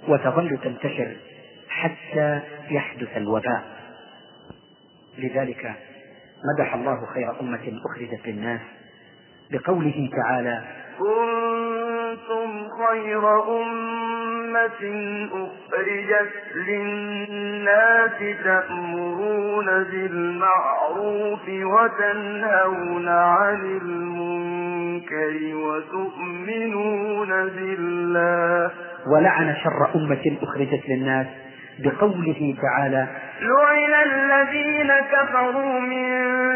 وتظل 0.08 0.58
تنتشر 0.64 1.16
حتى 1.68 2.40
يحدث 2.70 3.16
الوباء. 3.16 3.62
لذلك 5.18 5.74
مدح 6.44 6.74
الله 6.74 7.06
خير 7.14 7.40
أمة 7.40 7.80
أخرجت 7.84 8.26
للناس 8.26 8.60
بقوله 9.50 10.10
تعالى 10.16 10.64
كنتم 10.98 12.68
خير 12.68 13.42
أمة 13.62 14.82
أخرجت 15.32 16.32
للناس 16.68 18.18
تأمرون 18.44 19.66
بالمعروف 19.66 21.48
وتنهون 21.48 23.08
عن 23.08 23.78
المنكر. 23.82 24.65
وتؤمنون 25.54 27.28
بالله. 27.28 28.70
ولعن 29.12 29.54
شر 29.64 29.80
أمة 29.94 30.36
أخرجت 30.42 30.82
للناس 30.88 31.26
بقوله 31.78 32.56
تعالى 32.62 33.06
لعن 33.40 33.92
الذين 34.06 34.92
كفروا 35.12 35.80
من 35.80 36.08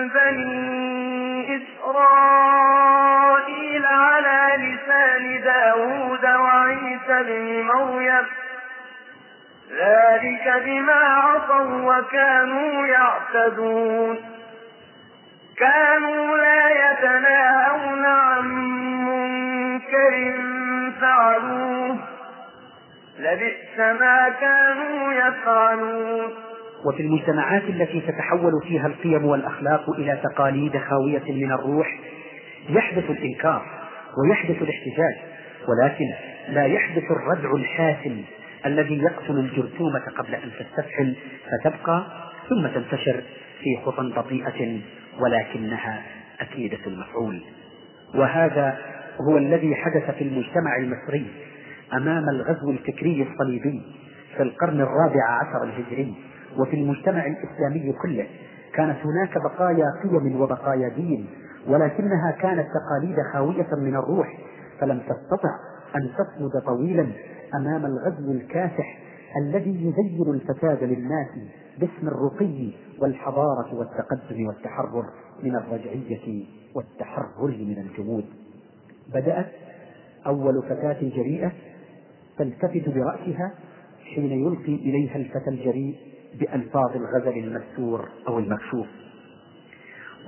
بني 0.09 1.57
إسرائيل 1.57 2.95
على 3.87 4.41
لسان 4.57 5.25
داود 5.45 6.25
وعيسى 6.25 7.17
بن 7.23 7.63
مريم. 7.63 8.27
ذلك 9.71 10.47
بما 10.65 10.93
عصوا 10.93 11.99
وكانوا 11.99 12.87
يعتدون. 12.87 14.30
كانوا 15.61 16.37
لا 16.37 16.93
يتناهون 16.93 18.05
عن 18.07 18.45
منكر 19.05 20.35
فعلوه. 21.01 21.97
لبئس 23.19 23.79
ما 23.79 24.29
كانوا 24.41 25.13
يفعلون. 25.13 26.31
وفي 26.85 27.03
المجتمعات 27.03 27.63
التي 27.63 28.01
تتحول 28.01 28.53
فيها 28.69 28.87
القيم 28.87 29.25
والأخلاق 29.25 29.91
إلى 29.91 30.19
تقاليد 30.23 30.79
خاوية 30.79 31.33
من 31.33 31.53
الروح 31.53 31.99
يحدث 32.69 33.11
الإنكار 33.11 33.63
ويحدث 34.19 34.63
الاحتجاج 34.63 35.17
ولكن 35.69 36.05
لا 36.49 36.67
يحدث 36.67 37.03
الردع 37.11 37.53
الحاسم 37.55 38.23
الذي 38.67 38.99
يقتل 38.99 39.39
الجرثومة 39.39 40.03
قبل 40.19 40.35
أن 40.35 40.51
تستفحل 40.59 41.17
فتبقى 41.45 42.05
ثم 42.49 42.67
تنتشر 42.67 43.23
في 43.61 43.79
خطى 43.85 44.13
بطيئة 44.17 44.81
ولكنها 45.21 46.03
أكيدة 46.41 46.79
المفعول. 46.87 47.43
وهذا 48.15 48.79
هو 49.21 49.39
الذي 49.39 49.75
حدث 49.75 50.11
في 50.11 50.25
المجتمع 50.25 50.77
المصري 50.77 51.31
أمام 51.93 52.29
الغزو 52.29 52.71
الفكري 52.71 53.27
الصليبي 53.33 53.83
في 54.37 54.43
القرن 54.43 54.81
الرابع 54.81 55.25
عشر 55.41 55.65
الهجري 55.65 56.15
وفي 56.59 56.77
المجتمع 56.77 57.27
الإسلامي 57.27 57.93
كله. 58.03 58.27
كانت 58.75 58.97
هناك 59.05 59.39
بقايا 59.45 59.87
قيم 60.03 60.41
وبقايا 60.41 60.89
دين 60.89 61.27
ولكنها 61.69 62.31
كانت 62.41 62.67
تقاليد 62.75 63.17
خاوية 63.33 63.69
من 63.73 63.97
الروح 63.97 64.39
فلم 64.81 64.99
تستطع 64.99 65.51
أن 65.97 66.11
تصمد 66.19 66.63
طويلا 66.67 67.07
أمام 67.55 67.87
الغزو 67.87 68.33
الكاسح 68.33 68.99
الذي 69.43 69.71
يزين 69.71 70.35
الفساد 70.35 70.85
للناس 70.85 71.29
باسم 71.81 72.09
الرقي 72.09 72.71
والحضارة 72.99 73.75
والتقدم 73.75 74.47
والتحرر 74.47 75.05
من 75.43 75.57
الرجعية 75.57 76.45
والتحرر 76.75 77.49
من 77.49 77.79
الجمود. 77.79 78.25
بدأت 79.15 79.53
أول 80.27 80.63
فتاة 80.63 80.99
جريئة 81.03 81.53
تلتفت 82.39 82.89
برأسها 82.89 83.55
حين 84.15 84.33
يلقي 84.33 84.75
إليها 84.75 85.17
الفتى 85.17 85.51
الجريء 85.51 85.97
بألفاظ 86.41 86.97
الغزل 86.97 87.39
المستور 87.39 88.09
أو 88.29 88.39
المكشوف. 88.39 88.87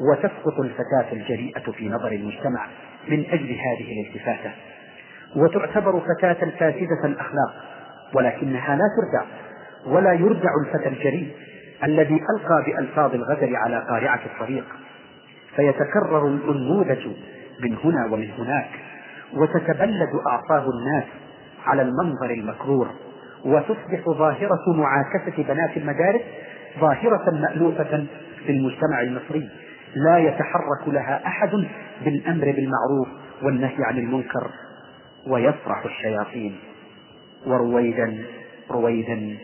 وتسقط 0.00 0.60
الفتاة 0.60 1.12
الجريئة 1.12 1.72
في 1.72 1.88
نظر 1.88 2.12
المجتمع 2.12 2.66
من 3.08 3.24
أجل 3.24 3.56
هذه 3.58 4.00
الالتفاتة. 4.00 4.52
وتعتبر 5.36 6.00
فتاة 6.00 6.50
فاسدة 6.50 7.04
الأخلاق 7.04 7.54
ولكنها 8.14 8.76
لا 8.76 8.84
تردع 8.96 9.26
ولا 9.86 10.12
يردع 10.12 10.50
الفتى 10.66 10.88
الجريء 10.88 11.32
الذي 11.84 12.14
ألقى 12.14 12.64
بألفاظ 12.66 13.14
الغزل 13.14 13.56
على 13.56 13.84
قارعة 13.90 14.20
الطريق. 14.26 14.64
فيتكرر 15.56 16.26
النموذج 16.26 17.06
من 17.60 17.76
هنا 17.84 18.06
ومن 18.12 18.30
هناك 18.30 18.70
وتتبلد 19.34 20.10
أعصاب 20.26 20.70
الناس 20.70 21.04
على 21.66 21.82
المنظر 21.82 22.30
المكرور 22.30 22.88
وتصبح 23.44 24.08
ظاهرة 24.08 24.76
معاكسة 24.76 25.42
بنات 25.42 25.76
المدارس 25.76 26.20
ظاهرة 26.80 27.30
مألوفة 27.30 28.06
في 28.46 28.52
المجتمع 28.52 29.00
المصري. 29.02 29.48
لا 29.94 30.18
يتحرك 30.18 30.88
لها 30.88 31.26
أحد 31.26 31.50
بالأمر 32.04 32.44
بالمعروف 32.44 33.08
والنهي 33.42 33.84
عن 33.84 33.98
المنكر 33.98 34.50
ويفرح 35.26 35.84
الشياطين. 35.84 36.56
ورويدا 37.46 38.18
رويدا. 38.70 39.36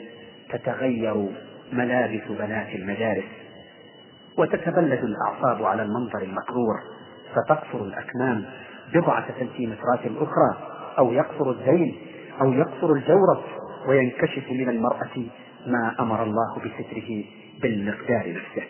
تتغير 0.52 1.28
ملابس 1.72 2.22
بنات 2.28 2.74
المدارس 2.74 3.24
وتتبلد 4.38 5.04
الأعصاب 5.04 5.64
على 5.64 5.82
المنظر 5.82 6.22
المكرور 6.22 6.74
فتقصر 7.34 7.84
الأكمام 7.84 8.44
بضعة 8.94 9.26
سنتيمترات 9.38 10.00
أخرى 10.16 10.56
أو 10.98 11.12
يقصر 11.12 11.50
الذيل 11.50 11.98
أو 12.40 12.52
يقصر 12.52 12.92
الجورب 12.92 13.42
وينكشف 13.88 14.50
من 14.50 14.68
المرأة 14.68 15.26
ما 15.66 15.94
أمر 16.00 16.22
الله 16.22 16.56
بستره 16.56 17.24
بالمقدار 17.62 18.34
نفسه. 18.36 18.68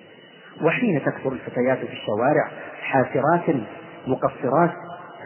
وحين 0.62 1.03
تكثر 1.05 1.33
الفتيات 1.33 1.79
في 1.79 1.93
الشوارع 1.93 2.51
حافرات 2.83 3.57
مقصرات 4.07 4.70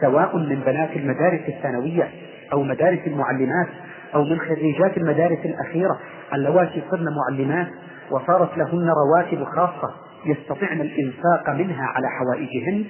سواء 0.01 0.37
من 0.37 0.59
بنات 0.65 0.89
المدارس 0.95 1.41
الثانوية 1.47 2.09
أو 2.53 2.63
مدارس 2.63 2.99
المعلمات 3.07 3.67
أو 4.15 4.23
من 4.23 4.39
خريجات 4.39 4.97
المدارس 4.97 5.39
الأخيرة 5.45 5.99
اللواتي 6.33 6.83
صرن 6.91 7.05
معلمات 7.15 7.67
وصارت 8.11 8.57
لهن 8.57 8.89
رواتب 8.89 9.43
خاصة 9.43 9.93
يستطعن 10.25 10.81
الإنفاق 10.81 11.49
منها 11.49 11.85
على 11.85 12.07
حوائجهن 12.09 12.85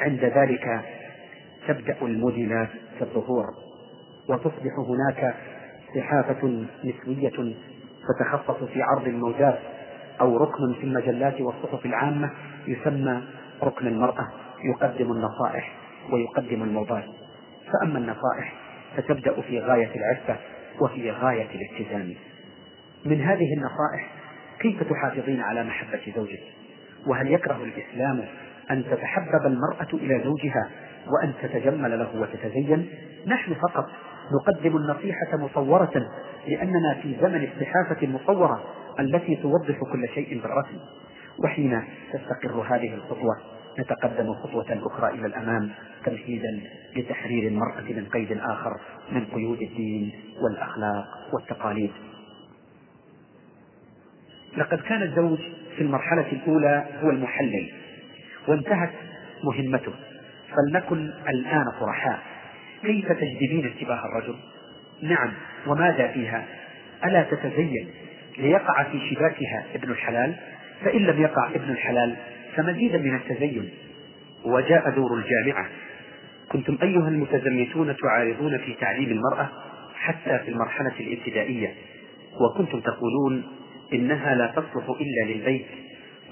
عند 0.00 0.24
ذلك 0.24 0.80
تبدأ 1.68 1.96
الموديلات 2.02 2.68
في 2.98 3.02
الظهور. 3.02 3.44
وتصبح 4.28 4.72
هناك 4.88 5.34
صحافة 5.96 6.64
نسوية 6.84 7.54
تتخصص 8.08 8.64
في 8.64 8.82
عرض 8.82 9.08
الموجات 9.08 9.58
أو 10.20 10.36
ركن 10.36 10.74
في 10.80 10.84
المجلات 10.84 11.40
والصحف 11.40 11.86
العامة 11.86 12.30
يسمى 12.66 13.22
ركن 13.62 13.86
المرأة 13.86 14.28
يقدم 14.64 15.12
النصائح 15.12 15.72
ويقدم 16.12 16.62
الموضات 16.62 17.04
فأما 17.72 17.98
النصائح 17.98 18.54
فتبدأ 18.96 19.40
في 19.40 19.60
غاية 19.60 19.90
العفة 19.96 20.36
وفي 20.80 21.10
غاية 21.10 21.48
الاتزان 21.54 22.14
من 23.04 23.20
هذه 23.20 23.54
النصائح 23.54 24.10
كيف 24.60 24.82
تحافظين 24.82 25.40
على 25.40 25.64
محبة 25.64 26.00
زوجك؟ 26.16 26.42
وهل 27.06 27.32
يكره 27.32 27.64
الإسلام 27.64 28.24
أن 28.70 28.84
تتحبب 28.84 29.46
المرأة 29.46 29.88
إلى 29.92 30.24
زوجها 30.24 30.70
وأن 31.06 31.32
تتجمل 31.42 31.98
له 31.98 32.20
وتتزين؟ 32.20 32.88
نحن 33.26 33.54
فقط 33.54 33.86
نقدم 34.32 34.76
النصيحة 34.76 35.36
مصورة 35.36 36.10
لأننا 36.46 36.94
في 37.02 37.16
زمن 37.20 37.44
الصحافة 37.44 38.02
المصورة 38.02 38.64
التي 39.00 39.36
توضح 39.36 39.78
كل 39.92 40.08
شيء 40.14 40.42
بالرسم. 40.42 40.78
وحين 41.44 41.82
تستقر 42.12 42.60
هذه 42.60 42.94
الخطوة 42.94 43.36
نتقدم 43.78 44.34
خطوة 44.34 44.80
أخرى 44.86 45.10
إلى 45.10 45.26
الأمام. 45.26 45.70
تمهيدا 46.08 46.60
لتحرير 46.96 47.48
المرأة 47.48 47.80
من 47.80 48.06
قيد 48.12 48.32
آخر 48.32 48.80
من 49.12 49.24
قيود 49.24 49.62
الدين 49.62 50.12
والأخلاق 50.42 51.06
والتقاليد. 51.34 51.90
لقد 54.56 54.80
كان 54.80 55.02
الزوج 55.02 55.38
في 55.76 55.82
المرحلة 55.82 56.32
الأولى 56.32 56.86
هو 57.02 57.10
المحلل 57.10 57.72
وانتهت 58.48 58.90
مهمته. 59.44 59.92
فلنكن 60.56 61.10
الآن 61.28 61.64
صرحاء 61.80 62.18
كيف 62.82 63.12
تجذبين 63.12 63.66
انتباه 63.66 64.00
الرجل؟ 64.06 64.34
نعم 65.02 65.32
وماذا 65.66 66.08
فيها؟ 66.12 66.46
ألا 67.04 67.22
تتزين 67.22 67.88
ليقع 68.38 68.82
في 68.82 69.10
شباكها 69.10 69.64
ابن 69.74 69.90
الحلال؟ 69.90 70.34
فإن 70.84 71.00
لم 71.00 71.22
يقع 71.22 71.50
ابن 71.50 71.70
الحلال 71.70 72.16
فمزيدا 72.56 72.98
من 72.98 73.16
التزين. 73.16 73.70
وجاء 74.44 74.90
دور 74.90 75.18
الجامعة. 75.18 75.68
كنتم 76.52 76.78
أيها 76.82 77.08
المتزمتون 77.08 77.96
تعارضون 77.96 78.58
في 78.58 78.74
تعليم 78.80 79.10
المرأة 79.10 79.48
حتى 79.94 80.38
في 80.44 80.48
المرحلة 80.50 80.92
الابتدائية 81.00 81.74
وكنتم 82.40 82.80
تقولون 82.80 83.42
إنها 83.92 84.34
لا 84.34 84.46
تصلح 84.46 84.88
إلا 85.00 85.32
للبيت 85.32 85.66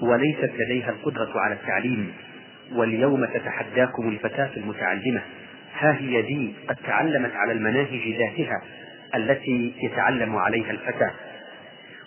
وليست 0.01 0.51
لديها 0.59 0.89
القدرة 0.89 1.31
على 1.35 1.53
التعليم 1.53 2.13
واليوم 2.75 3.25
تتحداكم 3.25 4.09
الفتاة 4.09 4.49
المتعلمة. 4.57 5.21
ها 5.79 5.97
هي 5.99 6.21
دي 6.21 6.53
قد 6.69 6.75
تعلمت 6.75 7.31
على 7.35 7.51
المناهج 7.51 8.15
ذاتها 8.17 8.61
التي 9.15 9.73
يتعلم 9.83 10.35
عليها 10.35 10.71
الفتى 10.71 11.09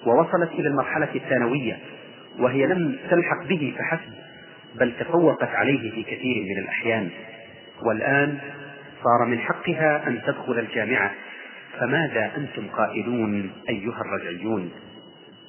ووصلت 0.07 0.51
إلى 0.53 0.69
المرحلة 0.69 1.09
الثانوية 1.15 1.79
وهي 2.39 2.67
لم 2.67 2.97
تلحق 3.11 3.47
به 3.49 3.75
فحسب 3.79 4.13
بل 4.81 4.93
تفوقت 5.01 5.49
عليه 5.49 5.91
في 5.91 6.03
كثير 6.03 6.43
من 6.43 6.63
الأحيان. 6.63 7.09
والآن 7.83 8.39
صار 9.05 9.27
من 9.29 9.39
حقها 9.39 10.09
أن 10.09 10.23
تدخل 10.27 10.59
الجامعة. 10.59 11.11
فماذا 11.81 12.31
أنتم 12.37 12.69
قائلون 12.69 13.51
أيها 13.69 14.01
الرجعيون؟ 14.01 14.71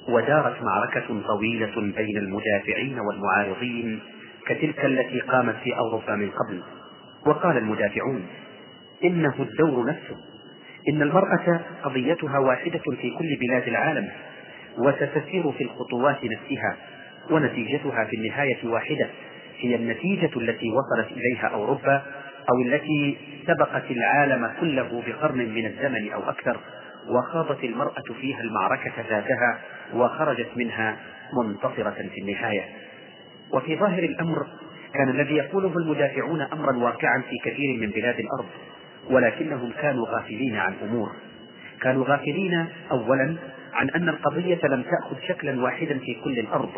ودارت 0.08 0.62
معركة 0.62 1.22
طويلة 1.26 1.92
بين 1.96 2.16
المدافعين 2.16 2.98
والمعارضين 3.00 4.00
كتلك 4.46 4.84
التي 4.84 5.20
قامت 5.20 5.54
في 5.64 5.76
أوروبا 5.78 6.14
من 6.14 6.30
قبل. 6.30 6.62
وقال 7.26 7.56
المدافعون 7.56 8.26
إنه 9.04 9.34
الدور 9.38 9.86
نفسه. 9.86 10.16
إن 10.88 11.02
المرأة 11.02 11.60
قضيتها 11.82 12.38
واحدة 12.38 12.78
في 12.78 13.10
كل 13.18 13.36
بلاد 13.40 13.68
العالم 13.68 14.08
وستسير 14.78 15.52
في 15.52 15.64
الخطوات 15.64 16.18
نفسها 16.24 16.76
ونتيجتها 17.30 18.04
في 18.04 18.16
النهاية 18.16 18.58
واحدة 18.64 19.08
هي 19.58 19.74
النتيجة 19.74 20.30
التي 20.36 20.70
وصلت 20.70 21.12
إليها 21.12 21.46
أوروبا 21.46 22.02
أو 22.50 22.60
التي 22.66 23.18
سبقت 23.46 23.90
العالم 23.90 24.52
كله 24.60 25.02
بقرن 25.06 25.38
من 25.38 25.66
الزمن 25.66 26.12
أو 26.12 26.30
أكثر 26.30 26.56
وخاضت 27.08 27.64
المرأة 27.64 28.04
فيها 28.20 28.40
المعركة 28.40 28.92
ذاتها 29.10 29.60
وخرجت 29.94 30.48
منها 30.56 30.96
منتصرة 31.42 32.08
في 32.14 32.20
النهاية. 32.20 32.64
وفي 33.52 33.76
ظاهر 33.76 34.02
الأمر 34.02 34.46
كان 34.94 35.08
الذي 35.08 35.34
يقوله 35.34 35.76
المدافعون 35.76 36.42
أمرا 36.42 36.76
واقعا 36.76 37.22
في 37.30 37.50
كثير 37.50 37.80
من 37.80 37.90
بلاد 37.90 38.18
الأرض 38.18 38.46
ولكنهم 39.10 39.72
كانوا 39.82 40.06
غافلين 40.08 40.56
عن 40.56 40.74
أمور 40.82 41.12
كانوا 41.80 42.04
غافلين 42.04 42.66
أولا 42.90 43.36
عن 43.72 43.90
أن 43.90 44.08
القضية 44.08 44.60
لم 44.64 44.82
تأخذ 44.82 45.20
شكلا 45.28 45.62
واحدا 45.62 45.98
في 45.98 46.14
كل 46.24 46.38
الأرض 46.38 46.70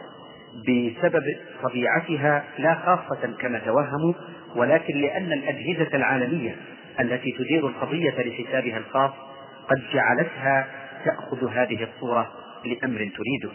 بسبب 0.68 1.24
طبيعتها 1.62 2.44
لا 2.58 2.74
خاصة 2.74 3.34
كما 3.38 3.58
توهموا 3.58 4.14
ولكن 4.56 5.00
لأن 5.00 5.32
الأجهزة 5.32 5.96
العالمية 5.96 6.56
التي 7.00 7.32
تدير 7.32 7.66
القضية 7.66 8.10
لحسابها 8.10 8.78
الخاص 8.78 9.10
قد 9.68 9.82
جعلتها 9.94 10.66
تأخذ 11.04 11.48
هذه 11.48 11.84
الصورة 11.84 12.32
لأمر 12.64 12.98
تريده. 12.98 13.54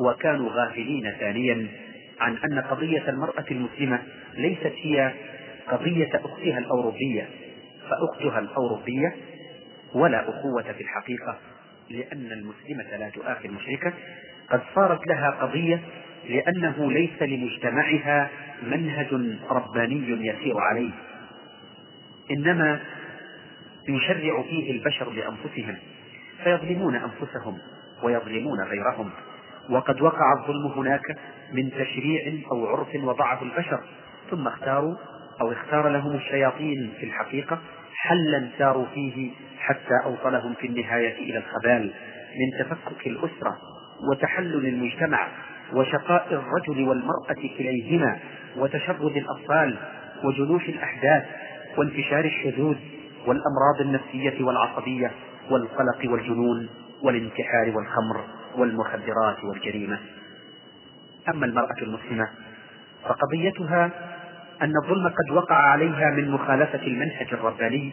وكانوا 0.00 0.50
غافلين 0.50 1.12
ثانيا 1.20 1.66
عن 2.20 2.36
أن 2.36 2.60
قضية 2.60 3.08
المرأة 3.08 3.44
المسلمة 3.50 4.02
ليست 4.34 4.72
هي 4.82 5.12
قضية 5.68 6.10
أختها 6.14 6.58
الأوروبية. 6.58 7.28
فأختها 7.90 8.38
الأوروبية 8.38 9.14
ولا 9.94 10.30
أخوة 10.30 10.62
في 10.62 10.80
الحقيقة 10.80 11.38
لأن 11.90 12.32
المسلمة 12.32 12.96
لا 12.96 13.08
تؤاخي 13.08 13.48
المشركة. 13.48 13.92
قد 14.50 14.60
صارت 14.74 15.06
لها 15.06 15.30
قضية 15.30 15.80
لأنه 16.28 16.92
ليس 16.92 17.22
لمجتمعها 17.22 18.30
منهج 18.62 19.14
رباني 19.50 20.26
يسير 20.26 20.54
عليه. 20.58 20.90
إنما 22.30 22.80
يشرع 23.88 24.42
فيه 24.42 24.70
البشر 24.70 25.08
بأنفسهم 25.08 25.76
فيظلمون 26.44 26.94
أنفسهم 26.94 27.58
ويظلمون 28.02 28.60
غيرهم. 28.60 29.10
وقد 29.70 30.00
وقع 30.00 30.32
الظلم 30.40 30.66
هناك 30.76 31.16
من 31.52 31.70
تشريع 31.70 32.32
أو 32.52 32.66
عرف 32.66 32.94
وضعه 32.94 33.42
البشر 33.42 33.80
ثم 34.30 34.46
اختاروا 34.46 34.96
أو 35.40 35.52
اختار 35.52 35.88
لهم 35.88 36.16
الشياطين 36.16 36.92
في 37.00 37.06
الحقيقة 37.06 37.58
حلا 37.94 38.48
ساروا 38.58 38.86
فيه 38.94 39.30
حتى 39.58 39.94
أوصلهم 40.04 40.54
في 40.54 40.66
النهاية 40.66 41.14
إلى 41.14 41.38
الخبال 41.38 41.92
من 42.36 42.64
تفكك 42.64 43.06
الأسرة 43.06 43.58
وتحلل 44.10 44.66
المجتمع 44.66 45.28
وشقاء 45.72 46.26
الرجل 46.30 46.88
والمرأة 46.88 47.48
كليهما 47.58 48.18
وتشرد 48.56 49.16
الأطفال 49.16 49.76
وجلوش 50.24 50.68
الأحداث 50.68 51.24
وانتشار 51.76 52.24
الشذوذ 52.24 52.76
والأمراض 53.26 53.80
النفسية 53.80 54.44
والعصبية 54.44 55.10
والقلق 55.50 56.10
والجنون 56.12 56.68
والانتحار 57.02 57.76
والخمر 57.76 58.24
والمخدرات 58.56 59.44
والجريمة. 59.44 59.98
أما 61.28 61.46
المرأة 61.46 61.76
المسلمة 61.82 62.28
فقضيتها 63.04 63.90
أن 64.62 64.72
الظلم 64.84 65.08
قد 65.08 65.30
وقع 65.30 65.54
عليها 65.54 66.10
من 66.10 66.30
مخالفة 66.30 66.82
المنهج 66.86 67.26
الرباني 67.32 67.92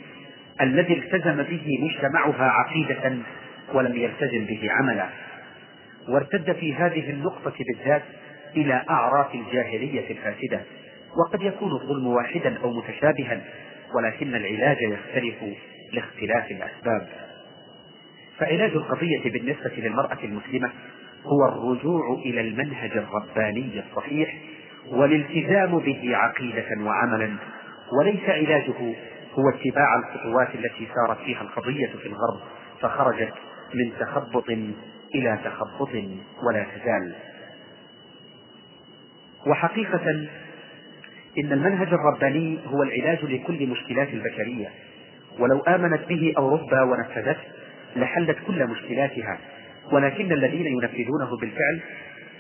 الذي 0.62 0.94
التزم 0.94 1.44
به 1.44 1.80
مجتمعها 1.82 2.44
عقيدة 2.46 3.18
ولم 3.74 3.96
يلتزم 3.96 4.46
به 4.46 4.68
عملا. 4.72 5.10
وارتد 6.10 6.56
في 6.56 6.74
هذه 6.74 7.10
النقطة 7.10 7.54
بالذات 7.60 8.04
إلى 8.56 8.84
أعراف 8.90 9.36
الجاهلية 9.36 10.12
الفاسدة 10.12 10.62
وقد 11.18 11.42
يكون 11.42 11.72
الظلم 11.72 12.08
واحدا 12.08 12.58
أو 12.64 12.74
متشابها 12.74 13.42
ولكن 13.96 14.36
العلاج 14.36 14.78
يختلف 14.82 15.36
لاختلاف 15.94 16.52
الأسباب. 16.52 17.08
فعلاج 18.38 18.72
القضية 18.72 19.32
بالنسبة 19.32 19.72
للمرأة 19.78 20.18
المسلمة 20.24 20.72
هو 21.26 21.48
الرجوع 21.48 22.14
إلى 22.26 22.42
المنهج 22.42 22.92
الرباني 22.92 23.84
الصحيح 23.90 24.38
والالتزام 24.92 25.78
به 25.80 26.16
عقيدة 26.16 26.66
وعملا 26.82 27.36
وليس 28.00 28.30
علاجه 28.30 28.96
هو 29.34 29.50
اتباع 29.50 29.96
الخطوات 29.96 30.56
التي 30.56 30.88
سارت 30.96 31.18
فيها 31.18 31.42
القضية 31.42 31.88
في 31.88 32.06
الغرب 32.06 32.40
فخرجت 32.82 33.34
من 33.74 33.92
تخبط 34.00 34.50
إلى 35.16 35.40
تخبط 35.46 35.90
ولا 36.44 36.66
تزال. 36.76 37.16
وحقيقة 39.48 40.28
إن 41.38 41.52
المنهج 41.52 41.88
الرباني 41.88 42.60
هو 42.68 42.84
العلاج 42.84 43.26
لكل 43.26 43.68
مشكلات 43.68 44.10
البشرية. 44.10 44.70
ولو 45.40 45.60
آمنت 45.60 46.02
به 46.10 46.34
أوروبا 46.38 46.82
ونفذته 46.82 47.44
لحلت 47.96 48.38
كل 48.48 48.68
مشكلاتها. 48.68 49.40
ولكن 49.92 50.32
الذين 50.32 50.66
ينفذونه 50.66 51.38
بالفعل 51.42 51.80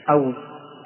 أو 0.09 0.33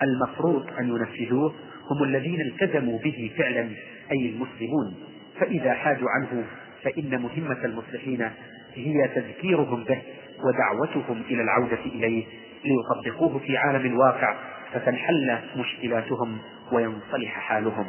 المفروض 0.01 0.69
أن 0.79 0.89
ينفذوه 0.89 1.53
هم 1.91 2.03
الذين 2.03 2.41
التزموا 2.41 2.99
به 2.99 3.32
فعلا 3.38 3.69
أي 4.11 4.29
المسلمون. 4.29 4.95
فإذا 5.39 5.73
حاجوا 5.73 6.07
عنه 6.09 6.45
فإن 6.84 7.21
مهمة 7.21 7.65
المصلحين 7.65 8.29
هي 8.73 9.07
تذكيرهم 9.15 9.84
به. 9.84 10.01
ودعوتهم 10.43 11.21
إلى 11.29 11.41
العودة 11.41 11.86
إليه 11.86 12.25
ليطبقوه 12.65 13.39
في 13.39 13.57
عالم 13.57 13.86
الواقع 13.86 14.36
فتنحل 14.73 15.38
مشكلاتهم 15.55 16.38
وينصلح 16.71 17.32
حالهم. 17.32 17.86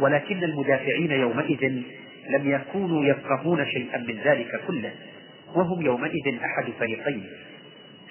ولكن 0.00 0.44
المدافعين 0.44 1.10
يومئذ 1.10 1.64
لم 2.30 2.50
يكونوا 2.50 3.04
يفقهون 3.04 3.66
شيئا 3.66 3.98
من 3.98 4.18
ذلك 4.24 4.60
كله 4.66 4.92
وهم 5.54 5.82
يومئذ 5.82 6.38
أحد 6.44 6.72
فريقين. 6.80 7.24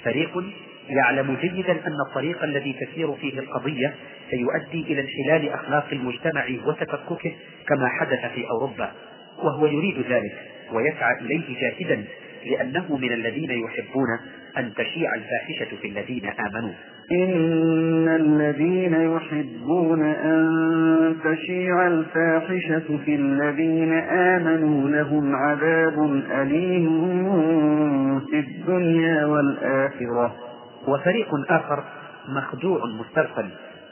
فريق 0.03 0.43
يعلم 0.89 1.37
جيدا 1.41 1.71
أن 1.71 1.95
الطريق 2.09 2.43
الذي 2.43 2.73
تسير 2.73 3.13
فيه 3.13 3.39
القضية 3.39 3.95
سيؤدي 4.29 4.93
إلى 4.93 5.01
انحلال 5.01 5.49
أخلاق 5.49 5.87
المجتمع 5.91 6.45
وتفككه 6.65 7.35
كما 7.67 7.87
حدث 7.87 8.33
في 8.35 8.49
أوروبا 8.49 8.91
وهو 9.43 9.65
يريد 9.65 10.05
ذلك 10.09 10.35
ويسعى 10.71 11.19
إليه 11.21 11.59
جاهدا. 11.61 12.03
لأنه 12.45 12.97
من 12.97 13.11
الذين 13.11 13.51
يحبون 13.51 14.07
أن 14.57 14.73
تشيع 14.73 15.09
الفاحشة 15.15 15.77
في 15.81 15.87
الذين 15.87 16.25
آمنوا. 16.25 16.73
إن 17.11 18.07
الذين 18.07 18.93
يحبون 18.93 20.03
أن 20.03 21.15
تشيع 21.23 21.87
الفاحشة 21.87 22.97
في 23.05 23.15
الذين 23.15 23.93
آمنوا 24.09 24.89
لهم 24.89 25.35
عذاب 25.35 26.23
أليم 26.41 28.19
في 28.19 28.39
الدنيا 28.39 29.25
والآخرة. 29.25 30.35
وفريق 30.87 31.29
آخر 31.49 31.83
مخدوع 32.29 32.79
مسترسل 32.99 33.49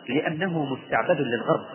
لأنه 0.10 0.66
مستعبد 0.66 1.22
للغرب 1.22 1.66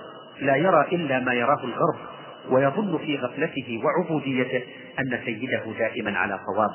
لا 0.41 0.57
يرى 0.57 0.87
إلا 0.93 1.21
ما 1.21 1.33
يراه 1.33 1.65
الغرب. 1.65 2.18
ويظن 2.51 2.99
في 2.99 3.17
غفلته 3.17 3.81
وعبوديته 3.85 4.63
أن 4.99 5.19
سيده 5.25 5.63
دائما 5.79 6.19
على 6.19 6.39
صواب. 6.47 6.71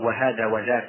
وهذا 0.00 0.46
وذاك 0.46 0.88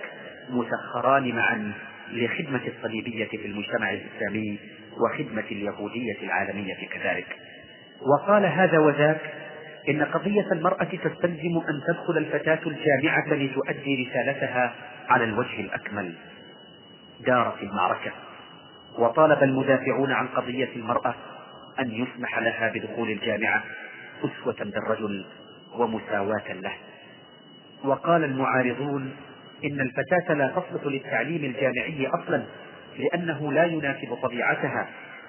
مسخران 0.50 1.36
معا 1.36 1.72
لخدمة 2.12 2.62
الصليبية 2.68 3.26
في 3.26 3.46
المجتمع 3.46 3.92
الإسلامي 3.92 4.60
وخدمة 4.98 5.46
اليهودية 5.52 6.18
العالمية 6.24 6.88
كذلك. 6.92 7.38
وقال 8.02 8.46
هذا 8.46 8.80
وذاك 8.80 9.22
إن 9.90 10.04
قضية 10.04 10.52
المرأة 10.52 10.84
تستلزم 10.84 11.62
أن 11.70 11.82
تدخل 11.88 12.18
الفتاة 12.18 12.60
الجامعة 12.66 13.34
لتؤدي 13.34 14.08
رسالتها 14.10 14.74
على 15.10 15.24
الوجه 15.24 15.60
الأكمل. 15.60 16.14
دارت 17.26 17.64
المعركة. 17.64 18.12
وطالب 18.98 19.44
المدافعون 19.44 20.12
عن 20.12 20.28
قضية 20.28 20.70
المرأة 20.76 21.16
أن 21.80 21.92
يسمح 21.92 22.40
لها 22.40 22.72
بدخول 22.74 23.10
الجامعة. 23.10 23.64
أسوة 24.20 24.72
بالرجل 24.72 25.26
ومساواة 25.78 26.54
له. 26.54 26.74
وقال 27.84 28.24
المعارضون 28.24 29.16
إن 29.66 29.82
الفتاة 29.82 30.34
لا 30.34 30.48
تصلح 30.48 30.86
للتعليم 30.86 31.44
الجامعي 31.46 32.08
أصلا 32.08 32.44
لأنه 32.98 33.52
لا 33.52 33.66
يناسب 33.66 34.18
طبيعتها 34.24 34.88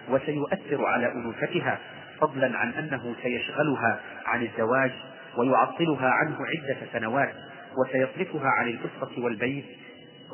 وسيؤثر 0.08 0.84
على 0.86 1.12
أنوثتها 1.12 1.78
فضلا 2.20 2.58
عن 2.58 2.72
أنه 2.72 3.14
سيشغلها 3.22 4.00
عن 4.26 4.42
الزواج 4.42 4.92
ويعطلها 5.36 6.08
عنه 6.10 6.36
عدة 6.46 6.76
سنوات 6.92 7.34
وسيصرفها 7.78 8.48
عن 8.48 8.68
الأسرة 8.68 9.24
والبيت 9.24 9.64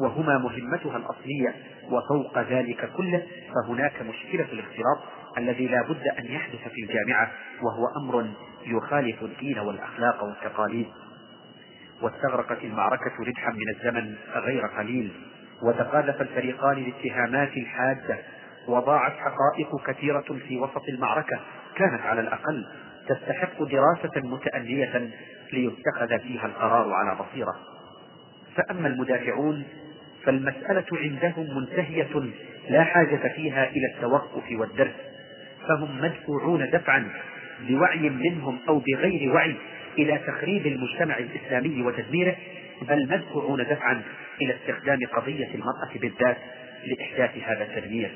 وهما 0.00 0.38
مهمتها 0.38 0.96
الأصلية 0.96 1.54
وفوق 1.90 2.38
ذلك 2.38 2.90
كله 2.96 3.22
فهناك 3.54 4.02
مشكلة 4.02 4.44
الاختلاط. 4.52 4.98
الذي 5.38 5.66
لا 5.66 5.82
بد 5.88 6.02
أن 6.18 6.26
يحدث 6.26 6.68
في 6.68 6.82
الجامعة 6.82 7.32
وهو 7.62 7.86
أمر 8.02 8.30
يخالف 8.66 9.22
الدين 9.22 9.58
والأخلاق 9.58 10.24
والتقاليد. 10.24 10.86
واستغرقت 12.02 12.64
المعركة 12.64 13.12
ردحا 13.20 13.52
من 13.52 13.68
الزمن 13.68 14.14
غير 14.34 14.66
قليل 14.66 15.12
وتقاذف 15.62 16.20
الفريقان 16.20 16.78
الاتهامات 16.78 17.56
الحادة 17.56 18.18
وضاعت 18.68 19.12
حقائق 19.12 19.86
كثيرة 19.86 20.38
في 20.48 20.58
وسط 20.58 20.88
المعركة 20.88 21.40
كانت 21.76 22.02
على 22.02 22.20
الأقل 22.20 22.66
تستحق 23.08 23.62
دراسة 23.62 24.28
متأنية 24.28 25.10
ليتخذ 25.52 26.18
فيها 26.18 26.46
القرار 26.46 26.92
على 26.92 27.18
بصيرة. 27.18 27.56
فأما 28.56 28.88
المدافعون 28.88 29.64
فالمسألة 30.24 30.86
عندهم 30.92 31.56
منتهية 31.56 32.32
لا 32.68 32.84
حاجة 32.84 33.32
فيها 33.36 33.68
إلى 33.70 33.94
التوقف 33.94 34.44
والدرس. 34.52 34.94
فهم 35.68 36.00
مدفوعون 36.00 36.70
دفعا 36.70 37.08
بوعي 37.68 38.10
منهم 38.10 38.58
أو 38.68 38.78
بغير 38.78 39.32
وعي 39.34 39.54
إلى 39.98 40.18
تخريب 40.26 40.66
المجتمع 40.66 41.18
الإسلامي 41.18 41.82
وتدميره 41.82 42.36
بل 42.88 43.08
مدفوعون 43.10 43.62
دفعا 43.62 44.02
إلى 44.42 44.54
استخدام 44.54 44.98
قضية 45.16 45.54
المرأة 45.54 45.98
بالذات 46.00 46.36
لإحداث 46.86 47.38
هذا 47.42 47.64
التدمير. 47.64 48.14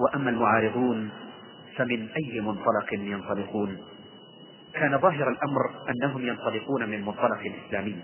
وأما 0.00 0.30
المعارضون 0.30 1.10
فمن 1.76 2.08
أي 2.16 2.40
منطلق 2.40 2.92
ينطلقون؟ 2.92 3.78
كان 4.74 4.98
ظاهر 4.98 5.28
الأمر 5.28 5.90
أنهم 5.90 6.26
ينطلقون 6.26 6.88
من 6.88 7.00
منطلق 7.00 7.52
إسلامي 7.66 7.96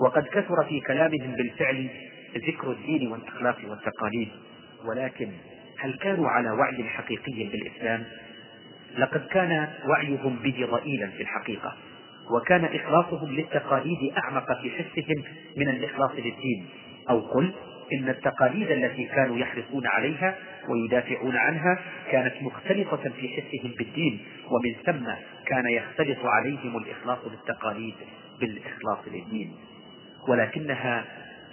وقد 0.00 0.22
كثر 0.22 0.64
في 0.68 0.80
كلامهم 0.80 1.32
بالفعل 1.36 1.88
ذكر 2.36 2.72
الدين 2.72 3.12
والأخلاق 3.12 3.58
والتقاليد 3.68 4.28
ولكن 4.84 5.30
هل 5.80 5.98
كانوا 5.98 6.28
على 6.28 6.50
وعي 6.50 6.84
حقيقي 6.84 7.44
بالإسلام؟ 7.44 8.04
لقد 8.98 9.26
كان 9.26 9.68
وعيهم 9.88 10.36
به 10.36 10.68
ضئيلا 10.70 11.06
في 11.10 11.22
الحقيقة 11.22 11.76
وكان 12.30 12.64
إخلاصهم 12.64 13.32
للتقاليد 13.32 14.12
أعمق 14.24 14.62
في 14.62 14.70
حسهم 14.70 15.24
من 15.56 15.68
الإخلاص 15.68 16.10
للدين. 16.10 16.66
أو 17.10 17.20
قل 17.20 17.52
إن 17.92 18.08
التقاليد 18.08 18.70
التي 18.70 19.04
كانوا 19.04 19.38
يحرصون 19.38 19.86
عليها 19.86 20.34
ويدافعون 20.68 21.36
عنها 21.36 21.78
كانت 22.10 22.34
مختلطة 22.42 23.10
في 23.20 23.28
حسهم 23.28 23.74
بالدين 23.78 24.20
ومن 24.50 24.74
ثم 24.86 25.10
كان 25.46 25.64
يختلط 25.70 26.18
عليهم 26.24 26.76
الإخلاص 26.76 27.18
للتقاليد 27.26 27.94
بالإخلاص 28.40 28.98
للدين. 29.06 29.52
ولكنها 30.28 31.04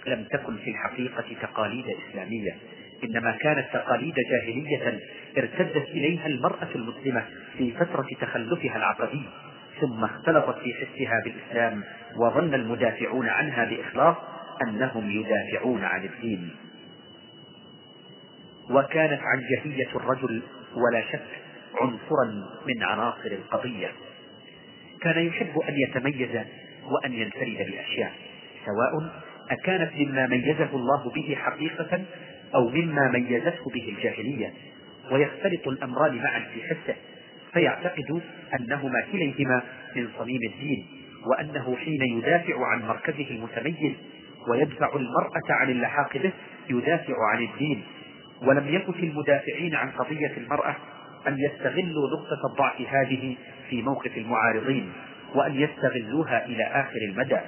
لم 0.06 0.24
تكن 0.24 0.56
في 0.56 0.70
الحقيقة 0.70 1.24
تقاليد 1.42 1.84
إسلامية. 2.10 2.56
إنما 3.04 3.36
كانت 3.40 3.66
تقاليد 3.72 4.14
جاهلية 4.30 5.00
ارتدت 5.38 5.88
إليها 5.88 6.26
المرأة 6.26 6.68
المسلمة 6.74 7.24
في 7.58 7.72
فترة 7.72 8.06
تخلفها 8.20 8.76
العقدي 8.76 9.22
ثم 9.80 10.04
اختلطت 10.04 10.58
في 10.58 10.74
حسها 10.74 11.22
بالإسلام 11.24 11.84
وظن 12.16 12.54
المدافعون 12.54 13.28
عنها 13.28 13.64
بإخلاص 13.64 14.16
أنهم 14.68 15.10
يدافعون 15.10 15.84
عن 15.84 16.04
الدين. 16.04 16.50
وكانت 18.70 19.20
عنجهية 19.22 19.88
الرجل 19.96 20.42
ولا 20.74 21.02
شك 21.12 21.28
عنصرا 21.80 22.48
من 22.66 22.82
عناصر 22.82 23.30
القضية. 23.32 23.88
كان 25.00 25.26
يحب 25.26 25.58
أن 25.68 25.74
يتميز 25.78 26.46
وأن 26.84 27.12
ينفرد 27.12 27.66
بأشياء 27.70 28.12
سواء 28.66 29.22
أكانت 29.50 29.92
مما 29.94 30.26
ميزه 30.26 30.70
الله 30.74 31.10
به 31.10 31.34
حقيقة 31.34 32.04
أو 32.54 32.68
مما 32.68 33.10
ميزته 33.12 33.70
به 33.74 33.94
الجاهلية 33.96 34.52
ويختلط 35.12 35.68
الأمران 35.68 36.16
معا 36.16 36.40
في 36.54 36.62
حسه 36.62 36.96
فيعتقد 37.52 38.22
أنهما 38.60 39.00
كليهما 39.12 39.62
من 39.96 40.08
صميم 40.18 40.40
الدين 40.52 40.86
وأنه 41.26 41.76
حين 41.76 42.02
يدافع 42.18 42.66
عن 42.66 42.82
مركزه 42.82 43.30
المتميز 43.30 43.92
ويدفع 44.48 44.96
المرأة 44.96 45.60
عن 45.60 45.70
اللحاق 45.70 46.16
به 46.16 46.32
يدافع 46.70 47.14
عن 47.32 47.42
الدين. 47.42 47.82
ولم 48.42 48.68
يكن 48.68 48.92
في 48.92 49.06
المدافعين 49.06 49.74
عن 49.74 49.90
قضية 49.90 50.32
المرأة 50.36 50.76
أن 51.28 51.36
يستغلوا 51.38 52.10
نقطة 52.10 52.50
الضعف 52.50 52.80
هذه 52.80 53.36
في 53.70 53.82
موقف 53.82 54.16
المعارضين 54.16 54.92
وأن 55.34 55.54
يستغلوها 55.54 56.46
إلى 56.46 56.64
آخر 56.64 56.98
المدى. 57.08 57.38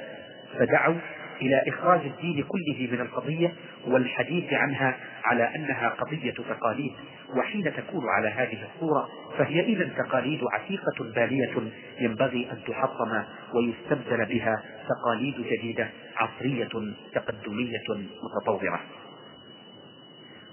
فدعوا 0.58 0.94
إلى 1.40 1.62
إخراج 1.68 2.00
الدين 2.00 2.44
كله 2.44 2.88
من 2.92 3.00
القضية 3.00 3.52
والحديث 3.86 4.52
عنها 4.52 4.96
على 5.24 5.54
أنها 5.56 5.88
قضية 5.88 6.30
تقاليد 6.30 6.92
وحين 7.36 7.74
تكون 7.76 8.08
على 8.08 8.28
هذه 8.28 8.58
الصورة 8.74 9.08
فهي 9.38 9.60
إذا 9.60 9.88
تقاليد 9.98 10.40
عتيقة 10.52 11.04
بالية 11.14 11.70
ينبغي 12.00 12.50
أن 12.50 12.58
تحطم 12.68 13.22
ويستبدل 13.54 14.26
بها 14.26 14.62
تقاليد 14.88 15.34
جديدة 15.36 15.88
عصرية 16.16 16.68
تقدمية 17.14 17.82
متطورة. 18.24 18.80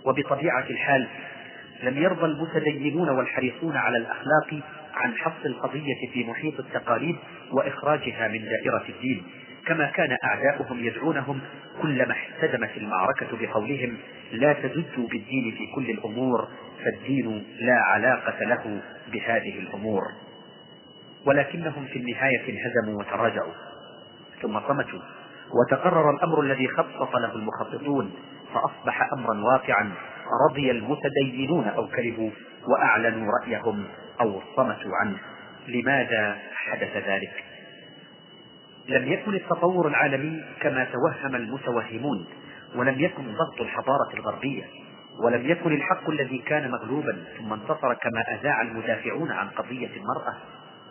وبطبيعة 0.06 0.66
الحال 0.70 1.08
لم 1.84 1.98
يرضى 1.98 2.26
المتدينون 2.26 3.10
والحريصون 3.10 3.78
على 3.78 3.98
الأخلاق 3.98 4.64
عن 4.94 5.14
حص 5.16 5.46
القضية 5.46 6.12
في 6.14 6.24
محيط 6.24 6.60
التقاليد 6.60 7.16
وإخراجها 7.52 8.28
من 8.28 8.46
دائرة 8.46 8.84
الدين. 8.90 9.24
كما 9.68 9.86
كان 9.86 10.18
أعداؤهم 10.24 10.86
يدعونهم 10.86 11.42
كلما 11.82 12.12
احتدمت 12.12 12.78
المعركة 12.78 13.28
بقولهم 13.32 13.98
لا 14.32 14.54
تزدوا 14.54 15.08
بالدين 15.08 15.56
في 15.58 15.68
كل 15.76 15.90
الأمور 15.90 16.48
فالدين 16.84 17.44
لا 17.60 17.76
علاقة 17.76 18.44
له 18.44 18.82
بهذه 19.12 19.60
الأمور. 19.60 20.04
ولكنهم 21.26 21.86
في 21.86 22.00
النهاية 22.00 22.42
انهزموا 22.50 23.00
وتراجعوا. 23.00 23.54
ثم 24.42 24.60
صمتوا. 24.60 25.00
وتقرر 25.54 26.12
الأمر 26.12 26.42
الذي 26.42 26.68
خطط 26.68 27.16
له 27.16 27.36
المخططون 27.36 28.12
فأصبح 28.54 29.14
أمرا 29.14 29.44
واقعا 29.54 29.92
رضي 30.50 30.72
المتدينون 30.72 31.68
أو 31.68 31.88
كرهوا 31.88 32.30
وأعلنوا 32.68 33.32
رأيهم 33.42 33.84
أو 34.22 34.42
صمتوا 34.56 34.92
عنه. 35.02 35.18
لماذا 35.68 36.38
حدث 36.56 36.98
ذلك؟ 36.98 37.57
لم 38.88 39.12
يكن 39.12 39.34
التطور 39.34 39.88
العالمي 39.88 40.44
كما 40.62 40.88
توهم 40.94 41.36
المتوهمون 41.36 42.26
ولم 42.76 43.00
يكن 43.00 43.24
ضغط 43.24 43.62
الحضارة 43.62 44.14
الغربية 44.14 44.64
ولم 45.26 45.50
يكن 45.50 45.74
الحق 45.74 46.10
الذي 46.10 46.38
كان 46.38 46.72
مغلوبا 46.72 47.24
ثم 47.38 47.54
انتصر 47.54 47.94
كما 47.94 48.22
أذاع 48.40 48.62
المدافعون 48.62 49.32
عن 49.32 49.48
قضية 49.48 49.90
المرأة 49.98 50.34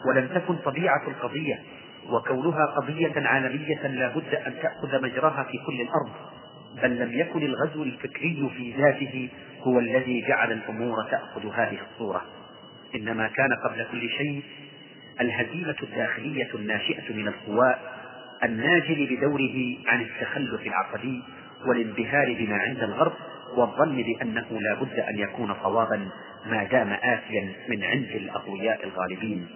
ولم 0.08 0.26
تكن 0.26 0.56
طبيعة 0.56 1.08
القضية 1.08 1.62
وكونها 2.10 2.66
قضية 2.66 3.12
عالمية 3.16 3.86
لا 3.86 4.08
بد 4.08 4.34
أن 4.34 4.54
تأخذ 4.62 5.02
مجراها 5.02 5.42
في 5.42 5.58
كل 5.66 5.80
الأرض 5.80 6.12
بل 6.82 6.98
لم 6.98 7.12
يكن 7.20 7.42
الغزو 7.42 7.82
الفكري 7.82 8.50
في 8.56 8.74
ذاته 8.82 9.28
هو 9.62 9.78
الذي 9.78 10.24
جعل 10.28 10.52
الأمور 10.52 11.02
تأخذ 11.10 11.46
هذه 11.54 11.78
الصورة. 11.90 12.22
إنما 12.94 13.28
كان 13.28 13.48
قبل 13.64 13.86
كل 13.92 14.08
شيء 14.08 14.42
الهزيمة 15.20 15.76
الداخلية 15.82 16.48
الناشئة 16.54 17.14
من 17.14 17.28
القواء 17.28 17.96
الناجل 18.44 19.16
بدوره 19.16 19.76
عن 19.86 20.00
التخلف 20.00 20.66
العقدي 20.66 21.22
والانبهار 21.66 22.36
بما 22.38 22.56
عند 22.56 22.82
الغرب 22.82 23.12
والظن 23.56 24.02
بأنه 24.02 24.46
لا 24.60 24.74
بد 24.74 24.98
أن 24.98 25.18
يكون 25.18 25.54
صوابا 25.62 26.08
ما 26.46 26.64
دام 26.64 26.92
آتيا 26.92 27.52
من 27.68 27.84
عند 27.84 28.10
الأقوياء 28.14 28.84
الغالبين. 28.84 29.46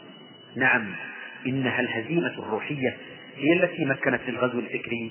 نعم 0.56 0.92
إنها 1.46 1.80
الهزيمة 1.80 2.34
الروحية 2.38 2.96
هي 3.36 3.52
التي 3.52 3.84
مكنت 3.84 4.20
للغزو 4.28 4.58
الفكري 4.58 5.10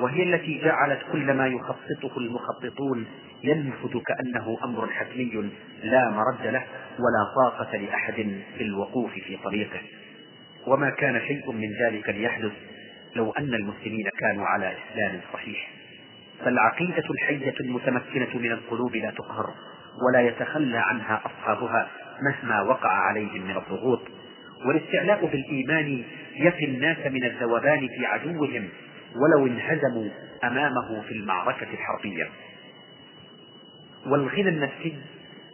وهي 0.00 0.22
التي 0.22 0.60
جعلت 0.64 1.00
كل 1.12 1.32
ما 1.32 1.46
يخططه 1.46 2.18
المخططون 2.18 3.06
ينفذ 3.44 3.98
كأنه 4.06 4.58
أمر 4.64 4.90
حتمي 4.90 5.50
لا 5.82 6.10
مرد 6.10 6.46
له 6.46 6.64
ولا 6.98 7.34
طاقة 7.36 7.76
لأحد 7.76 8.14
في 8.58 8.62
الوقوف 8.62 9.12
في 9.12 9.36
طريقه. 9.36 9.80
وما 10.66 10.90
كان 10.90 11.20
شيء 11.20 11.52
من 11.52 11.68
ذلك 11.84 12.08
ليحدث 12.08 12.52
لو 13.16 13.30
أن 13.30 13.54
المسلمين 13.54 14.08
كانوا 14.18 14.46
على 14.46 14.72
إسلام 14.72 15.20
صحيح. 15.32 15.70
فالعقيدة 16.44 17.04
الحية 17.10 17.54
المتمكنة 17.60 18.38
من 18.38 18.52
القلوب 18.52 18.96
لا 18.96 19.10
تقهر 19.10 19.54
ولا 20.08 20.20
يتخلى 20.20 20.78
عنها 20.78 21.22
أصحابها 21.26 21.88
مهما 22.22 22.62
وقع 22.62 22.90
عليهم 22.90 23.42
من 23.44 23.56
الضغوط. 23.56 24.00
والاستعلاء 24.66 25.26
بالإيمان 25.26 26.04
يقي 26.36 26.64
الناس 26.64 26.98
من 27.06 27.24
الذوبان 27.24 27.80
في 27.80 28.06
عدوهم 28.06 28.68
ولو 29.16 29.46
انهزموا 29.46 30.08
أمامه 30.44 31.02
في 31.02 31.12
المعركة 31.12 31.66
الحربية. 31.72 32.28
والغنى 34.06 34.48
النفسي 34.48 34.96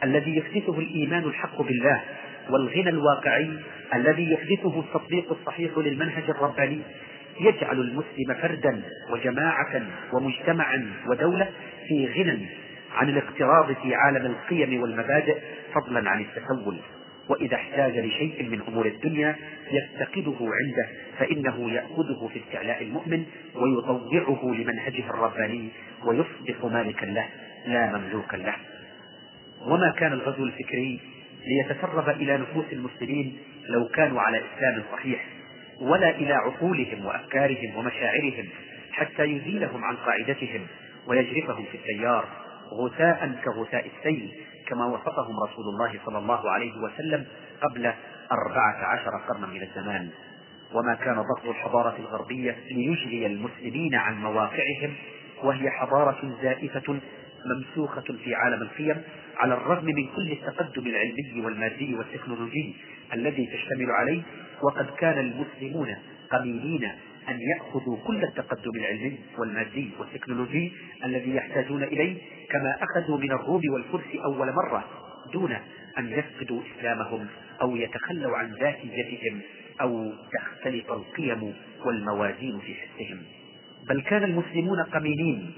الذي 0.05 0.37
يحدثه 0.37 0.79
الإيمان 0.79 1.25
الحق 1.25 1.63
بالله 1.63 2.03
والغنى 2.51 2.89
الواقعي 2.89 3.51
الذي 3.95 4.33
يحدثه 4.33 4.81
التطبيق 4.81 5.33
الصحيح 5.33 5.79
للمنهج 5.79 6.31
الرباني 6.31 6.81
يجعل 7.41 7.81
المسلم 7.81 8.35
فردا 8.43 8.83
وجماعة 9.11 9.83
ومجتمعا 10.13 10.93
ودولة 11.09 11.49
في 11.89 12.07
غنى 12.07 12.49
عن 12.95 13.09
الاقتراض 13.09 13.73
في 13.73 13.95
عالم 13.95 14.27
القيم 14.27 14.83
والمبادئ 14.83 15.39
فضلا 15.75 16.11
عن 16.11 16.21
التسول. 16.21 16.79
وإذا 17.29 17.57
احتاج 17.57 17.99
لشيء 17.99 18.49
من 18.49 18.61
أمور 18.69 18.87
الدنيا 18.87 19.37
يفتقده 19.71 20.37
عنده 20.41 20.89
فإنه 21.19 21.71
يأخذه 21.71 22.31
في 22.33 22.41
استعلاء 22.47 22.83
المؤمن 22.83 23.25
ويطوعه 23.55 24.55
لمنهجه 24.55 25.11
الرباني 25.11 25.69
ويصبح 26.05 26.65
مالكا 26.65 27.07
له 27.07 27.27
لا 27.67 27.99
مملوكا 27.99 28.37
له. 28.37 28.55
وما 29.61 29.95
كان 29.99 30.13
الغزو 30.13 30.45
الفكري 30.45 31.01
ليتسرب 31.47 32.09
إلى 32.09 32.39
نفوس 32.39 32.65
المسلمين 32.73 33.39
لو 33.69 33.89
كانوا 33.89 34.21
على 34.21 34.39
إسلام 34.39 34.83
صحيح 34.93 35.25
ولا 35.81 36.11
إلى 36.11 36.33
عقولهم 36.33 37.07
وأفكارهم 37.07 37.77
ومشاعرهم 37.77 38.49
حتى 38.93 39.23
يزيلهم 39.25 39.85
عن 39.85 39.97
قاعدتهم 39.97 40.67
ويجرفهم 41.07 41.65
في 41.65 41.77
التيار 41.77 42.29
غثاء 42.73 43.41
كغثاء 43.45 43.87
السيل. 43.99 44.33
كما 44.67 44.87
وصفهم 44.87 45.41
رسول 45.41 45.65
الله 45.69 46.01
صلى 46.07 46.19
الله 46.19 46.51
عليه 46.51 46.73
وسلم 46.83 47.27
قبل 47.63 47.93
أربعة 48.33 48.85
عشر 48.87 49.11
قرنا 49.29 49.47
من 49.47 49.63
الزمان. 49.63 50.11
وما 50.75 50.95
كان 50.95 51.15
ضغط 51.15 51.47
الحضارة 51.47 51.97
الغربية 51.99 52.57
ليجلي 52.71 53.27
المسلمين 53.27 53.95
عن 53.95 54.23
مواقعهم 54.23 54.95
وهي 55.43 55.71
حضارة 55.71 56.35
زائفة 56.43 57.01
ممسوخة 57.47 58.05
في 58.25 58.35
عالم 58.35 58.63
القيم 58.63 59.03
على 59.37 59.55
الرغم 59.55 59.85
من 59.85 60.07
كل 60.17 60.33
التقدم 60.33 60.87
العلمي 60.87 61.45
والمادي 61.45 61.95
والتكنولوجي 61.95 62.77
الذي 63.13 63.47
تشتمل 63.47 63.91
عليه 63.91 64.23
وقد 64.63 64.87
كان 64.99 65.19
المسلمون 65.19 65.97
قليلين 66.33 66.93
أن 67.29 67.41
يأخذوا 67.41 67.97
كل 68.07 68.25
التقدم 68.25 68.71
العلمي 68.77 69.19
والمادي 69.39 69.91
والتكنولوجي 69.99 70.73
الذي 71.05 71.35
يحتاجون 71.35 71.83
إليه 71.83 72.19
كما 72.51 72.77
أخذوا 72.83 73.19
من 73.19 73.33
الروم 73.33 73.61
والفرس 73.73 74.17
أول 74.25 74.53
مرة 74.53 74.85
دون 75.33 75.57
أن 75.99 76.13
يفقدوا 76.13 76.61
إسلامهم 76.63 77.27
أو 77.63 77.77
يتخلوا 77.77 78.37
عن 78.37 78.53
ذاتيتهم 78.53 79.41
أو 79.81 80.13
تختلط 80.33 80.93
القيم 80.93 81.55
والموازين 81.85 82.59
في 82.59 82.75
حسهم. 82.75 83.23
بل 83.89 84.01
كان 84.03 84.25
المسلمون 84.25 84.83
قمينين 84.83 85.53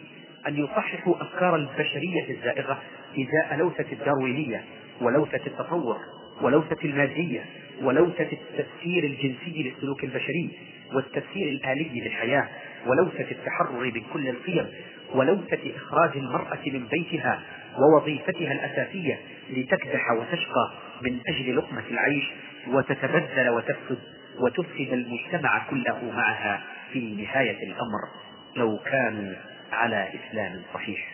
أن 0.49 0.57
يصححوا 0.57 1.23
أفكار 1.23 1.57
البشرية 1.57 2.31
الزائغة 2.31 2.83
إزاء 3.19 3.59
لوثة 3.59 3.93
الداروينية 3.93 4.65
ولوثة 5.01 5.47
التطور. 5.47 5.99
ولوثة 6.43 6.77
المادية 6.85 7.45
ولوثة 7.83 8.29
التفسير 8.33 9.05
الجنسي 9.05 9.63
للسلوك 9.63 10.05
البشري 10.05 10.51
والتفسير 10.95 11.49
الآلي 11.49 12.01
للحياة 12.01 12.49
ولوثة 12.87 13.31
التحرر 13.31 13.85
من 13.95 14.03
كل 14.13 14.29
القيم 14.29 14.67
ولوثة 15.15 15.59
إخراج 15.77 16.11
المرأة 16.17 16.59
من 16.67 16.87
بيتها 16.87 17.43
ووظيفتها 17.79 18.53
الأساسية 18.53 19.21
لتكدح 19.51 20.11
وتشقى 20.13 20.73
من 21.03 21.19
أجل 21.29 21.57
لقمة 21.57 21.85
العيش 21.91 22.25
وتتبذل 22.69 23.49
وتفسد 23.49 23.99
وتفسد 24.41 24.93
المجتمع 24.93 25.69
كله 25.71 26.11
معها 26.17 26.63
في 26.93 27.15
نهاية 27.23 27.67
الأمر 27.67 28.09
لو 28.57 28.79
كانوا 28.79 29.35
على 29.73 30.09
إسلام 30.15 30.63
صحيح. 30.75 31.13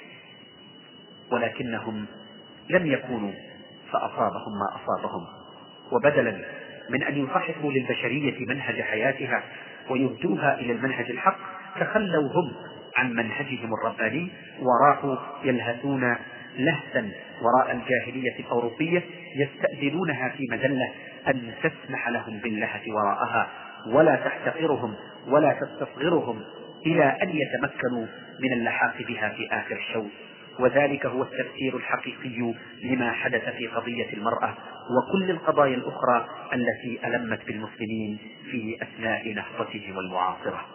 ولكنهم 1.30 2.06
لم 2.70 2.86
يكونوا 2.86 3.32
فأصابهم 3.94 4.52
ما 4.58 4.76
أصابهم. 4.76 5.26
وبدلا 5.92 6.44
من 6.90 7.02
أن 7.02 7.24
يصححوا 7.24 7.72
للبشرية 7.72 8.46
منهج 8.46 8.80
حياتها 8.82 9.42
ويهدوها 9.90 10.60
إلى 10.60 10.72
المنهج 10.72 11.10
الحق 11.10 11.38
تخلوا 11.80 12.32
هم 12.32 12.52
عن 12.96 13.12
منهجهم 13.12 13.74
الرباني 13.74 14.28
وراحوا 14.62 15.16
يلهثون 15.44 16.16
لهثا 16.58 17.10
وراء 17.42 17.72
الجاهلية 17.76 18.38
الأوروبية 18.40 19.02
يستأذنونها 19.36 20.28
في 20.28 20.46
مذلة 20.50 20.90
أن 21.28 21.52
تسمح 21.62 22.08
لهم 22.08 22.38
باللهث 22.38 22.88
وراءها. 22.88 23.48
ولا 23.86 24.16
تحتقرهم 24.16 24.94
ولا 25.28 25.52
تستصغرهم 25.60 26.40
إلى 26.86 27.04
أن 27.22 27.28
يتمكنوا 27.28 28.06
من 28.40 28.52
اللحاق 28.52 28.96
بها 29.08 29.28
في 29.28 29.48
آخر 29.52 29.76
الشوط 29.76 30.10
وذلك 30.58 31.06
هو 31.06 31.22
التفسير 31.22 31.76
الحقيقي 31.76 32.54
لما 32.84 33.12
حدث 33.12 33.48
في 33.48 33.66
قضية 33.66 34.12
المرأة 34.12 34.54
وكل 34.90 35.30
القضايا 35.30 35.74
الأخرى 35.74 36.28
التي 36.52 37.06
ألمت 37.06 37.46
بالمسلمين 37.46 38.18
في 38.50 38.78
أثناء 38.82 39.32
نهضتهم 39.32 39.98
المعاصرة 39.98 40.66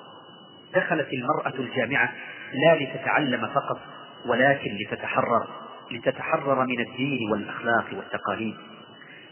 دخلت 0.75 1.07
المرأة 1.13 1.59
الجامعة 1.59 2.13
لا 2.53 2.83
لتتعلم 2.83 3.47
فقط 3.47 3.79
ولكن 4.25 4.77
لتتحرر 4.81 5.47
لتتحرر 5.91 6.65
من 6.65 6.79
الدين 6.79 7.31
والأخلاق 7.31 7.85
والتقاليد. 7.97 8.55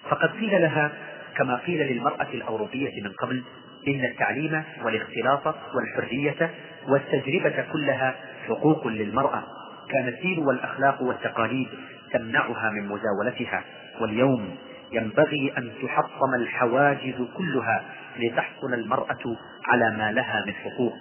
فقد 0.10 0.30
قيل 0.30 0.62
لها 0.62 0.92
كما 1.38 1.56
قيل 1.56 1.94
للمرأة 1.94 2.28
الأوروبية 2.34 3.04
من 3.04 3.12
قبل 3.22 3.44
إن 3.88 4.06
التعليم 4.06 4.64
والاختلاط 4.84 5.56
والحرية 5.76 6.52
والتجربة 6.88 7.66
كلها 7.74 8.16
حقوق 8.48 8.88
للمرأة. 8.88 9.44
كان 9.90 10.08
الدين 10.08 10.40
والأخلاق 10.40 11.02
والتقاليد 11.02 11.68
تمنعها 12.14 12.70
من 12.70 12.88
مزاولتها 12.88 13.64
واليوم 14.02 14.56
ينبغي 14.92 15.54
أن 15.58 15.72
تحطم 15.84 16.34
الحواجز 16.36 17.28
كلها 17.38 17.84
لتحصل 18.20 18.74
المرأة 18.74 19.38
على 19.68 19.98
ما 19.98 20.12
لها 20.12 20.44
من 20.48 20.54
حقوق. 20.54 20.94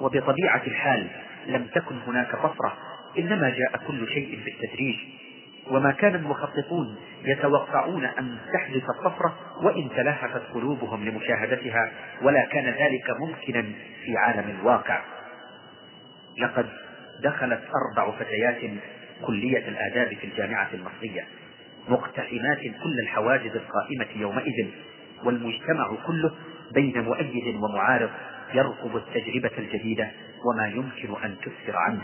وبطبيعة 0.00 0.62
الحال 0.66 1.06
لم 1.46 1.66
تكن 1.66 1.94
هناك 2.06 2.32
طفرة 2.32 2.76
إنما 3.18 3.50
جاء 3.50 3.86
كل 3.86 4.08
شيء 4.08 4.40
بالتدريج. 4.44 4.96
وما 5.70 5.92
كان 5.92 6.14
المخططون 6.14 6.96
يتوقعون 7.24 8.04
أن 8.04 8.36
تحدث 8.52 8.82
الطفرة 8.96 9.34
وإن 9.62 9.88
تلهفت 9.96 10.42
قلوبهم 10.54 11.04
لمشاهدتها 11.08 11.92
ولا 12.22 12.44
كان 12.52 12.64
ذلك 12.64 13.10
ممكنا 13.20 13.62
في 14.04 14.16
عالم 14.16 14.50
الواقع. 14.50 15.00
لقد 16.38 16.66
دخلت 17.22 17.60
أربع 17.74 18.12
فتيات 18.18 18.70
كلية 19.26 19.68
الآداب 19.68 20.08
في 20.14 20.26
الجامعة 20.26 20.68
المصرية 20.74 21.24
مقتحمات 21.88 22.58
كل 22.60 22.98
الحواجز 23.02 23.56
القائمة 23.56 24.06
يومئذ 24.16 24.66
والمجتمع 25.24 25.96
كله 26.06 26.32
بين 26.74 27.00
مؤيد 27.00 27.56
ومعارض 27.56 28.10
يرفض 28.54 28.96
التجربة 28.96 29.50
الجديدة 29.58 30.10
وما 30.46 30.68
يمكن 30.68 31.22
أن 31.24 31.36
تسفر 31.38 31.76
عنه. 31.76 32.02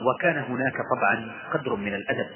وكان 0.00 0.36
هناك 0.38 0.74
طبعا 0.96 1.32
قدر 1.52 1.76
من 1.76 1.94
الأدب 1.94 2.26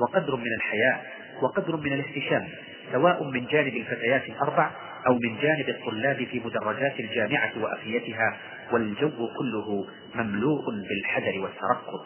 وقدر 0.00 0.36
من 0.36 0.52
الحياء 0.56 1.12
وقدر 1.42 1.76
من 1.76 1.92
الاحتشام 1.92 2.48
سواء 2.92 3.24
من 3.24 3.46
جانب 3.46 3.76
الفتيات 3.76 4.28
الأربع 4.28 4.70
أو 5.06 5.14
من 5.14 5.38
جانب 5.42 5.68
الطلاب 5.68 6.16
في 6.16 6.40
مدرجات 6.44 7.00
الجامعة 7.00 7.52
وأفيتها 7.56 8.36
والجو 8.72 9.28
كله 9.38 9.86
مملوء 10.14 10.64
بالحذر 10.70 11.38
والترقب. 11.40 12.00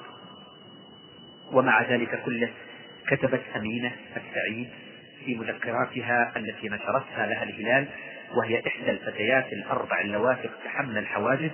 ومع 1.52 1.82
ذلك 1.82 2.22
كله 2.24 2.48
كتبت 3.08 3.42
أمينة 3.56 3.92
السعيد 4.16 4.68
في 5.24 5.34
مذكراتها 5.34 6.32
التي 6.36 6.68
نشرتها 6.68 7.26
لها 7.26 7.42
الهلال 7.42 7.86
وهي 8.36 8.62
إحدى 8.66 8.90
الفتيات 8.90 9.52
الأربع 9.52 10.00
اللواتي 10.00 10.48
اقتحمن 10.48 10.96
الحواجز 10.96 11.50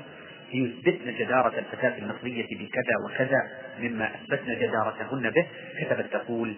ليثبتن 0.55 1.15
جدارة 1.19 1.59
الفتاة 1.59 1.99
المصرية 1.99 2.47
بكذا 2.47 2.95
وكذا 3.07 3.39
مما 3.81 4.15
أثبتن 4.15 4.55
جدارتهن 4.55 5.31
به. 5.31 5.47
كتبت 5.81 6.13
تقول 6.13 6.55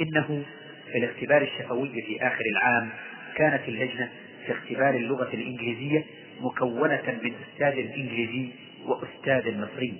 إنه 0.00 0.44
في 0.92 0.98
الاختبار 0.98 1.42
الشفوي 1.42 1.88
في 1.88 2.26
آخر 2.26 2.44
العام 2.56 2.90
كانت 3.36 3.68
اللجنة 3.68 4.08
في 4.46 4.52
اختبار 4.52 4.94
اللغة 4.94 5.28
الإنجليزية 5.34 6.04
مكونة 6.40 7.18
من 7.22 7.32
أستاذ 7.34 7.78
إنجليزي 7.78 8.50
وأستاذ 8.86 9.58
مصري 9.58 9.94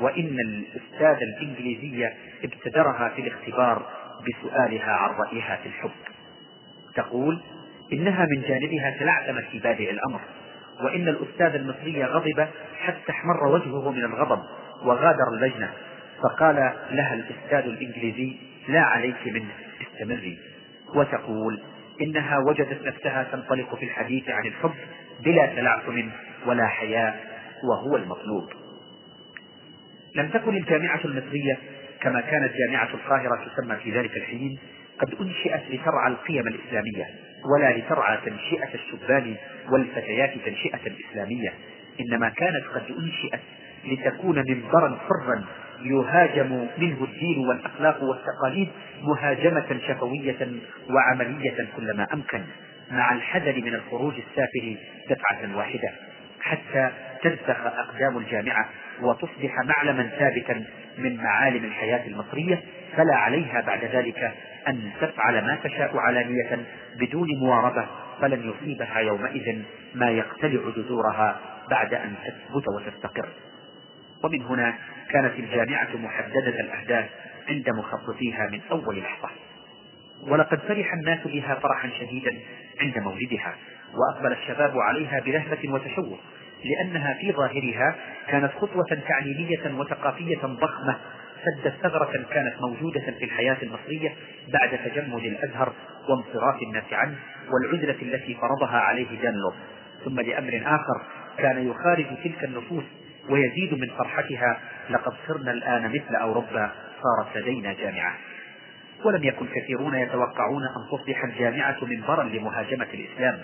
وإن 0.00 0.36
الأستاذ 0.40 1.22
الإنجليزية 1.22 2.14
ابتدرها 2.44 3.12
في 3.16 3.20
الاختبار 3.22 3.86
بسؤالها 4.28 4.92
عن 4.92 5.10
رأيها 5.10 5.56
في 5.62 5.68
الحب. 5.68 5.90
تقول 6.94 7.42
إنها 7.92 8.26
من 8.26 8.42
جانبها 8.42 8.96
تلعثمت 8.98 9.44
في 9.44 9.58
بادئ 9.58 9.90
الأمر 9.90 10.20
وإن 10.84 11.08
الأستاذ 11.08 11.54
المصري 11.54 12.04
غضب 12.04 12.48
حتى 12.78 13.10
احمر 13.10 13.46
وجهه 13.46 13.90
من 13.90 14.04
الغضب 14.04 14.42
وغادر 14.84 15.34
اللجنة 15.34 15.72
فقال 16.22 16.56
لها 16.90 17.14
الأستاذ 17.14 17.70
الإنجليزي 17.70 18.36
لا 18.68 18.80
عليك 18.80 19.26
منه 19.26 19.50
استمري. 19.82 20.38
وتقول 20.94 21.60
إنها 22.00 22.38
وجدت 22.38 22.86
نفسها 22.86 23.22
تنطلق 23.32 23.74
في 23.74 23.84
الحديث 23.84 24.28
عن 24.28 24.46
الحب 24.46 24.74
بلا 25.24 25.46
تلعثم 25.46 26.08
ولا 26.46 26.66
حياء 26.66 27.26
وهو 27.64 27.96
المطلوب. 27.96 28.44
لم 30.16 30.28
تكن 30.28 30.56
الجامعة 30.56 31.00
المصرية 31.04 31.58
كما 32.00 32.20
كانت 32.20 32.52
جامعة 32.66 32.88
القاهرة 32.94 33.48
تسمى 33.48 33.76
في 33.76 33.90
ذلك 33.98 34.16
الحين 34.16 34.58
قد 34.98 35.14
أنشئت 35.20 35.62
لترعى 35.70 36.12
القيم 36.12 36.46
الإسلامية 36.48 37.06
ولا 37.44 37.78
لترعى 37.78 38.18
تنشئة 38.24 38.74
الشبان 38.74 39.34
والفتيات 39.72 40.30
تنشئة 40.46 40.80
إسلامية. 41.10 41.54
إنما 42.00 42.28
كانت 42.28 42.64
قد 42.74 42.96
أنشئت 42.98 43.40
لتكون 43.84 44.44
منبرا 44.48 44.98
حرا 45.08 45.44
يهاجم 45.82 46.66
منه 46.78 47.04
الدين 47.04 47.48
والأخلاق 47.48 48.02
والتقاليد 48.02 48.68
مهاجمة 49.02 49.80
شفوية 49.88 50.48
وعملية 50.90 51.66
كلما 51.76 52.06
أمكن. 52.14 52.42
مع 52.90 53.12
الحذر 53.12 53.62
من 53.64 53.74
الخروج 53.74 54.14
السافر 54.14 54.76
دفعة 55.10 55.56
واحدة 55.56 55.92
حتى 56.40 56.90
ترسخ 57.22 57.60
أقدام 57.66 58.18
الجامعة 58.18 58.68
وتصبح 59.00 59.56
معلما 59.64 60.10
ثابتا 60.18 60.64
من 60.98 61.16
معالم 61.16 61.64
الحياة 61.64 62.06
المصرية 62.06 62.62
فلا 62.96 63.14
عليها 63.16 63.60
بعد 63.60 63.84
ذلك 63.84 64.32
أن 64.68 64.90
تفعل 65.00 65.44
ما 65.44 65.58
تشاء 65.64 65.98
علانية 65.98 66.66
بدون 67.00 67.28
مواربة 67.40 67.86
فلن 68.20 68.50
يصيبها 68.50 68.98
يومئذ 68.98 69.62
ما 69.94 70.10
يقتلع 70.10 70.60
جذورها 70.76 71.40
بعد 71.70 71.94
أن 71.94 72.14
تثبت 72.26 72.64
وتستقر. 72.68 73.28
ومن 74.24 74.42
هنا 74.42 74.74
كانت 75.10 75.38
الجامعة 75.38 75.96
محددة 75.96 76.60
الأهداف 76.60 77.08
عند 77.48 77.70
مخططيها 77.70 78.48
من 78.52 78.60
أول 78.70 78.98
لحظة. 78.98 79.28
ولقد 80.22 80.58
فرح 80.58 80.92
الناس 80.92 81.26
بها 81.26 81.54
فرحا 81.54 81.90
شديدا 82.00 82.36
عند 82.80 82.98
مولدها 82.98 83.54
وأقبل 83.94 84.32
الشباب 84.32 84.78
عليها 84.78 85.20
بلهفة 85.20 85.72
وتشوق 85.72 86.20
لأنها 86.64 87.14
في 87.20 87.32
ظاهرها 87.32 87.96
كانت 88.28 88.52
خطوة 88.52 88.98
تعليمية 89.08 89.80
وثقافية 89.80 90.38
ضخمة 90.42 90.96
سدت 91.44 91.74
ثغرة 91.82 92.26
كانت 92.30 92.60
موجودة 92.60 93.00
في 93.00 93.24
الحياة 93.24 93.56
المصرية 93.62 94.14
بعد 94.52 94.78
تجمد 94.84 95.24
الأزهر 95.24 95.72
وانصراف 96.08 96.62
الناس 96.62 96.92
عنه 96.92 97.16
والعزلة 97.52 98.02
التي 98.02 98.34
فرضها 98.34 98.78
عليه 98.78 99.20
دانلوب 99.22 99.54
ثم 100.04 100.20
لأمر 100.20 100.62
آخر 100.64 101.02
كان 101.38 101.70
يخارج 101.70 102.06
تلك 102.24 102.44
النفوس 102.44 102.84
ويزيد 103.30 103.80
من 103.80 103.88
فرحتها 103.98 104.60
لقد 104.90 105.12
صرنا 105.28 105.52
الآن 105.52 105.88
مثل 105.88 106.14
أوروبا 106.14 106.70
صارت 107.02 107.36
لدينا 107.36 107.72
جامعة. 107.72 108.14
ولم 109.04 109.24
يكن 109.24 109.46
كثيرون 109.46 109.94
يتوقعون 109.94 110.62
أن 110.62 110.98
تصبح 110.98 111.24
الجامعة 111.24 111.76
منبرا 111.82 112.24
لمهاجمة 112.24 112.86
الإسلام. 112.94 113.38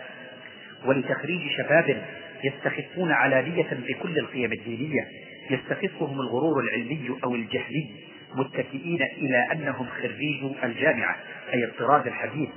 ولتخريج 0.85 1.41
شباب 1.59 2.05
يستخفون 2.45 3.13
علانية 3.13 3.69
بكل 3.89 4.19
القيم 4.19 4.53
الدينية 4.53 5.09
يستخفهم 5.51 6.21
الغرور 6.21 6.61
العلمي 6.61 7.11
أو 7.25 7.35
الجهلي 7.35 7.91
متكئين 8.35 9.03
إلى 9.03 9.53
أنهم 9.53 9.87
خريجو 10.03 10.53
الجامعة 10.65 11.17
أي 11.53 11.65
الطراز 11.65 12.07
الحديث. 12.07 12.49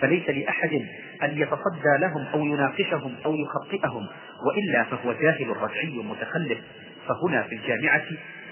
فليس 0.00 0.28
لأحد 0.28 0.72
أن 1.22 1.38
يتصدى 1.38 1.98
لهم 2.00 2.26
أو 2.34 2.46
يناقشهم 2.46 3.14
أو 3.24 3.34
يخطئهم 3.34 4.06
وإلا 4.46 4.84
فهو 4.84 5.12
جاهل 5.12 5.56
رجعي 5.56 5.98
متخلف. 5.98 6.58
فهنا 7.08 7.42
في 7.42 7.54
الجامعة 7.54 8.04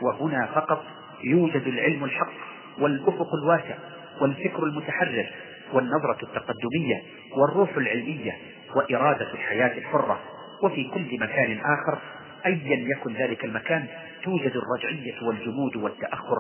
وهنا 0.03 0.47
فقط 0.47 0.85
يوجد 1.25 1.67
العلم 1.67 2.05
الحق. 2.05 2.54
والأفق 2.79 3.35
الواسع 3.35 3.75
والفكر 4.21 4.63
المتحرر 4.63 5.27
والنظرة 5.73 6.19
التقدمية 6.23 7.03
والروح 7.37 7.77
العلمية 7.77 8.39
وإرادة 8.77 9.33
الحياة 9.33 9.79
الحرة. 9.79 10.21
وفي 10.63 10.91
كل 10.95 11.21
مكان 11.21 11.59
آخر 11.59 11.99
أيا 12.47 12.89
يكن 12.97 13.15
ذلك 13.15 13.45
المكان 13.45 13.87
توجد 14.25 14.53
الرجعية 14.57 15.15
والجمود 15.23 15.77
والتأخر 15.77 16.37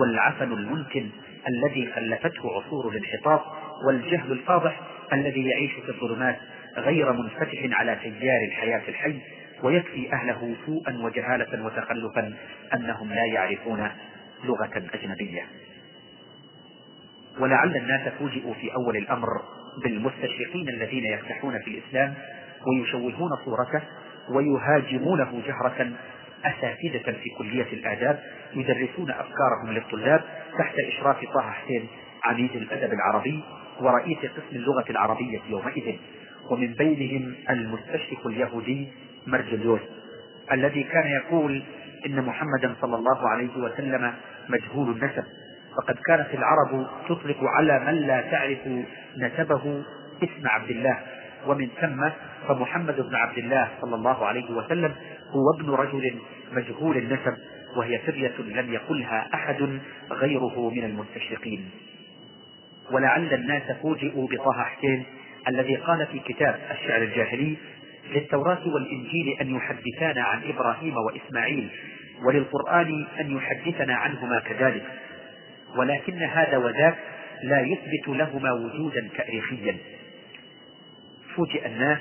والعفن 0.00 0.52
الممكن 0.52 1.08
الذي 1.48 1.92
خلفته 1.92 2.50
عصور 2.56 2.88
الانحطاط 2.88 3.42
والجهل 3.86 4.32
الفاضح 4.32 4.80
الذي 5.12 5.48
يعيش 5.48 5.72
في 5.72 5.88
الظلمات 5.88 6.36
غير 6.76 7.12
منفتح 7.12 7.78
على 7.78 7.96
تيار 8.02 8.40
الحياة 8.48 8.82
الحي. 8.88 9.18
ويكفي 9.62 10.12
أهله 10.12 10.54
سوءا 10.66 10.98
وجهالة 11.02 11.64
وتخلفا 11.64 12.34
أنهم 12.74 13.08
لا 13.08 13.24
يعرفون 13.24 13.88
لغة 14.44 14.82
أجنبية. 14.94 15.42
ولعل 17.40 17.76
الناس 17.76 18.08
فوجئوا 18.18 18.54
في 18.54 18.74
أول 18.74 18.96
الأمر 18.96 19.28
بالمستشرقين 19.84 20.68
الذين 20.68 21.04
يفتحون 21.04 21.58
في 21.58 21.70
الإسلام 21.70 22.14
ويشوهون 22.66 23.30
صورته 23.44 23.82
ويهاجمونه 24.28 25.42
جهرة 25.46 25.92
أساتذة 26.44 27.12
في 27.12 27.30
كلية 27.38 27.72
الآداب 27.72 28.20
يدرسون 28.54 29.10
أفكارهم 29.10 29.70
للطلاب 29.70 30.20
تحت 30.58 30.74
إشراف 30.78 31.16
طه 31.34 31.50
حسين 31.50 31.86
عميد 32.24 32.56
الأدب 32.56 32.92
العربي 32.92 33.42
ورئيس 33.80 34.18
قسم 34.18 34.56
اللغة 34.56 34.84
العربية 34.90 35.40
يومئذ 35.48 35.96
ومن 36.50 36.72
بينهم 36.74 37.34
المستشرق 37.50 38.26
اليهودي 38.26 38.88
مرجليوس 39.26 39.80
الذي 40.52 40.82
كان 40.82 41.06
يقول 41.06 41.62
إن 42.06 42.22
محمدا 42.24 42.74
صلى 42.80 42.96
الله 42.96 43.28
عليه 43.28 43.56
وسلم 43.56 44.12
مجهول 44.48 44.90
النسب. 44.90 45.24
فقد 45.76 45.98
كانت 46.06 46.34
العرب 46.34 46.86
تطلق 47.08 47.36
على 47.44 47.78
من 47.78 47.94
لا 47.94 48.20
تعرف 48.20 48.58
نسبه 49.16 49.82
اسم 50.22 50.48
عبد 50.48 50.70
الله. 50.70 50.98
ومن 51.46 51.68
ثم 51.80 52.08
فمحمد 52.48 53.00
بن 53.00 53.14
عبد 53.14 53.38
الله 53.38 53.68
صلى 53.80 53.94
الله 53.94 54.26
عليه 54.26 54.50
وسلم 54.50 54.94
هو 55.30 55.60
ابن 55.60 55.70
رجل 55.70 56.14
مجهول 56.52 56.96
النسب 56.96 57.36
وهي 57.76 57.98
فرية 57.98 58.32
لم 58.38 58.72
يقلها 58.72 59.28
أحد 59.34 59.78
غيره 60.10 60.70
من 60.70 60.84
المستشرقين. 60.84 61.70
ولعل 62.92 63.34
الناس 63.34 63.62
فوجئوا 63.82 64.28
بطه 64.28 64.62
حسين 64.62 65.04
الذي 65.48 65.76
قال 65.76 66.06
في 66.06 66.18
كتاب 66.18 66.58
الشعر 66.70 67.02
الجاهلي 67.02 67.56
للتوراة 68.14 68.68
والإنجيل 68.68 69.36
أن 69.40 69.56
يحدثانا 69.56 70.22
عن 70.22 70.42
إبراهيم 70.44 70.94
وإسماعيل 70.96 71.70
وللقرآن 72.26 73.06
أن 73.20 73.36
يحدثنا 73.36 73.94
عنهما 73.94 74.40
كذلك. 74.40 74.84
ولكن 75.76 76.22
هذا 76.22 76.56
وذاك 76.56 76.98
لا 77.42 77.60
يثبت 77.60 78.08
لهما 78.08 78.52
وجودا 78.52 79.08
تاريخيا 79.16 79.76
فوجئ 81.36 81.66
الناس 81.66 81.98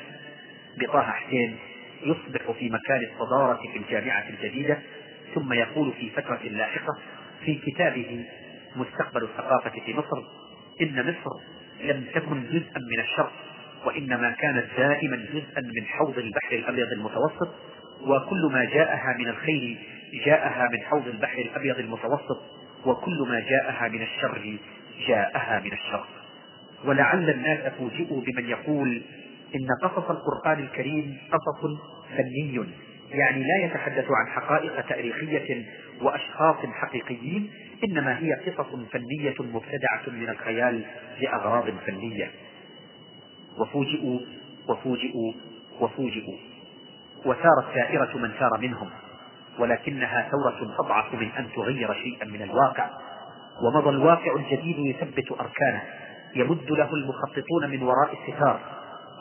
بطه 0.78 1.02
حسين 1.02 1.56
يصبح 2.04 2.52
في 2.52 2.70
مكان 2.70 3.08
الصدارة 3.14 3.60
في 3.74 3.78
الجامعة 3.78 4.26
الجديدة 4.30 4.80
ثم 5.36 5.54
يقول 5.54 5.94
في 6.00 6.10
فترة 6.10 6.40
لاحقة 6.44 6.98
في 7.46 7.56
كتابه 7.56 8.26
مستقبل 8.76 9.24
الثقافة 9.24 9.80
في 9.86 9.94
مصر 9.94 10.24
إن 10.82 11.02
مصر 11.02 11.40
لم 11.84 12.06
تكن 12.14 12.44
جزءا 12.44 12.80
من 12.92 13.00
الشرق 13.00 13.32
وإنما 13.86 14.32
كانت 14.32 14.66
دائما 14.78 15.18
جزءا 15.34 15.62
من 15.62 15.86
حوض 15.86 16.18
البحر 16.18 16.56
الأبيض 16.56 16.88
المتوسط 16.92 17.56
وكل 18.02 18.50
ما 18.52 18.66
جاءها 18.66 19.16
من 19.20 19.28
الخير 19.28 19.78
جاءها 20.26 20.70
من 20.72 20.82
حوض 20.82 21.08
البحر 21.08 21.38
الأبيض 21.38 21.80
المتوسط. 21.80 22.42
وكل 22.86 23.26
ما 23.30 23.40
جاءها 23.40 23.88
من 23.88 24.02
الشر 24.02 24.58
جاءها 25.08 25.60
من 25.60 25.74
الشر. 25.74 26.06
ولعل 26.86 27.30
الناس 27.30 27.74
فوجئوا 27.74 28.22
بمن 28.22 28.50
يقول 28.50 29.02
إن 29.56 29.68
قصص 29.84 30.10
القرآن 30.10 30.60
الكريم 30.60 31.18
قصص 31.32 31.80
فني 32.18 32.66
يعني 33.12 33.44
لا 33.44 33.66
يتحدث 33.66 34.06
عن 34.12 34.28
حقائق 34.28 34.82
تاريخية 34.82 35.66
وأشخاص 36.02 36.56
حقيقيين 36.66 37.52
إنما 37.84 38.20
هي 38.20 38.34
قصص 38.34 38.76
فنية 38.92 39.36
مبتدعة 39.40 40.04
من 40.08 40.30
الخيال 40.30 40.86
لأغراض 41.22 41.70
فنية. 41.86 42.32
وفوجئوا 43.60 44.20
وفوجئوا 44.68 45.34
وفوجئوا. 45.80 46.38
وسارت 47.26 47.76
دائرة 47.76 48.18
من 48.18 48.32
سار 48.40 48.58
منهم. 48.62 48.90
ولكنها 49.60 50.30
ثورة 50.32 50.76
أضعف 50.80 51.14
من 51.14 51.32
أن 51.40 51.48
تغير 51.56 51.94
شيئا 51.94 52.26
من 52.26 52.42
الواقع. 52.42 52.90
ومضى 53.62 53.90
الواقع 53.90 54.36
الجديد 54.36 54.80
يثبت 54.80 55.32
أركانه. 55.32 55.84
يمد 56.36 56.72
له 56.72 56.94
المخططون 56.94 57.70
من 57.70 57.84
وراء 57.84 58.14
الستار 58.14 58.60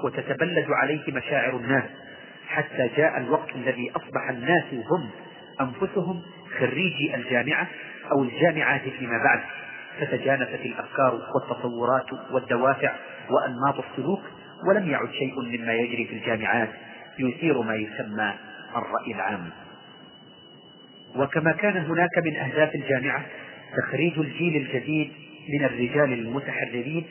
وتتبلد 0.04 0.66
عليه 0.70 1.12
مشاعر 1.12 1.56
الناس. 1.56 1.84
حتى 2.48 2.90
جاء 2.96 3.18
الوقت 3.18 3.54
الذي 3.54 3.90
أصبح 3.90 4.30
الناس 4.30 4.64
هم 4.72 5.10
أنفسهم 5.60 6.22
خريجي 6.58 7.14
الجامعة 7.14 7.66
أو 8.12 8.22
الجامعات 8.22 8.82
فيما 8.82 9.18
بعد. 9.24 9.40
فتجانست 10.00 10.60
الأفكار 10.64 11.20
والتصورات 11.34 12.06
والدوافع 12.30 12.92
وأنماط 13.30 13.84
السلوك 13.90 14.22
ولم 14.68 14.90
يعد 14.90 15.10
شيء 15.10 15.40
مما 15.40 15.72
يجري 15.72 16.06
في 16.06 16.14
الجامعات. 16.14 16.68
يثير 17.18 17.62
ما 17.62 17.74
يسمى 17.74 18.34
الرأي 18.76 19.14
العام. 19.14 19.50
وكما 21.16 21.52
كان 21.52 21.76
هناك 21.76 22.18
من 22.24 22.36
أهداف 22.36 22.74
الجامعة 22.74 23.26
تخريج 23.76 24.18
الجيل 24.18 24.56
الجديد 24.56 25.12
من 25.48 25.64
الرجال 25.64 26.12
المتحررين 26.12 27.04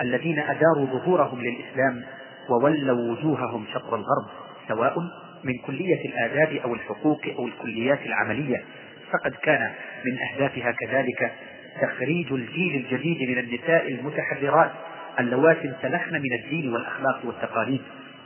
الذين 0.00 0.38
أداروا 0.38 0.86
ظهورهم 0.86 1.40
للإسلام 1.40 2.02
وولوا 2.50 3.12
وجوههم 3.12 3.64
شطر 3.74 3.96
الغرب 3.96 4.26
سواء 4.68 4.98
من 5.44 5.58
كلية 5.66 6.04
الآداب 6.04 6.56
أو 6.64 6.74
الحقوق 6.74 7.20
أو 7.38 7.46
الكليات 7.46 7.98
العملية. 8.06 8.64
فقد 9.12 9.32
كان 9.42 9.70
من 10.04 10.18
أهدافها 10.18 10.72
كذلك 10.72 11.32
تخريج 11.82 12.32
الجيل 12.32 12.76
الجديد 12.76 13.30
من 13.30 13.38
النساء 13.38 13.88
المتحررات 13.88 14.70
اللواتي 15.20 15.68
انسلخن 15.68 16.12
من 16.12 16.32
الدين 16.44 16.72
والأخلاق 16.72 17.20
والتقاليد. 17.24 17.80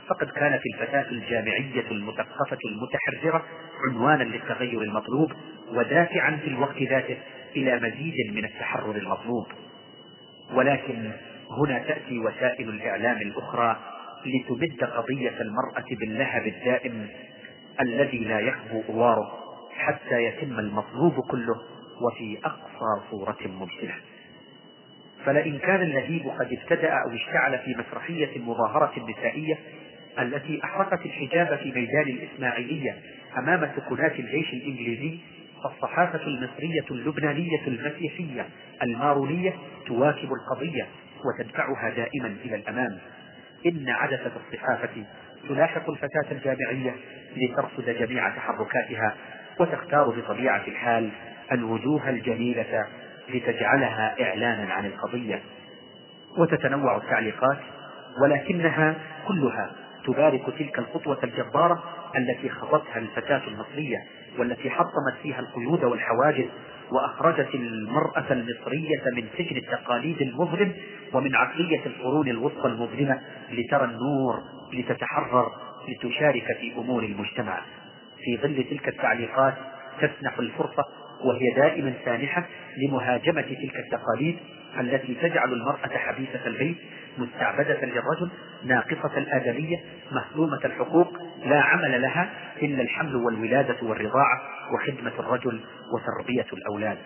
فقد 0.09 0.29
كانت 0.29 0.61
الفتاة 0.73 1.11
الجامعية 1.11 1.91
المثقفة 1.91 2.57
المتحررة 2.65 3.45
عنوانا 3.89 4.23
للتغير 4.23 4.81
المطلوب 4.81 5.31
ودافعا 5.69 6.39
في 6.43 6.47
الوقت 6.47 6.81
ذاته 6.81 7.17
إلى 7.55 7.75
مزيد 7.75 8.33
من 8.33 8.45
التحرر 8.45 8.95
المطلوب. 8.95 9.47
ولكن 10.53 11.11
هنا 11.51 11.79
تأتي 11.79 12.19
وسائل 12.19 12.69
الإعلام 12.69 13.17
الأخرى 13.17 13.77
لتمد 14.25 14.83
قضية 14.83 15.41
المرأة 15.41 15.85
باللهب 15.99 16.47
الدائم 16.47 17.07
الذي 17.81 18.17
لا 18.17 18.39
يخبو 18.39 18.83
أواره 18.89 19.39
حتى 19.71 20.23
يتم 20.23 20.59
المطلوب 20.59 21.19
كله 21.31 21.55
وفي 22.01 22.37
أقصى 22.45 23.09
صورة 23.11 23.37
ممكنة 23.45 23.93
فلئن 25.25 25.57
كان 25.57 25.81
اللهيب 25.81 26.27
قد 26.27 26.53
ابتدأ 26.53 26.89
أو 26.89 27.15
اشتعل 27.15 27.59
في 27.59 27.75
مسرحية 27.75 28.39
مظاهرة 28.39 28.93
نسائية 29.09 29.57
التي 30.19 30.61
أحرقت 30.63 31.05
الحجاب 31.05 31.57
في 31.57 31.71
ميدان 31.71 32.07
الإسماعيلية 32.07 32.95
أمام 33.37 33.69
سكنات 33.75 34.11
الجيش 34.19 34.53
الإنجليزي 34.53 35.19
فالصحافة 35.63 36.27
المصرية 36.27 36.85
اللبنانية 36.91 37.67
المسيحية 37.67 38.45
المارونية 38.83 39.53
تواكب 39.87 40.29
القضية 40.33 40.87
وتدفعها 41.25 41.89
دائما 41.89 42.35
إلى 42.45 42.55
الأمام. 42.55 42.97
إن 43.65 43.89
عدسة 43.89 44.31
الصحافة 44.35 45.03
تلاحق 45.49 45.89
الفتاة 45.89 46.31
الجامعية 46.31 46.95
لترصد 47.35 47.89
جميع 47.89 48.29
تحركاتها 48.29 49.15
وتختار 49.59 50.09
بطبيعة 50.09 50.63
الحال 50.67 51.09
الوجوه 51.51 52.09
الجميلة 52.09 52.85
لتجعلها 53.29 54.15
إعلانا 54.21 54.73
عن 54.73 54.85
القضية. 54.85 55.41
وتتنوع 56.37 56.97
التعليقات 56.97 57.57
ولكنها 58.21 58.95
كلها 59.27 59.71
تبارك 60.07 60.45
تلك 60.59 60.79
الخطوة 60.79 61.17
الجبارة 61.23 61.83
التي 62.17 62.49
خطتها 62.49 62.97
الفتاة 62.97 63.41
المصرية 63.47 63.97
والتي 64.39 64.69
حطمت 64.69 65.13
فيها 65.23 65.39
القيود 65.39 65.83
والحواجز 65.83 66.45
وأخرجت 66.91 67.55
المرأة 67.55 68.25
المصرية 68.31 69.03
من 69.15 69.27
سجن 69.37 69.57
التقاليد 69.57 70.21
المظلم 70.21 70.73
ومن 71.13 71.35
عقلية 71.35 71.85
القرون 71.85 72.27
الوسطى 72.27 72.67
المظلمة 72.67 73.21
لترى 73.51 73.85
النور 73.85 74.43
لتتحرر 74.73 75.51
لتشارك 75.87 76.57
في 76.59 76.73
أمور 76.77 77.03
المجتمع. 77.03 77.61
في 78.23 78.37
ظل 78.37 78.63
تلك 78.69 78.87
التعليقات 78.87 79.53
تسنح 80.01 80.39
الفرصة 80.39 80.83
وهي 81.23 81.53
دائما 81.55 81.93
سانحة 82.05 82.45
لمهاجمة 82.77 83.41
تلك 83.41 83.75
التقاليد 83.75 84.37
التي 84.79 85.15
تجعل 85.15 85.53
المرأة 85.53 85.97
حبيسة 85.97 86.47
البيت 86.47 86.77
مستعبدة 87.17 87.85
للرجل 87.85 88.29
ناقصة 88.65 89.17
الآدمية 89.17 89.77
مهضومة 90.11 90.59
الحقوق 90.65 91.17
لا 91.45 91.61
عمل 91.61 92.01
لها 92.01 92.29
إلا 92.61 92.81
الحمل 92.81 93.15
والولادة 93.15 93.77
والرضاعة 93.81 94.41
وخدمة 94.73 95.11
الرجل 95.19 95.61
وتربية 95.93 96.45
الأولاد. 96.53 96.97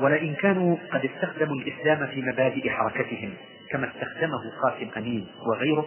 ولئن 0.00 0.34
كانوا 0.34 0.76
قد 0.92 1.04
استخدموا 1.04 1.56
الإسلام 1.56 2.06
في 2.06 2.22
مبادئ 2.22 2.70
حركتهم 2.70 3.30
كما 3.70 3.88
استخدمه 3.88 4.40
قاسم 4.62 4.90
أمين 4.96 5.26
وغيره 5.46 5.86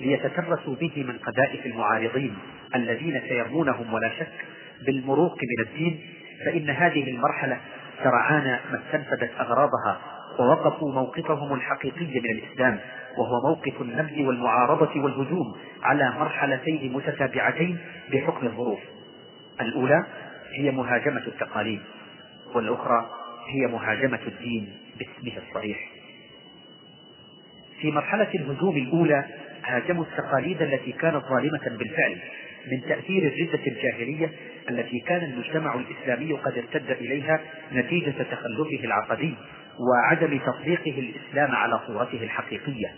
ليتترسوا 0.00 0.74
به 0.74 1.04
من 1.08 1.18
قذائف 1.18 1.66
المعارضين 1.66 2.38
الذين 2.74 3.20
سيرمونهم 3.28 3.94
ولا 3.94 4.10
شك 4.18 4.46
بالمروق 4.86 5.34
من 5.34 5.66
الدين 5.66 6.00
فإن 6.44 6.70
هذه 6.70 7.10
المرحلة 7.10 7.60
سرعان 8.02 8.44
ما 8.44 8.80
استنفذت 8.86 9.30
أغراضها 9.40 10.11
ووقفوا 10.38 10.92
موقفهم 10.92 11.54
الحقيقي 11.54 12.04
من 12.04 12.24
الإسلام 12.38 12.80
وهو 13.18 13.48
موقف 13.48 13.80
النبذ 13.80 14.22
والمعارضة 14.22 15.00
والهجوم 15.02 15.56
على 15.82 16.12
مرحلتين 16.18 16.92
متتابعتين 16.92 17.78
بحكم 18.12 18.46
الظروف. 18.46 18.80
الأولى 19.60 20.06
هي 20.58 20.70
مهاجمة 20.70 21.22
التقاليد 21.26 21.80
والأخرى 22.54 23.10
هي 23.48 23.66
مهاجمة 23.66 24.20
الدين 24.26 24.72
باسمه 24.98 25.42
الصريح. 25.48 25.78
في 27.80 27.90
مرحلة 27.90 28.28
الهجوم 28.34 28.76
الأولى 28.76 29.24
هاجموا 29.64 30.04
التقاليد 30.04 30.62
التي 30.62 30.92
كانت 30.92 31.24
ظالمة 31.24 31.78
بالفعل 31.78 32.18
من 32.72 32.80
تأثير 32.88 33.22
الردة 33.22 33.66
الجاهلية 33.66 34.30
التي 34.70 35.00
كان 35.00 35.24
المجتمع 35.24 35.74
الإسلامي 35.74 36.32
قد 36.32 36.58
ارتد 36.58 36.90
إليها 36.90 37.40
نتيجة 37.72 38.14
تخلفه 38.30 38.84
العقدي 38.84 39.34
وعدم 39.80 40.38
تطبيقه 40.38 40.98
الإسلام 40.98 41.54
على 41.56 41.80
صورته 41.86 42.22
الحقيقية 42.22 42.94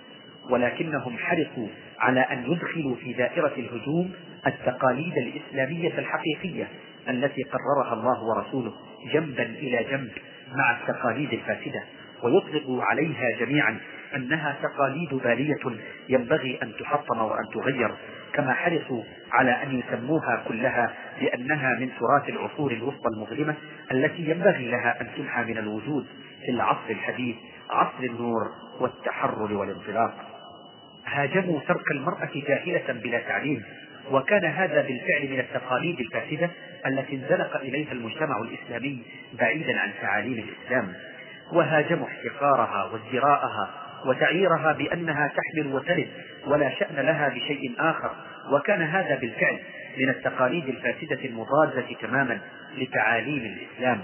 ولكنهم 0.51 1.18
حرصوا 1.18 1.68
على 1.98 2.20
أن 2.20 2.52
يدخلوا 2.52 2.96
في 2.96 3.12
دائرة 3.12 3.52
الهجوم 3.56 4.12
التقاليد 4.46 5.18
الإسلامية 5.18 5.98
الحقيقية 5.98 6.68
التي 7.09 7.42
قررها 7.42 7.94
الله 7.94 8.22
ورسوله 8.22 8.72
جنبا 9.12 9.42
إلى 9.42 9.86
جنب 9.90 10.10
مع 10.56 10.76
التقاليد 10.80 11.32
الفاسدة. 11.32 11.82
ويطلقوا 12.22 12.82
عليها 12.84 13.38
جميعا 13.40 13.80
أنها 14.16 14.56
تقاليد 14.62 15.14
بالية 15.14 15.78
ينبغي 16.09 16.59
أن 16.62 16.72
تحطم 16.80 17.18
وأن 17.18 17.44
تغير 17.55 17.94
كما 18.32 18.52
حرصوا 18.52 19.02
على 19.32 19.51
أن 19.51 19.78
يسموها 19.78 20.44
كلها 20.48 20.94
بأنها 21.20 21.78
من 21.80 21.90
تراث 22.01 22.28
العصور 22.28 22.72
الوسطى 22.72 23.09
المظلمة 23.14 23.55
التي 23.92 24.30
ينبغي 24.30 24.68
لها 24.70 25.01
أن 25.01 25.09
تمحى 25.16 25.44
من 25.44 25.59
الوجود. 25.59 26.06
في 26.44 26.50
العصر 26.50 26.90
الحديث 26.90 27.36
عصر 27.70 28.04
النور 28.04 28.42
والتحرر 28.80 29.52
والانطلاق. 29.52 30.14
هاجموا 31.06 31.60
ترك 31.60 31.90
المرأة 31.90 32.30
جاهلة 32.34 32.92
بلا 32.92 33.18
تعليم 33.18 33.62
وكان 34.10 34.44
هذا 34.44 34.82
بالفعل 34.82 35.30
من 35.30 35.40
التقاليد 35.40 36.00
الفاسدة 36.00 36.50
التي 36.86 37.16
انزلق 37.16 37.56
إليها 37.56 37.92
المجتمع 37.92 38.36
الإسلامي 38.38 39.02
بعيدا 39.38 39.80
عن 39.80 39.92
تعاليم 40.02 40.44
الإسلام. 40.48 40.92
وهاجموا 41.52 42.06
احتقارها 42.06 42.84
وازدراءها 42.84 43.70
وتعييرها 44.06 44.72
بأنها 44.72 45.28
تحمل 45.28 45.74
وتلد 45.74 46.08
ولا 46.46 46.70
شأن 46.70 46.96
لها 46.96 47.28
بشيء 47.28 47.74
آخر. 47.78 48.10
وكان 48.52 48.82
هذا 48.82 49.18
بالفعل 49.18 49.58
من 49.98 50.08
التقاليد 50.08 50.68
الفاسدة 50.68 51.24
المضادة 51.24 51.86
تماما 52.00 52.40
لتعاليم 52.76 53.42
الإسلام. 53.42 54.00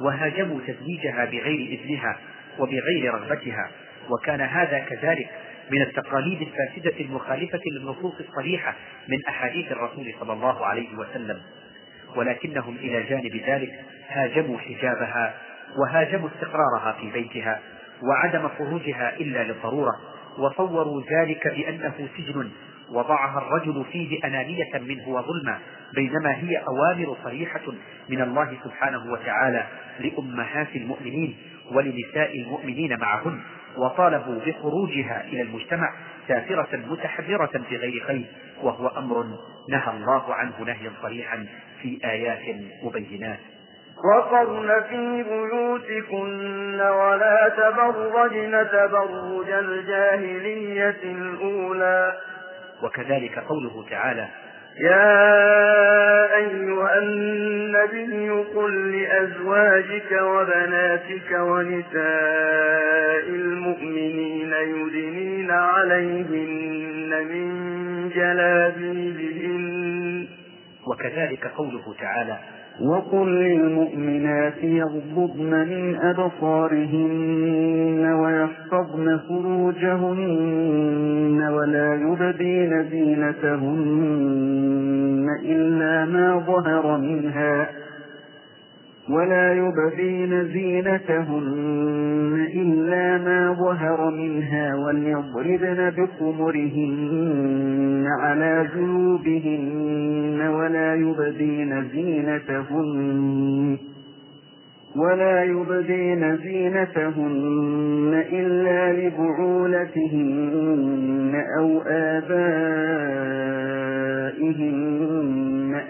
وهاجموا 0.00 0.60
تزويجها 0.66 1.24
بغير 1.24 1.80
إذنها 1.80 2.18
وبغير 2.58 3.14
رغبتها. 3.14 3.70
وكان 4.10 4.40
هذا 4.40 4.78
كذلك 4.78 5.28
من 5.70 5.82
التقاليد 5.82 6.42
الفاسدة 6.42 7.04
المخالفة 7.04 7.60
للنصوص 7.72 8.14
الصريحة 8.20 8.74
من 9.08 9.24
أحاديث 9.28 9.72
الرسول 9.72 10.14
صلى 10.20 10.32
الله 10.32 10.66
عليه 10.66 10.96
وسلم. 10.96 11.42
ولكنهم 12.16 12.76
إلى 12.76 13.02
جانب 13.02 13.42
ذلك 13.46 13.72
هاجموا 14.08 14.58
حجابها 14.58 15.34
وهاجموا 15.78 16.28
استقرارها 16.28 16.96
في 17.00 17.10
بيتها 17.10 17.60
وعدم 18.02 18.48
خروجها 18.48 19.16
إلا 19.16 19.44
للضرورة 19.44 19.92
وصوروا 20.38 21.02
ذلك 21.10 21.48
بأنه 21.48 22.08
سجن 22.16 22.50
وضعها 22.90 23.38
الرجل 23.38 23.84
فيه 23.92 24.24
أنانية 24.24 24.78
منه 24.80 25.08
وظلما 25.08 25.58
بينما 25.94 26.34
هي 26.34 26.62
أوامر 26.68 27.16
صريحة 27.24 27.62
من 28.08 28.22
الله 28.22 28.56
سبحانه 28.64 29.12
وتعالى 29.12 29.66
لأمهات 30.00 30.76
المؤمنين 30.76 31.36
ولنساء 31.72 32.40
المؤمنين 32.40 32.98
معهن. 32.98 33.40
وطالبوا 33.76 34.40
بخروجها 34.46 35.24
إلى 35.24 35.42
المجتمع 35.42 35.92
سافرة 36.28 36.76
متحررة 36.76 37.60
في 37.68 37.76
غير 37.76 38.04
خير 38.06 38.24
وهو 38.62 38.86
أمر 38.86 39.24
نهى 39.70 39.96
الله 39.96 40.34
عنه 40.34 40.60
نهيا 40.60 40.90
صريحا 41.02 41.46
في 41.82 41.98
آيات 42.04 42.56
مبينات. 42.82 43.38
وقرن 44.04 44.82
في 44.88 45.22
بيوتكن 45.22 46.80
ولا 46.80 47.52
تبرجن 47.56 48.66
تبرج 48.72 49.50
الجاهلية 49.50 51.00
الأولى. 51.04 52.12
وكذلك 52.82 53.38
قوله 53.38 53.84
تعالى 53.90 54.28
يا 54.80 56.36
أيها 56.36 56.98
النبي 56.98 58.30
قل 58.30 58.92
لأزواجك 58.92 60.12
وبناتك 60.22 61.30
ونساء 61.32 63.28
المؤمنين 63.28 64.52
يدنين 64.52 65.50
عليهن 65.50 67.10
من 67.30 67.48
جلابيبهن. 68.14 70.26
وكذلك 70.86 71.46
قوله 71.46 71.94
تعالى 72.00 72.38
وقل 72.80 73.28
للمؤمنات 73.28 74.64
يغضضن 74.64 75.50
من 75.68 75.96
أبصارهن 75.96 77.26
ويحفظن 78.20 79.18
فروجهن 79.28 80.68
ولا 81.52 81.94
يبدين 81.94 82.84
زينتهن 82.90 84.46
إلا 85.44 86.04
ما 86.04 86.38
ظهر 86.46 86.98
منها 86.98 87.68
ولا 89.10 89.52
يبدين 89.52 90.44
زينتهن 90.44 92.46
إلا 92.54 93.18
ما 93.18 93.52
ظهر 93.52 94.10
منها 94.10 94.74
وليضربن 94.74 95.90
بخمرهن 95.90 98.06
على 98.20 98.68
جنوبهن 98.74 100.48
ولا 100.48 100.94
يبدين 100.94 101.88
زينتهن 101.92 103.78
ولا 104.96 105.44
يبدين 105.44 106.36
زينتهن 106.36 108.24
إلا 108.32 108.92
لبعولتهن 108.92 110.46
أو 111.58 111.82
آبائهن 111.86 113.26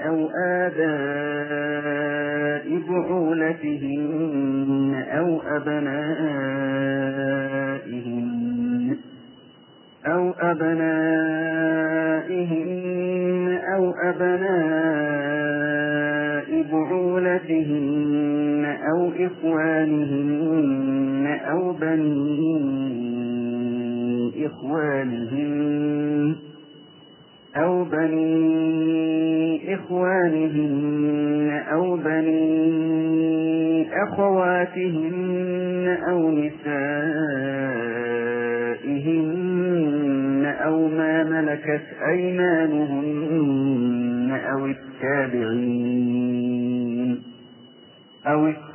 أو 0.07 0.29
آباء 0.47 1.87
بعولتهن 2.89 4.25
أو 5.09 5.41
أبنائهن 7.57 8.97
أو 10.07 10.33
أبنائهن 10.41 11.87
أو 13.75 13.91
أبناء 13.91 15.47
بعولتهن 16.73 18.65
أو 18.93 19.11
إخوانهن 19.27 20.47
أو 21.27 21.73
بني 21.73 22.87
إخوانهن 24.47 26.37
أو 27.57 27.85
بني 27.85 29.75
إخوانهن 29.75 31.63
أو 31.73 31.97
بني 31.97 32.57
أخواتهن 34.03 35.97
أو 36.09 36.31
نسائهن 39.17 40.47
أو 40.65 40.89
ما 40.89 41.25
ملكت 41.25 41.83
أيمانهن 42.09 43.47
أو 44.53 44.67
التابعين 44.67 46.27
أو 48.27 48.47
التابعين 48.47 48.66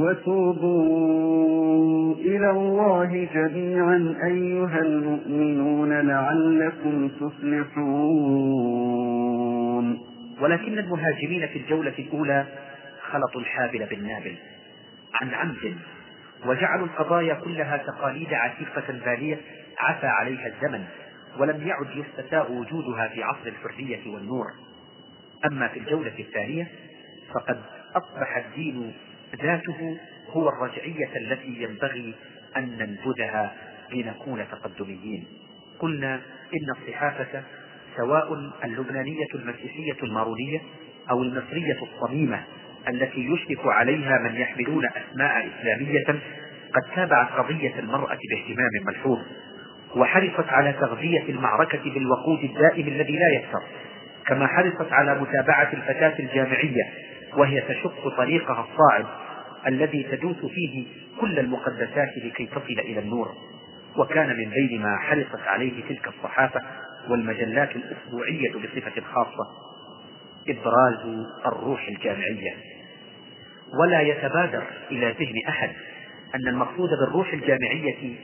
وتوبوا 0.00 1.50
إلى 2.14 2.50
الله 2.50 3.28
جميعا 3.34 4.16
أيها 4.24 4.78
المؤمنون 4.78 6.00
لعلكم 6.00 7.08
تفلحون. 7.08 8.70
ولكن 10.40 10.78
المهاجمين 10.78 11.46
في 11.46 11.58
الجولة 11.58 11.94
الأولى 11.98 12.46
خلطوا 13.10 13.40
الحابل 13.40 13.86
بالنابل 13.86 14.36
عن 15.20 15.34
عمد 15.34 15.76
وجعلوا 16.46 16.86
القضايا 16.86 17.34
كلها 17.34 17.76
تقاليد 17.76 18.34
عتيقة 18.34 18.92
بالية 19.04 19.38
عفى 19.78 20.06
عليها 20.06 20.46
الزمن 20.46 20.84
ولم 21.38 21.66
يعد 21.66 21.86
يستساغ 21.96 22.52
وجودها 22.52 23.08
في 23.08 23.22
عصر 23.22 23.46
الحرية 23.46 24.12
والنور. 24.14 24.46
أما 25.52 25.68
في 25.68 25.78
الجولة 25.78 26.12
الثانية 26.18 26.68
فقد 27.34 27.60
أصبح 27.96 28.36
الدين 28.36 28.92
ذاته 29.42 29.98
هو 30.30 30.48
الرجعية 30.48 31.08
التي 31.16 31.62
ينبغي 31.62 32.14
أن 32.56 32.78
ننبذها 32.78 33.54
لنكون 33.92 34.44
تقدميين. 34.52 35.24
قلنا 35.78 36.14
إن 36.54 36.70
الصحافة 36.80 37.42
سواء 37.96 38.52
اللبنانية 38.64 39.26
المسيحية 39.34 39.96
المارونية 40.02 40.60
أو 41.10 41.22
المصرية 41.22 41.78
الصميمة 41.82 42.44
التي 42.88 43.20
يشرف 43.20 43.66
عليها 43.66 44.18
من 44.18 44.34
يحملون 44.34 44.84
أسماء 44.86 45.48
إسلامية 45.48 46.20
قد 46.74 46.82
تابعت 46.94 47.32
قضية 47.32 47.78
المرأة 47.78 48.18
باهتمام 48.30 48.70
ملحوظ 48.86 49.18
وحرصت 49.96 50.48
على 50.48 50.72
تغذية 50.72 51.28
المعركة 51.28 51.82
بالوقود 51.84 52.44
الدائم 52.44 52.88
الذي 52.88 53.12
لا 53.12 53.28
يكثر 53.34 53.62
كما 54.26 54.46
حرصت 54.46 54.92
على 54.92 55.20
متابعة 55.20 55.72
الفتاة 55.72 56.18
الجامعية 56.18 56.84
وهي 57.36 57.60
تشق 57.60 58.08
طريقها 58.16 58.66
الصاعد 58.72 59.06
الذي 59.66 60.02
تدوس 60.02 60.36
فيه 60.36 60.84
كل 61.20 61.38
المقدسات 61.38 62.08
لكي 62.24 62.46
تصل 62.46 62.78
إلى 62.78 63.00
النور. 63.00 63.34
وكان 63.96 64.28
من 64.28 64.50
بين 64.50 64.82
ما 64.82 64.98
حرصت 64.98 65.40
عليه 65.46 65.84
تلك 65.88 66.08
الصحافة 66.08 66.60
والمجلات 67.08 67.76
الأسبوعية 67.76 68.50
بصفة 68.50 69.02
خاصة 69.14 69.46
إبراز 70.48 71.26
الروح 71.46 71.88
الجامعية. 71.88 72.54
ولا 73.80 74.00
يتبادر 74.00 74.62
إلى 74.90 75.14
ذهن 75.20 75.34
أحد 75.48 75.70
أن 76.34 76.48
المقصود 76.48 76.88
بالروح 77.00 77.32
الجامعية 77.32 78.14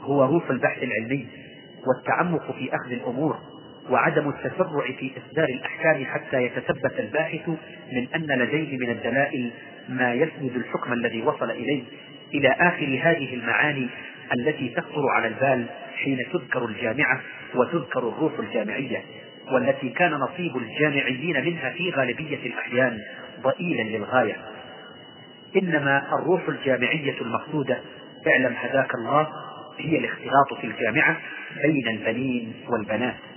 هو 0.00 0.24
روح 0.24 0.50
البحث 0.50 0.82
العلمي 0.82 1.26
والتعمق 1.86 2.52
في 2.52 2.74
أخذ 2.74 2.92
الأمور 2.92 3.38
وعدم 3.90 4.28
التسرع 4.28 4.86
في 4.98 5.10
إصدار 5.18 5.48
الأحكام 5.48 6.04
حتى 6.04 6.42
يتثبت 6.42 7.00
الباحث 7.00 7.48
من 7.92 8.08
أن 8.14 8.38
لديه 8.38 8.78
من 8.78 8.90
الدلائل 8.90 9.50
ما 9.88 10.14
يسند 10.14 10.56
الحكم 10.56 10.92
الذي 10.92 11.22
وصل 11.22 11.50
إليه 11.50 11.82
إلى 12.34 12.48
آخر 12.48 13.00
هذه 13.02 13.34
المعاني 13.34 13.88
التي 14.34 14.68
تخطر 14.68 15.08
على 15.16 15.26
البال 15.26 15.66
حين 15.96 16.18
تذكر 16.32 16.64
الجامعة 16.64 17.20
وتذكر 17.54 18.08
الروح 18.08 18.32
الجامعية 18.38 19.04
والتي 19.52 19.88
كان 19.88 20.10
نصيب 20.10 20.56
الجامعيين 20.56 21.44
منها 21.44 21.70
في 21.70 21.90
غالبية 21.90 22.46
الأحيان 22.46 22.98
ضئيلا 23.42 23.82
للغاية. 23.82 24.36
إنما 25.56 26.02
الروح 26.12 26.48
الجامعية 26.48 27.20
المقصودة 27.20 27.78
اعلم 28.26 28.54
هداك 28.56 28.94
الله 28.94 29.28
هي 29.78 29.98
الاختلاط 29.98 30.54
في 30.60 30.66
الجامعة 30.66 31.16
بين 31.62 31.88
البنين 31.88 32.52
والبنات. 32.68 33.31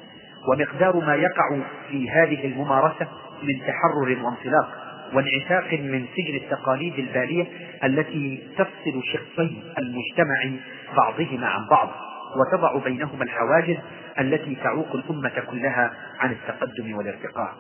ومقدار 0.48 1.06
ما 1.06 1.16
يقع 1.16 1.60
في 1.90 2.10
هذه 2.10 2.46
الممارسة 2.46 3.08
من 3.44 3.60
تحرر 3.60 4.24
وانطلاق 4.24 4.86
وانعتاق 5.14 5.74
من 5.74 6.06
سجن 6.16 6.36
التقاليد 6.36 7.00
البالية 7.00 7.48
التي 7.84 8.44
تفصل 8.58 9.04
شخصي 9.14 9.64
المجتمع 9.78 10.60
بعضهما 10.98 11.48
عن 11.48 11.68
بعض 11.72 11.90
وتضع 12.36 12.84
بينهما 12.84 13.24
الحواجز 13.24 13.78
التي 14.20 14.56
تعوق 14.56 14.96
الأمة 14.96 15.44
كلها 15.52 15.92
عن 16.20 16.32
التقدم 16.32 16.98
والارتقاء. 16.98 17.54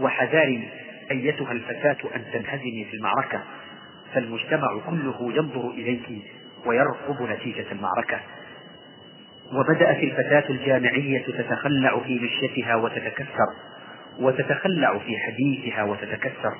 وحذاري 0.00 0.68
أيتها 1.10 1.52
الفتاة 1.52 2.16
أن 2.16 2.24
تنهزمي 2.32 2.86
في 2.90 2.96
المعركة 2.96 3.42
فالمجتمع 4.14 4.78
كله 4.90 5.32
ينظر 5.36 5.70
إليك 5.70 6.08
ويرقب 6.66 7.22
نتيجة 7.22 7.72
المعركة. 7.72 8.20
وبدأت 9.52 9.98
الفتاة 9.98 10.44
الجامعية 10.50 11.22
تتخلع 11.22 11.98
في 11.98 12.20
مشيتها 12.20 12.74
وتتكسر 12.74 13.48
وتتخلع 14.20 14.98
في 14.98 15.18
حديثها 15.18 15.82
وتتكسر 15.82 16.54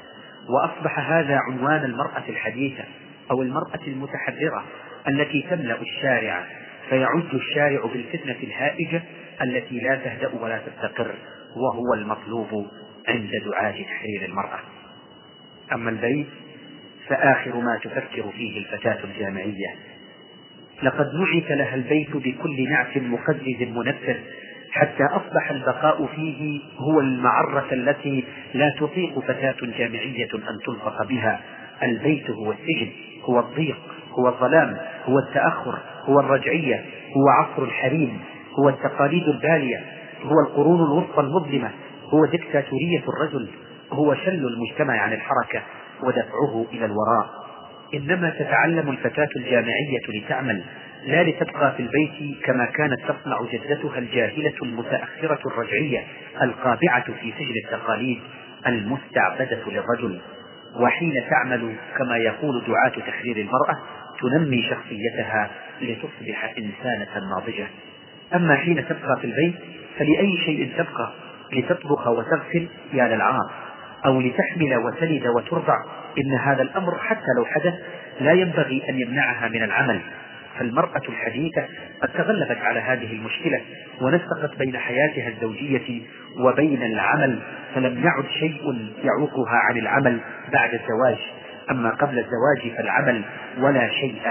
وأصبح 0.49 0.99
هذا 0.99 1.39
عنوان 1.51 1.85
المرأة 1.85 2.23
الحديثة 2.29 2.85
أو 3.31 3.43
المرأة 3.43 3.81
المتحررة 3.87 4.65
التي 5.09 5.47
تملأ 5.51 5.81
الشارع 5.81 6.45
فيعج 6.89 7.35
الشارع 7.35 7.87
بالفتنة 7.93 8.37
الهائجة 8.43 9.03
التي 9.43 9.81
لا 9.81 9.97
تهدأ 9.97 10.31
ولا 10.41 10.59
تستقر 10.59 11.15
وهو 11.57 11.95
المطلوب 11.95 12.67
عند 13.09 13.31
دعاة 13.45 13.73
تحرير 13.73 14.25
المرأة. 14.25 14.59
أما 15.73 15.91
البيت 15.91 16.27
فآخر 17.09 17.57
ما 17.57 17.79
تفكر 17.85 18.31
فيه 18.37 18.59
الفتاة 18.59 19.05
الجامعية 19.05 19.75
لقد 20.83 21.07
نعت 21.15 21.51
لها 21.51 21.75
البيت 21.75 22.17
بكل 22.17 22.69
نعت 22.71 22.99
مقزز 22.99 23.63
منفذ 23.77 24.17
حتى 24.71 25.05
أصبح 25.05 25.51
البقاء 25.51 26.07
فيه 26.07 26.61
هو 26.79 27.01
المعرة 27.01 27.67
التي 27.73 28.25
لا 28.55 28.75
تطيق 28.81 29.19
فتاة 29.19 29.57
جامعية 29.79 30.29
أن 30.35 30.59
تلصق 30.67 31.09
بها. 31.09 31.41
البيت 31.83 32.31
هو 32.31 32.53
السجن 32.53 32.91
هو 33.25 33.41
الضيق 33.41 33.79
هو 34.19 34.29
الظلام 34.29 34.77
هو 35.05 35.19
التأخر 35.19 35.79
هو 36.05 36.21
الرجعية 36.21 36.85
هو 37.17 37.29
عصر 37.29 37.63
الحريم 37.63 38.21
هو 38.59 38.69
التقاليد 38.69 39.23
البالية 39.29 39.85
هو 40.23 40.41
القرون 40.49 40.81
الوسطى 40.81 41.21
المظلمة 41.21 41.71
هو 42.15 42.25
دكتاتورية 42.27 43.03
الرجل 43.09 43.49
هو 43.93 44.15
شل 44.15 44.47
المجتمع 44.47 45.01
عن 45.01 45.13
الحركة 45.13 45.63
ودفعه 46.03 46.67
إلى 46.73 46.85
الوراء. 46.85 47.46
إنما 47.95 48.31
تتعلم 48.31 48.91
الفتاة 48.91 49.29
الجامعية 49.37 50.01
لتعمل 50.09 50.63
لا 51.07 51.23
لتبقى 51.23 51.75
في 51.77 51.83
البيت 51.83 52.43
كما 52.45 52.65
كانت 52.67 53.01
تصنع 53.01 53.39
جدتها 53.53 53.99
الجاهلة 53.99 54.55
المتأخرة 54.63 55.39
الرجعية 55.47 56.05
القابعة 56.43 57.05
في 57.05 57.33
سجن 57.39 57.55
التقاليد 57.65 58.19
المستعبدة 58.67 59.59
للرجل. 59.67 60.21
وحين 60.81 61.13
تعمل 61.31 61.75
كما 61.99 62.17
يقول 62.17 62.63
دعاة 62.67 63.07
تحرير 63.07 63.37
المرأة 63.37 63.77
تنمي 64.21 64.63
شخصيتها 64.63 65.51
لتصبح 65.81 66.55
إنسانة 66.59 67.29
ناضجة. 67.31 67.67
أما 68.35 68.57
حين 68.57 68.77
تبقى 68.89 69.17
في 69.21 69.25
البيت 69.25 69.55
فلأي 69.99 70.39
شيء 70.45 70.73
تبقى 70.79 71.13
لتطبخ 71.53 72.07
وتغسل 72.07 72.69
يا 72.93 73.09
للعار 73.09 73.51
أو 74.07 74.21
لتحمل 74.21 74.77
وتلد 74.77 75.27
وترضع 75.27 75.77
إن 76.19 76.39
هذا 76.39 76.63
الأمر 76.63 76.99
حتى 76.99 77.31
لو 77.39 77.45
حدث 77.45 77.75
لا 78.21 78.33
ينبغي 78.33 78.83
أن 78.89 79.01
يمنعها 79.01 79.49
من 79.49 79.63
العمل. 79.63 80.01
فالمرأة 80.59 81.03
الحديثة 81.09 81.65
قد 82.03 82.09
تغلبت 82.09 82.59
على 82.63 82.81
هذه 82.81 83.13
المشكلة 83.13 83.61
ونسقت 84.01 84.59
بين 84.59 84.79
حياتها 84.79 85.29
الزوجية 85.29 86.03
وبين 86.39 86.83
العمل 86.83 87.39
فلم 87.75 88.05
يعد 88.05 88.27
شيء 88.41 88.93
يعوقها 89.05 89.57
عن 89.71 89.79
العمل 89.79 90.21
بعد 90.53 90.71
الزواج. 90.75 91.19
أما 91.71 91.91
قبل 91.91 92.19
الزواج 92.19 92.77
فالعمل 92.77 93.25
ولا 93.59 93.89
شيء 93.89 94.23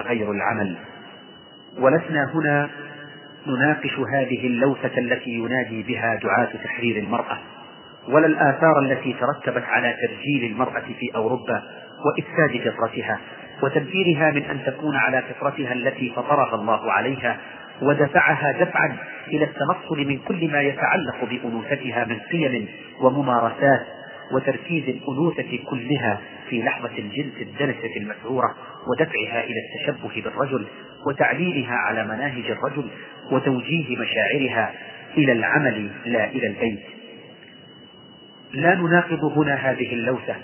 غير 0.00 0.30
العمل. 0.32 0.76
ولسنا 1.78 2.30
هنا 2.34 2.70
نناقش 3.46 3.98
هذه 3.98 4.46
اللوثة 4.46 4.98
التي 4.98 5.30
ينادي 5.30 5.82
بها 5.82 6.18
دعاة 6.22 6.48
تحرير 6.64 6.96
المرأة. 6.96 7.38
ولا 8.08 8.26
الآثار 8.26 8.78
التي 8.82 9.16
ترتبت 9.20 9.64
على 9.64 9.94
ترجيل 10.06 10.52
المرأة 10.52 10.84
في 10.98 11.10
أوروبا 11.16 11.62
وإفساد 12.04 12.70
فطرتها 12.70 13.20
وتنفيرها 13.62 14.30
من 14.30 14.42
أن 14.44 14.64
تكون 14.66 14.96
على 14.96 15.22
فطرتها 15.22 15.72
التي 15.72 16.12
فطرها 16.16 16.54
الله 16.54 16.92
عليها 16.92 17.38
ودفعها 17.82 18.52
دفعا 18.60 18.96
إلى 19.28 19.44
التنصل 19.44 20.08
من 20.08 20.18
كل 20.18 20.50
ما 20.52 20.60
يتعلق 20.60 21.24
بأنوثتها 21.24 22.04
من 22.04 22.18
قيم 22.32 22.68
وممارسات 23.00 23.86
وتركيز 24.32 24.84
الأنوثة 24.88 25.58
كلها 25.70 26.20
في 26.50 26.62
لحظة 26.62 26.98
الجنس 26.98 27.32
الدنسة 27.40 27.96
المسعورة 27.96 28.54
ودفعها 28.90 29.44
إلى 29.44 29.60
التشبه 29.60 30.22
بالرجل 30.22 30.66
وتعليلها 31.06 31.74
على 31.74 32.04
مناهج 32.04 32.50
الرجل 32.50 32.90
وتوجيه 33.32 33.96
مشاعرها 33.96 34.72
إلى 35.16 35.32
العمل 35.32 35.90
لا 36.04 36.24
إلى 36.24 36.46
البيت. 36.46 36.80
لا 38.52 38.74
نناقض 38.74 39.24
هنا 39.24 39.54
هذه 39.54 39.94
اللوثة 39.94 40.34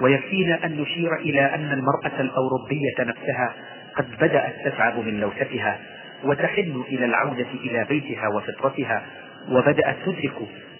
ويكفينا 0.00 0.66
أن 0.66 0.80
نشير 0.80 1.16
إلى 1.16 1.54
أن 1.54 1.72
المرأة 1.72 2.20
الأوروبية 2.20 2.94
نفسها 3.00 3.54
قد 3.96 4.06
بدأت 4.20 4.54
تتعب 4.64 4.98
من 4.98 5.20
لوثتها 5.20 5.78
وتحن 6.24 6.84
إلى 6.88 7.04
العودة 7.04 7.46
إلى 7.64 7.86
بيتها 7.88 8.28
وفطرتها 8.28 9.02
وبدأت 9.50 9.96
تدرك 10.06 10.34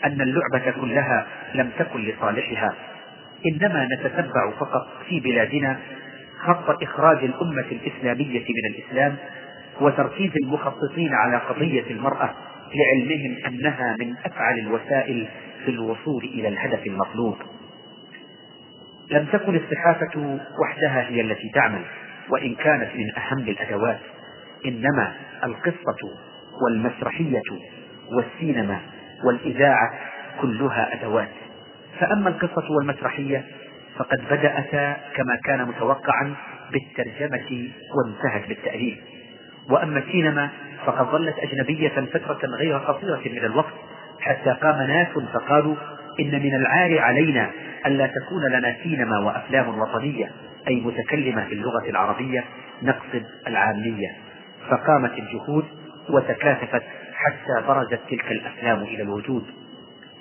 أن 0.05 0.21
اللعبة 0.21 0.71
كلها 0.81 1.27
لم 1.55 1.71
تكن 1.79 2.05
لصالحها. 2.05 2.75
إنما 3.47 3.89
نتتبع 3.93 4.51
فقط 4.61 4.89
في 5.09 5.21
بلادنا 5.21 5.79
خط 6.39 6.83
إخراج 6.83 7.25
الأمة 7.25 7.67
الإسلامية 7.73 8.41
من 8.41 8.75
الإسلام 8.75 9.17
وتركيز 9.81 10.31
المخططين 10.43 11.15
على 11.15 11.37
قضية 11.37 11.91
المرأة 11.91 12.35
لعلمهم 12.75 13.37
أنها 13.47 13.97
من 14.01 14.15
أفعل 14.25 14.59
الوسائل 14.59 15.29
في 15.65 15.71
الوصول 15.71 16.25
إلى 16.25 16.49
الهدف 16.49 16.87
المطلوب. 16.87 17.37
لم 19.11 19.27
تكن 19.33 19.57
الصحافة 19.57 20.39
وحدها 20.63 21.09
هي 21.09 21.21
التي 21.21 21.51
تعمل 21.55 21.83
وإن 22.29 22.55
كانت 22.55 22.91
من 22.95 23.17
أهم 23.17 23.49
الأدوات 23.49 24.01
إنما 24.67 25.15
القصة 25.45 25.99
والمسرحية 26.63 27.43
والسينما 28.13 28.81
والإذاعة 29.25 29.91
كلها 30.41 30.95
أدوات. 30.95 31.29
فأما 32.01 32.29
القصة 32.29 32.73
والمسرحية 32.79 33.45
فقد 33.97 34.19
بدأتا 34.31 34.97
كما 35.15 35.37
كان 35.45 35.69
متوقعا 35.69 36.35
بالترجمة 36.73 37.69
وانتهت 37.95 38.49
بالتأليف. 38.49 38.99
وأما 39.71 39.99
السينما 39.99 40.51
فقد 40.87 41.07
ظلت 41.07 41.35
أجنبية 41.39 41.89
فترة 41.89 42.41
غير 42.59 42.79
قصيرة 42.79 43.23
من 43.33 43.45
الوقت 43.45 43.75
حتى 44.21 44.51
قام 44.51 44.83
ناس 44.83 45.09
فقالوا 45.33 45.77
إن 46.21 46.43
من 46.43 46.55
العار 46.55 46.99
علينا 46.99 47.51
ألا 47.87 48.07
تكون 48.07 48.53
لنا 48.53 48.77
سينما 48.83 49.19
وأفلام 49.19 49.79
وطنية 49.79 50.31
أي 50.69 50.81
متكلمة 50.81 51.49
باللغة 51.49 51.91
العربية 51.91 52.45
نقصد 52.83 53.25
العامية. 53.47 54.17
فقامت 54.71 55.13
الجهود 55.19 55.65
وتكاثفت 56.11 56.83
حتى 57.15 57.67
برزت 57.69 58.01
تلك 58.11 58.33
الأفلام 58.33 58.83
إلى 58.83 59.03
الوجود. 59.03 59.45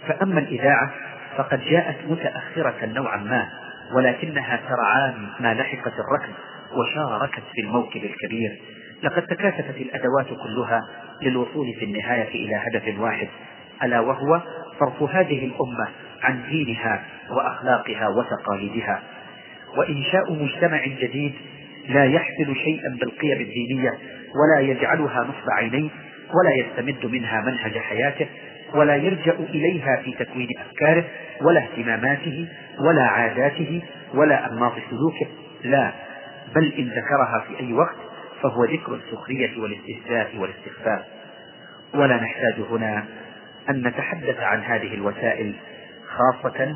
فأما 0.07 0.39
الإذاعة 0.39 0.91
فقد 1.37 1.61
جاءت 1.61 1.95
متأخرة 2.07 2.85
نوعا 2.85 3.17
ما 3.17 3.49
ولكنها 3.95 4.59
سرعان 4.69 5.27
ما 5.39 5.53
لحقت 5.53 5.93
الركب 5.93 6.33
وشاركت 6.73 7.43
في 7.53 7.61
الموكب 7.61 8.03
الكبير. 8.03 8.61
لقد 9.03 9.21
تكاثفت 9.21 9.77
الأدوات 9.77 10.27
كلها 10.43 10.81
للوصول 11.21 11.73
في 11.79 11.85
النهاية 11.85 12.45
إلى 12.45 12.55
هدف 12.55 12.99
واحد 12.99 13.27
ألا 13.83 13.99
وهو 13.99 14.41
صرف 14.79 15.03
هذه 15.03 15.45
الأمة 15.45 15.87
عن 16.23 16.41
دينها 16.49 17.05
وأخلاقها 17.29 18.07
وتقاليدها. 18.07 19.01
وإنشاء 19.77 20.33
مجتمع 20.33 20.85
جديد 20.85 21.33
لا 21.89 22.05
يحمل 22.05 22.55
شيئا 22.55 22.97
بالقيم 22.99 23.41
الدينية 23.41 23.91
ولا 24.35 24.59
يجعلها 24.59 25.23
نصب 25.23 25.49
عينيه 25.57 25.89
ولا 26.29 26.51
يستمد 26.59 27.05
منها 27.11 27.41
منهج 27.41 27.77
حياته 27.77 28.27
ولا 28.73 28.95
يلجأ 28.95 29.33
إليها 29.33 30.01
في 30.03 30.11
تكوين 30.11 30.47
أفكاره 30.59 31.03
ولا 31.41 31.63
اهتماماته 31.63 32.47
ولا 32.79 33.03
عاداته 33.03 33.81
ولا 34.13 34.51
أنماط 34.51 34.73
سلوكه. 34.89 35.27
لا 35.63 35.91
بل 36.55 36.73
إن 36.73 36.87
ذكرها 36.87 37.45
في 37.47 37.59
أي 37.59 37.73
وقت 37.73 37.95
فهو 38.41 38.63
ذكر 38.63 38.95
السخرية 38.95 39.61
والاستهزاء 39.61 40.37
والاستخفاف 40.37 41.01
ولا 41.93 42.15
نحتاج 42.15 42.55
هنا 42.71 43.05
أن 43.69 43.87
نتحدث 43.87 44.39
عن 44.39 44.59
هذه 44.59 44.93
الوسائل 44.93 45.53
خاصة 46.07 46.75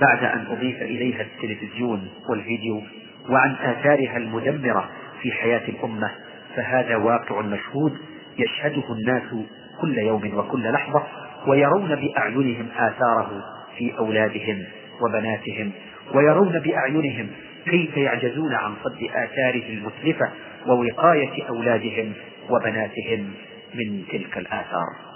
بعد 0.00 0.24
أن 0.24 0.46
أضيف 0.50 0.82
إليها 0.82 1.22
التلفزيون 1.22 2.08
والفيديو 2.28 2.82
وعن 3.30 3.54
آثارها 3.54 4.16
المدمرة 4.16 4.90
في 5.22 5.32
حياة 5.32 5.68
الأمة 5.68 6.10
فهذا 6.56 6.96
واقع 6.96 7.40
مشهود 7.40 7.98
يشهده 8.38 8.92
الناس 8.92 9.46
كل 9.80 9.98
يوم 9.98 10.38
وكل 10.38 10.72
لحظة 10.72 11.02
ويرون 11.46 11.94
بأعينهم 11.94 12.68
آثاره 12.76 13.44
في 13.78 13.98
أولادهم 13.98 14.64
وبناتهم 15.00 15.72
ويرون 16.14 16.58
بأعينهم 16.58 17.28
كيف 17.64 17.96
يعجزون 17.96 18.54
عن 18.54 18.74
صد 18.84 19.02
آثاره 19.02 19.68
المتلفة 19.68 20.30
ووقاية 20.66 21.48
أولادهم 21.48 22.12
وبناتهم 22.50 23.30
من 23.74 24.04
تلك 24.12 24.38
الآثار. 24.38 25.07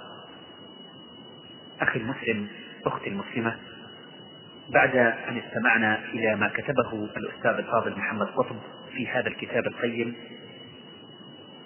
أخي 1.83 1.99
المسلم 1.99 2.49
أختي 2.87 3.09
المسلمة 3.09 3.57
بعد 4.69 4.97
أن 4.97 5.39
استمعنا 5.47 5.99
إلى 6.05 6.37
ما 6.37 6.49
كتبه 6.49 7.09
الأستاذ 7.17 7.51
الفاضل 7.51 7.99
محمد 7.99 8.27
قطب 8.27 8.57
في 8.93 9.09
هذا 9.09 9.29
الكتاب 9.29 9.67
القيم 9.67 10.15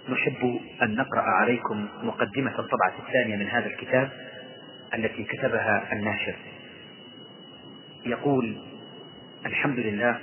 نحب 0.08 0.60
أن 0.82 0.94
نقرأ 0.94 1.22
عليكم 1.22 1.88
مقدمة 2.02 2.58
الطبعة 2.58 2.94
الثانية 3.06 3.36
من 3.36 3.46
هذا 3.46 3.66
الكتاب 3.66 4.10
التي 4.94 5.24
كتبها 5.24 5.92
الناشر. 5.92 6.34
يقول 8.06 8.56
الحمد 9.46 9.78
لله 9.78 10.18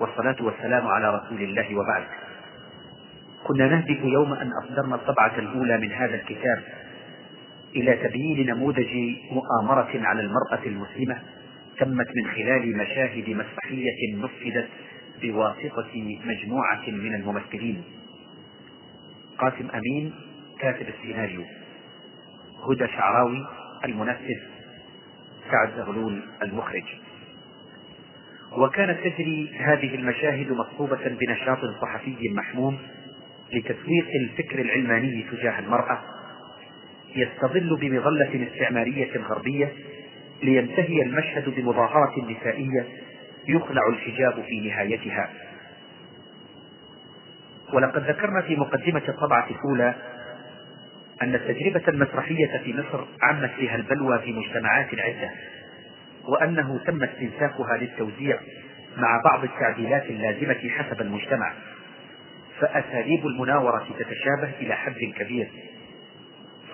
والصلاة 0.00 0.36
والسلام 0.40 0.86
على 0.86 1.14
رسول 1.14 1.42
الله 1.42 1.74
وبعد. 1.76 2.04
كنا 3.44 3.68
نهدف 3.68 4.04
يوم 4.04 4.32
أن 4.32 4.50
أصدرنا 4.64 4.94
الطبعة 4.94 5.38
الأولى 5.38 5.78
من 5.78 5.92
هذا 5.92 6.14
الكتاب 6.14 6.62
إلى 7.76 8.08
تبيين 8.08 8.46
نموذج 8.46 9.16
مؤامرة 9.30 9.90
على 9.94 10.20
المرأة 10.20 10.66
المسلمة 10.66 11.22
تمت 11.78 12.06
من 12.16 12.26
خلال 12.26 12.76
مشاهد 12.76 13.28
مسرحية 13.28 14.16
نفذت 14.16 14.68
بواسطة 15.22 16.18
مجموعة 16.24 16.90
من 16.90 17.14
الممثلين. 17.14 17.82
قاسم 19.38 19.70
أمين 19.70 20.14
كاتب 20.60 20.86
السيناريو. 20.88 21.42
هدى 22.68 22.86
شعراوي 22.86 23.46
المنفذ. 23.84 24.40
سعد 25.50 25.76
زغلول 25.76 26.22
المخرج. 26.42 26.84
وكانت 28.52 28.98
تجري 29.00 29.50
هذه 29.58 29.94
المشاهد 29.94 30.52
مصحوبة 30.52 31.08
بنشاط 31.08 31.58
صحفي 31.82 32.28
محموم 32.28 32.78
لتسويق 33.52 34.06
الفكر 34.20 34.60
العلماني 34.60 35.26
تجاه 35.30 35.58
المرأة. 35.58 36.02
يستظل 37.16 37.76
بمظلة 37.80 38.48
استعمارية 38.52 39.18
غربية 39.18 39.72
لينتهي 40.42 41.02
المشهد 41.02 41.48
بمظاهرة 41.48 42.14
نسائية 42.30 42.86
يخلع 43.48 43.82
الحجاب 43.88 44.42
في 44.42 44.68
نهايتها. 44.68 45.30
ولقد 47.72 48.02
ذكرنا 48.10 48.42
في 48.42 48.56
مقدمة 48.56 49.02
الطبعة 49.08 49.48
الأولى 49.50 49.94
أن 51.22 51.34
التجربة 51.34 51.88
المسرحية 51.88 52.58
في 52.64 52.72
مصر 52.72 53.04
عمت 53.22 53.50
بها 53.60 53.76
البلوى 53.76 54.18
في 54.18 54.32
مجتمعات 54.32 54.88
عدة 54.98 55.30
وأنه 56.28 56.80
تم 56.86 57.02
استنساخها 57.02 57.76
للتوزيع 57.76 58.38
مع 58.96 59.22
بعض 59.24 59.44
التعديلات 59.44 60.04
اللازمة 60.06 60.70
حسب 60.70 61.00
المجتمع 61.00 61.52
فأساليب 62.60 63.26
المناورة 63.26 63.86
تتشابه 63.98 64.50
إلى 64.60 64.74
حد 64.74 64.98
كبير. 65.18 65.48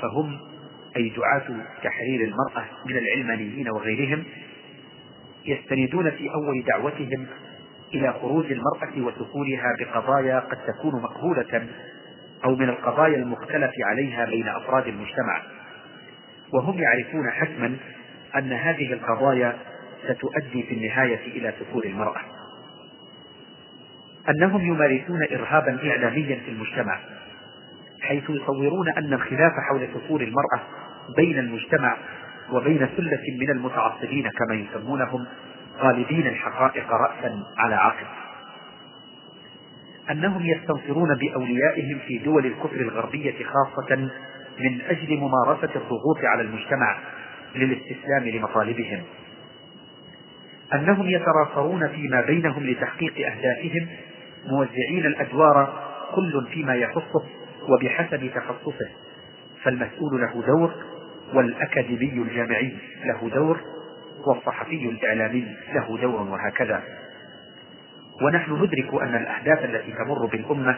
فهم 0.03 0.39
أي 0.97 1.09
دعاة 1.09 1.67
تحرير 1.83 2.21
المرأة 2.21 2.65
من 2.87 2.97
العلمانيين 2.97 3.71
وغيرهم 3.71 4.25
يستندون 5.45 6.11
في 6.11 6.31
أول 6.35 6.65
دعوتهم 6.65 7.27
إلى 7.95 8.13
خروج 8.13 8.47
المرأة 8.53 9.07
ودخولها 9.07 9.77
بقضايا 9.81 10.39
قد 10.39 10.59
تكون 10.67 11.03
مقبولة 11.03 11.67
أو 12.45 12.57
من 12.57 12.69
القضايا 12.69 13.17
المختلف 13.17 13.71
عليها 13.85 14.25
بين 14.25 14.49
أفراد 14.49 14.87
المجتمع. 14.87 15.43
وهم 16.53 16.79
يعرفون 16.79 17.31
حتما 17.31 17.77
أن 18.37 18.53
هذه 18.53 18.93
القضايا 18.93 19.57
ستؤدي 20.05 20.63
في 20.63 20.75
النهاية 20.75 21.27
إلى 21.27 21.55
سفور 21.61 21.85
المرأة. 21.85 22.21
أنهم 24.29 24.61
يمارسون 24.61 25.23
إرهابا 25.33 25.91
إعلاميا 25.91 26.41
في 26.45 26.51
المجتمع. 26.51 27.01
حيث 28.11 28.31
يصورون 28.31 28.89
أن 28.89 29.13
الخلاف 29.13 29.53
حول 29.69 29.89
سفور 29.95 30.21
المرأة 30.21 30.61
بين 31.17 31.39
المجتمع 31.39 31.97
وبين 32.53 32.87
ثلة 32.87 33.23
من 33.41 33.51
المتعصبين 33.51 34.31
كما 34.31 34.55
يسمونهم 34.55 35.27
غالبين 35.79 36.27
الحقائق 36.27 36.93
رأسا 36.93 37.43
على 37.59 37.75
عقب. 37.75 38.07
أنهم 40.11 40.43
يستنصرون 40.47 41.09
بأوليائهم 41.15 41.99
في 42.07 42.19
دول 42.19 42.47
الكفر 42.47 42.81
الغربية 42.81 43.45
خاصة 43.45 43.97
من 44.59 44.81
أجل 44.89 45.17
ممارسة 45.17 45.71
الضغوط 45.77 46.25
على 46.25 46.43
المجتمع 46.43 46.99
للاستسلام 47.55 48.25
لمطالبهم. 48.25 49.03
أنهم 50.75 51.07
يتراصرون 51.09 51.89
فيما 51.89 52.21
بينهم 52.21 52.67
لتحقيق 52.67 53.15
أهدافهم 53.27 53.89
موزعين 54.47 55.07
الأدوار 55.07 55.91
كل 56.15 56.47
فيما 56.53 56.75
يخصه 56.75 57.25
وبحسب 57.71 58.31
تخصصه 58.35 58.89
فالمسؤول 59.63 60.21
له 60.21 60.43
دور 60.47 60.75
والأكاديمي 61.35 62.23
الجامعي 62.23 62.77
له 63.05 63.31
دور 63.35 63.61
والصحفي 64.27 64.89
الإعلامي 64.89 65.57
له 65.75 65.99
دور 66.01 66.23
وهكذا. 66.23 66.83
ونحن 68.23 68.53
ندرك 68.53 69.03
أن 69.03 69.15
الأحداث 69.15 69.65
التي 69.65 69.93
تمر 69.93 70.27
بالأمة 70.27 70.77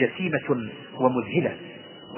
جسيمة 0.00 0.70
ومذهلة 1.00 1.56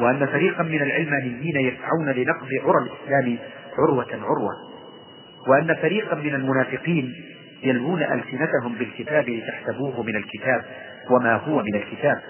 وأن 0.00 0.26
فريقا 0.26 0.62
من 0.62 0.82
العلمانيين 0.82 1.56
يسعون 1.56 2.08
لنقض 2.08 2.48
عرى 2.64 2.86
الإسلام 2.86 3.38
عروة 3.78 4.06
عروة 4.12 4.52
وأن 5.48 5.74
فريقا 5.74 6.16
من 6.16 6.34
المنافقين 6.34 7.12
يلوون 7.62 8.02
ألسنتهم 8.02 8.74
بالكتاب 8.78 9.28
لتحسبوه 9.28 10.02
من 10.02 10.16
الكتاب 10.16 10.64
وما 11.10 11.34
هو 11.34 11.62
من 11.62 11.74
الكتاب. 11.74 12.22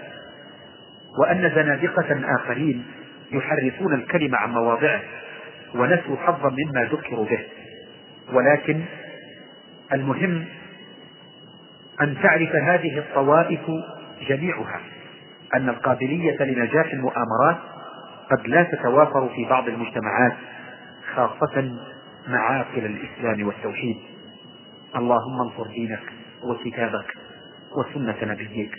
وأن 1.19 1.51
زنادقة 1.55 2.35
آخرين 2.37 2.85
يحرفون 3.33 3.95
الكلم 3.95 4.35
عن 4.35 4.51
مواضعه 4.51 5.01
ونسوا 5.75 6.17
حظا 6.17 6.51
مما 6.51 6.85
ذكروا 6.85 7.25
به. 7.25 7.41
ولكن 8.33 8.81
المهم 9.93 10.45
أن 12.03 12.17
تعرف 12.23 12.55
هذه 12.57 12.99
الطوائف 12.99 13.61
جميعها 14.29 14.81
أن 15.55 15.69
القابلية 15.69 16.43
لنجاح 16.43 16.93
المؤامرات 16.93 17.57
قد 18.31 18.47
لا 18.49 18.63
تتوافر 18.63 19.29
في 19.29 19.45
بعض 19.45 19.69
المجتمعات 19.69 20.37
خاصة 21.15 21.77
معاقل 22.29 22.87
الإسلام 22.87 23.47
والتوحيد. 23.47 23.97
اللهم 24.97 25.41
انصر 25.41 25.67
دينك 25.67 26.03
وكتابك 26.43 27.15
وسنة 27.79 28.17
نبيك 28.23 28.79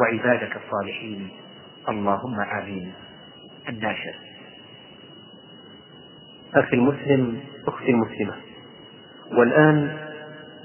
وعبادك 0.00 0.56
الصالحين. 0.56 1.30
اللهم 1.88 2.40
آمين. 2.40 2.92
الناشر. 3.68 4.14
أخي 6.54 6.76
المسلم 6.76 7.40
أختي 7.66 7.90
المسلمة. 7.90 8.34
والآن 9.32 9.96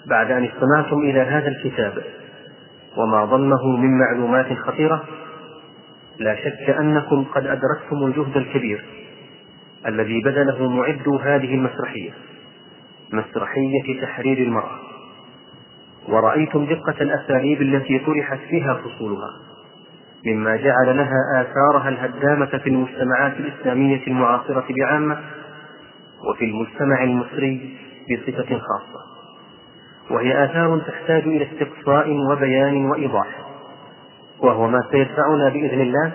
بعد 0.05 0.31
أن 0.31 0.43
استمعتم 0.45 0.99
إلى 0.99 1.19
هذا 1.19 1.47
الكتاب 1.47 2.03
وما 2.97 3.25
ضمه 3.25 3.77
من 3.77 3.99
معلومات 3.99 4.53
خطيرة 4.53 5.03
لا 6.19 6.35
شك 6.35 6.69
أنكم 6.69 7.23
قد 7.23 7.45
أدركتم 7.45 8.05
الجهد 8.05 8.37
الكبير 8.37 8.85
الذي 9.87 10.21
بذله 10.21 10.69
معدو 10.69 11.17
هذه 11.17 11.55
المسرحية 11.55 12.11
مسرحية 13.13 14.01
تحرير 14.01 14.37
المرأة. 14.37 14.79
ورأيتم 16.07 16.65
دقة 16.65 17.01
الأساليب 17.01 17.61
التي 17.61 17.99
طرحت 17.99 18.39
فيها 18.49 18.73
فصولها. 18.73 19.29
مما 20.25 20.55
جعل 20.55 20.97
لها 20.97 21.41
آثارها 21.41 21.89
الهدامة 21.89 22.45
في 22.57 22.69
المجتمعات 22.69 23.33
الإسلامية 23.39 24.07
المعاصرة 24.07 24.65
بعامة 24.79 25.19
وفي 26.29 26.45
المجتمع 26.45 27.03
المصري 27.03 27.77
بصفة 28.11 28.57
خاصة. 28.57 29.07
وهي 30.09 30.45
آثار 30.45 30.79
تحتاج 30.79 31.23
إلى 31.23 31.47
استقصاء 31.51 32.09
وبيان 32.31 32.85
وإيضاح 32.85 33.27
وهو 34.39 34.67
ما 34.67 34.79
سيدفعنا 34.91 35.49
بإذن 35.49 35.81
الله 35.81 36.11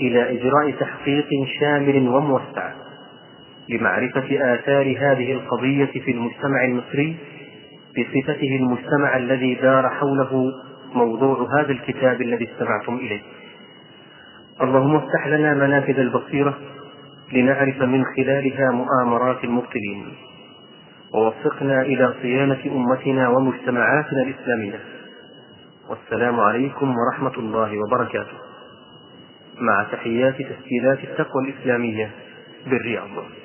إلى 0.00 0.40
إجراء 0.40 0.70
تحقيق 0.80 1.28
شامل 1.60 2.08
وموسع 2.08 2.72
لمعرفة 3.68 4.54
آثار 4.54 4.96
هذه 4.98 5.32
القضية 5.32 6.00
في 6.04 6.10
المجتمع 6.10 6.64
المصري 6.64 7.16
بصفته 7.98 8.56
المجتمع 8.60 9.16
الذي 9.16 9.54
دار 9.54 9.88
حوله 9.88 10.52
موضوع 10.96 11.60
هذا 11.60 11.72
الكتاب 11.72 12.22
الذي 12.22 12.48
استمعتم 12.52 12.94
إليه. 12.94 13.20
اللهم 14.62 14.96
افتح 14.96 15.26
لنا 15.26 15.54
منافذ 15.54 15.98
البصيرة 15.98 16.58
لنعرف 17.32 17.82
من 17.82 18.04
خلالها 18.16 18.70
مؤامرات 18.70 19.44
المبطلين. 19.44 20.12
ووفقنا 21.14 21.82
إلى 21.82 22.14
صيانة 22.22 22.60
أمتنا 22.66 23.28
ومجتمعاتنا 23.28 24.22
الإسلامية. 24.22 24.80
والسلام 25.88 26.40
عليكم 26.40 26.94
ورحمة 26.96 27.38
الله 27.38 27.78
وبركاته. 27.78 28.36
مع 29.58 29.86
تحيات 29.92 30.34
تسجيلات 30.34 30.98
التقوى 31.04 31.44
الإسلامية 31.44 32.10
بالرياض. 32.66 33.41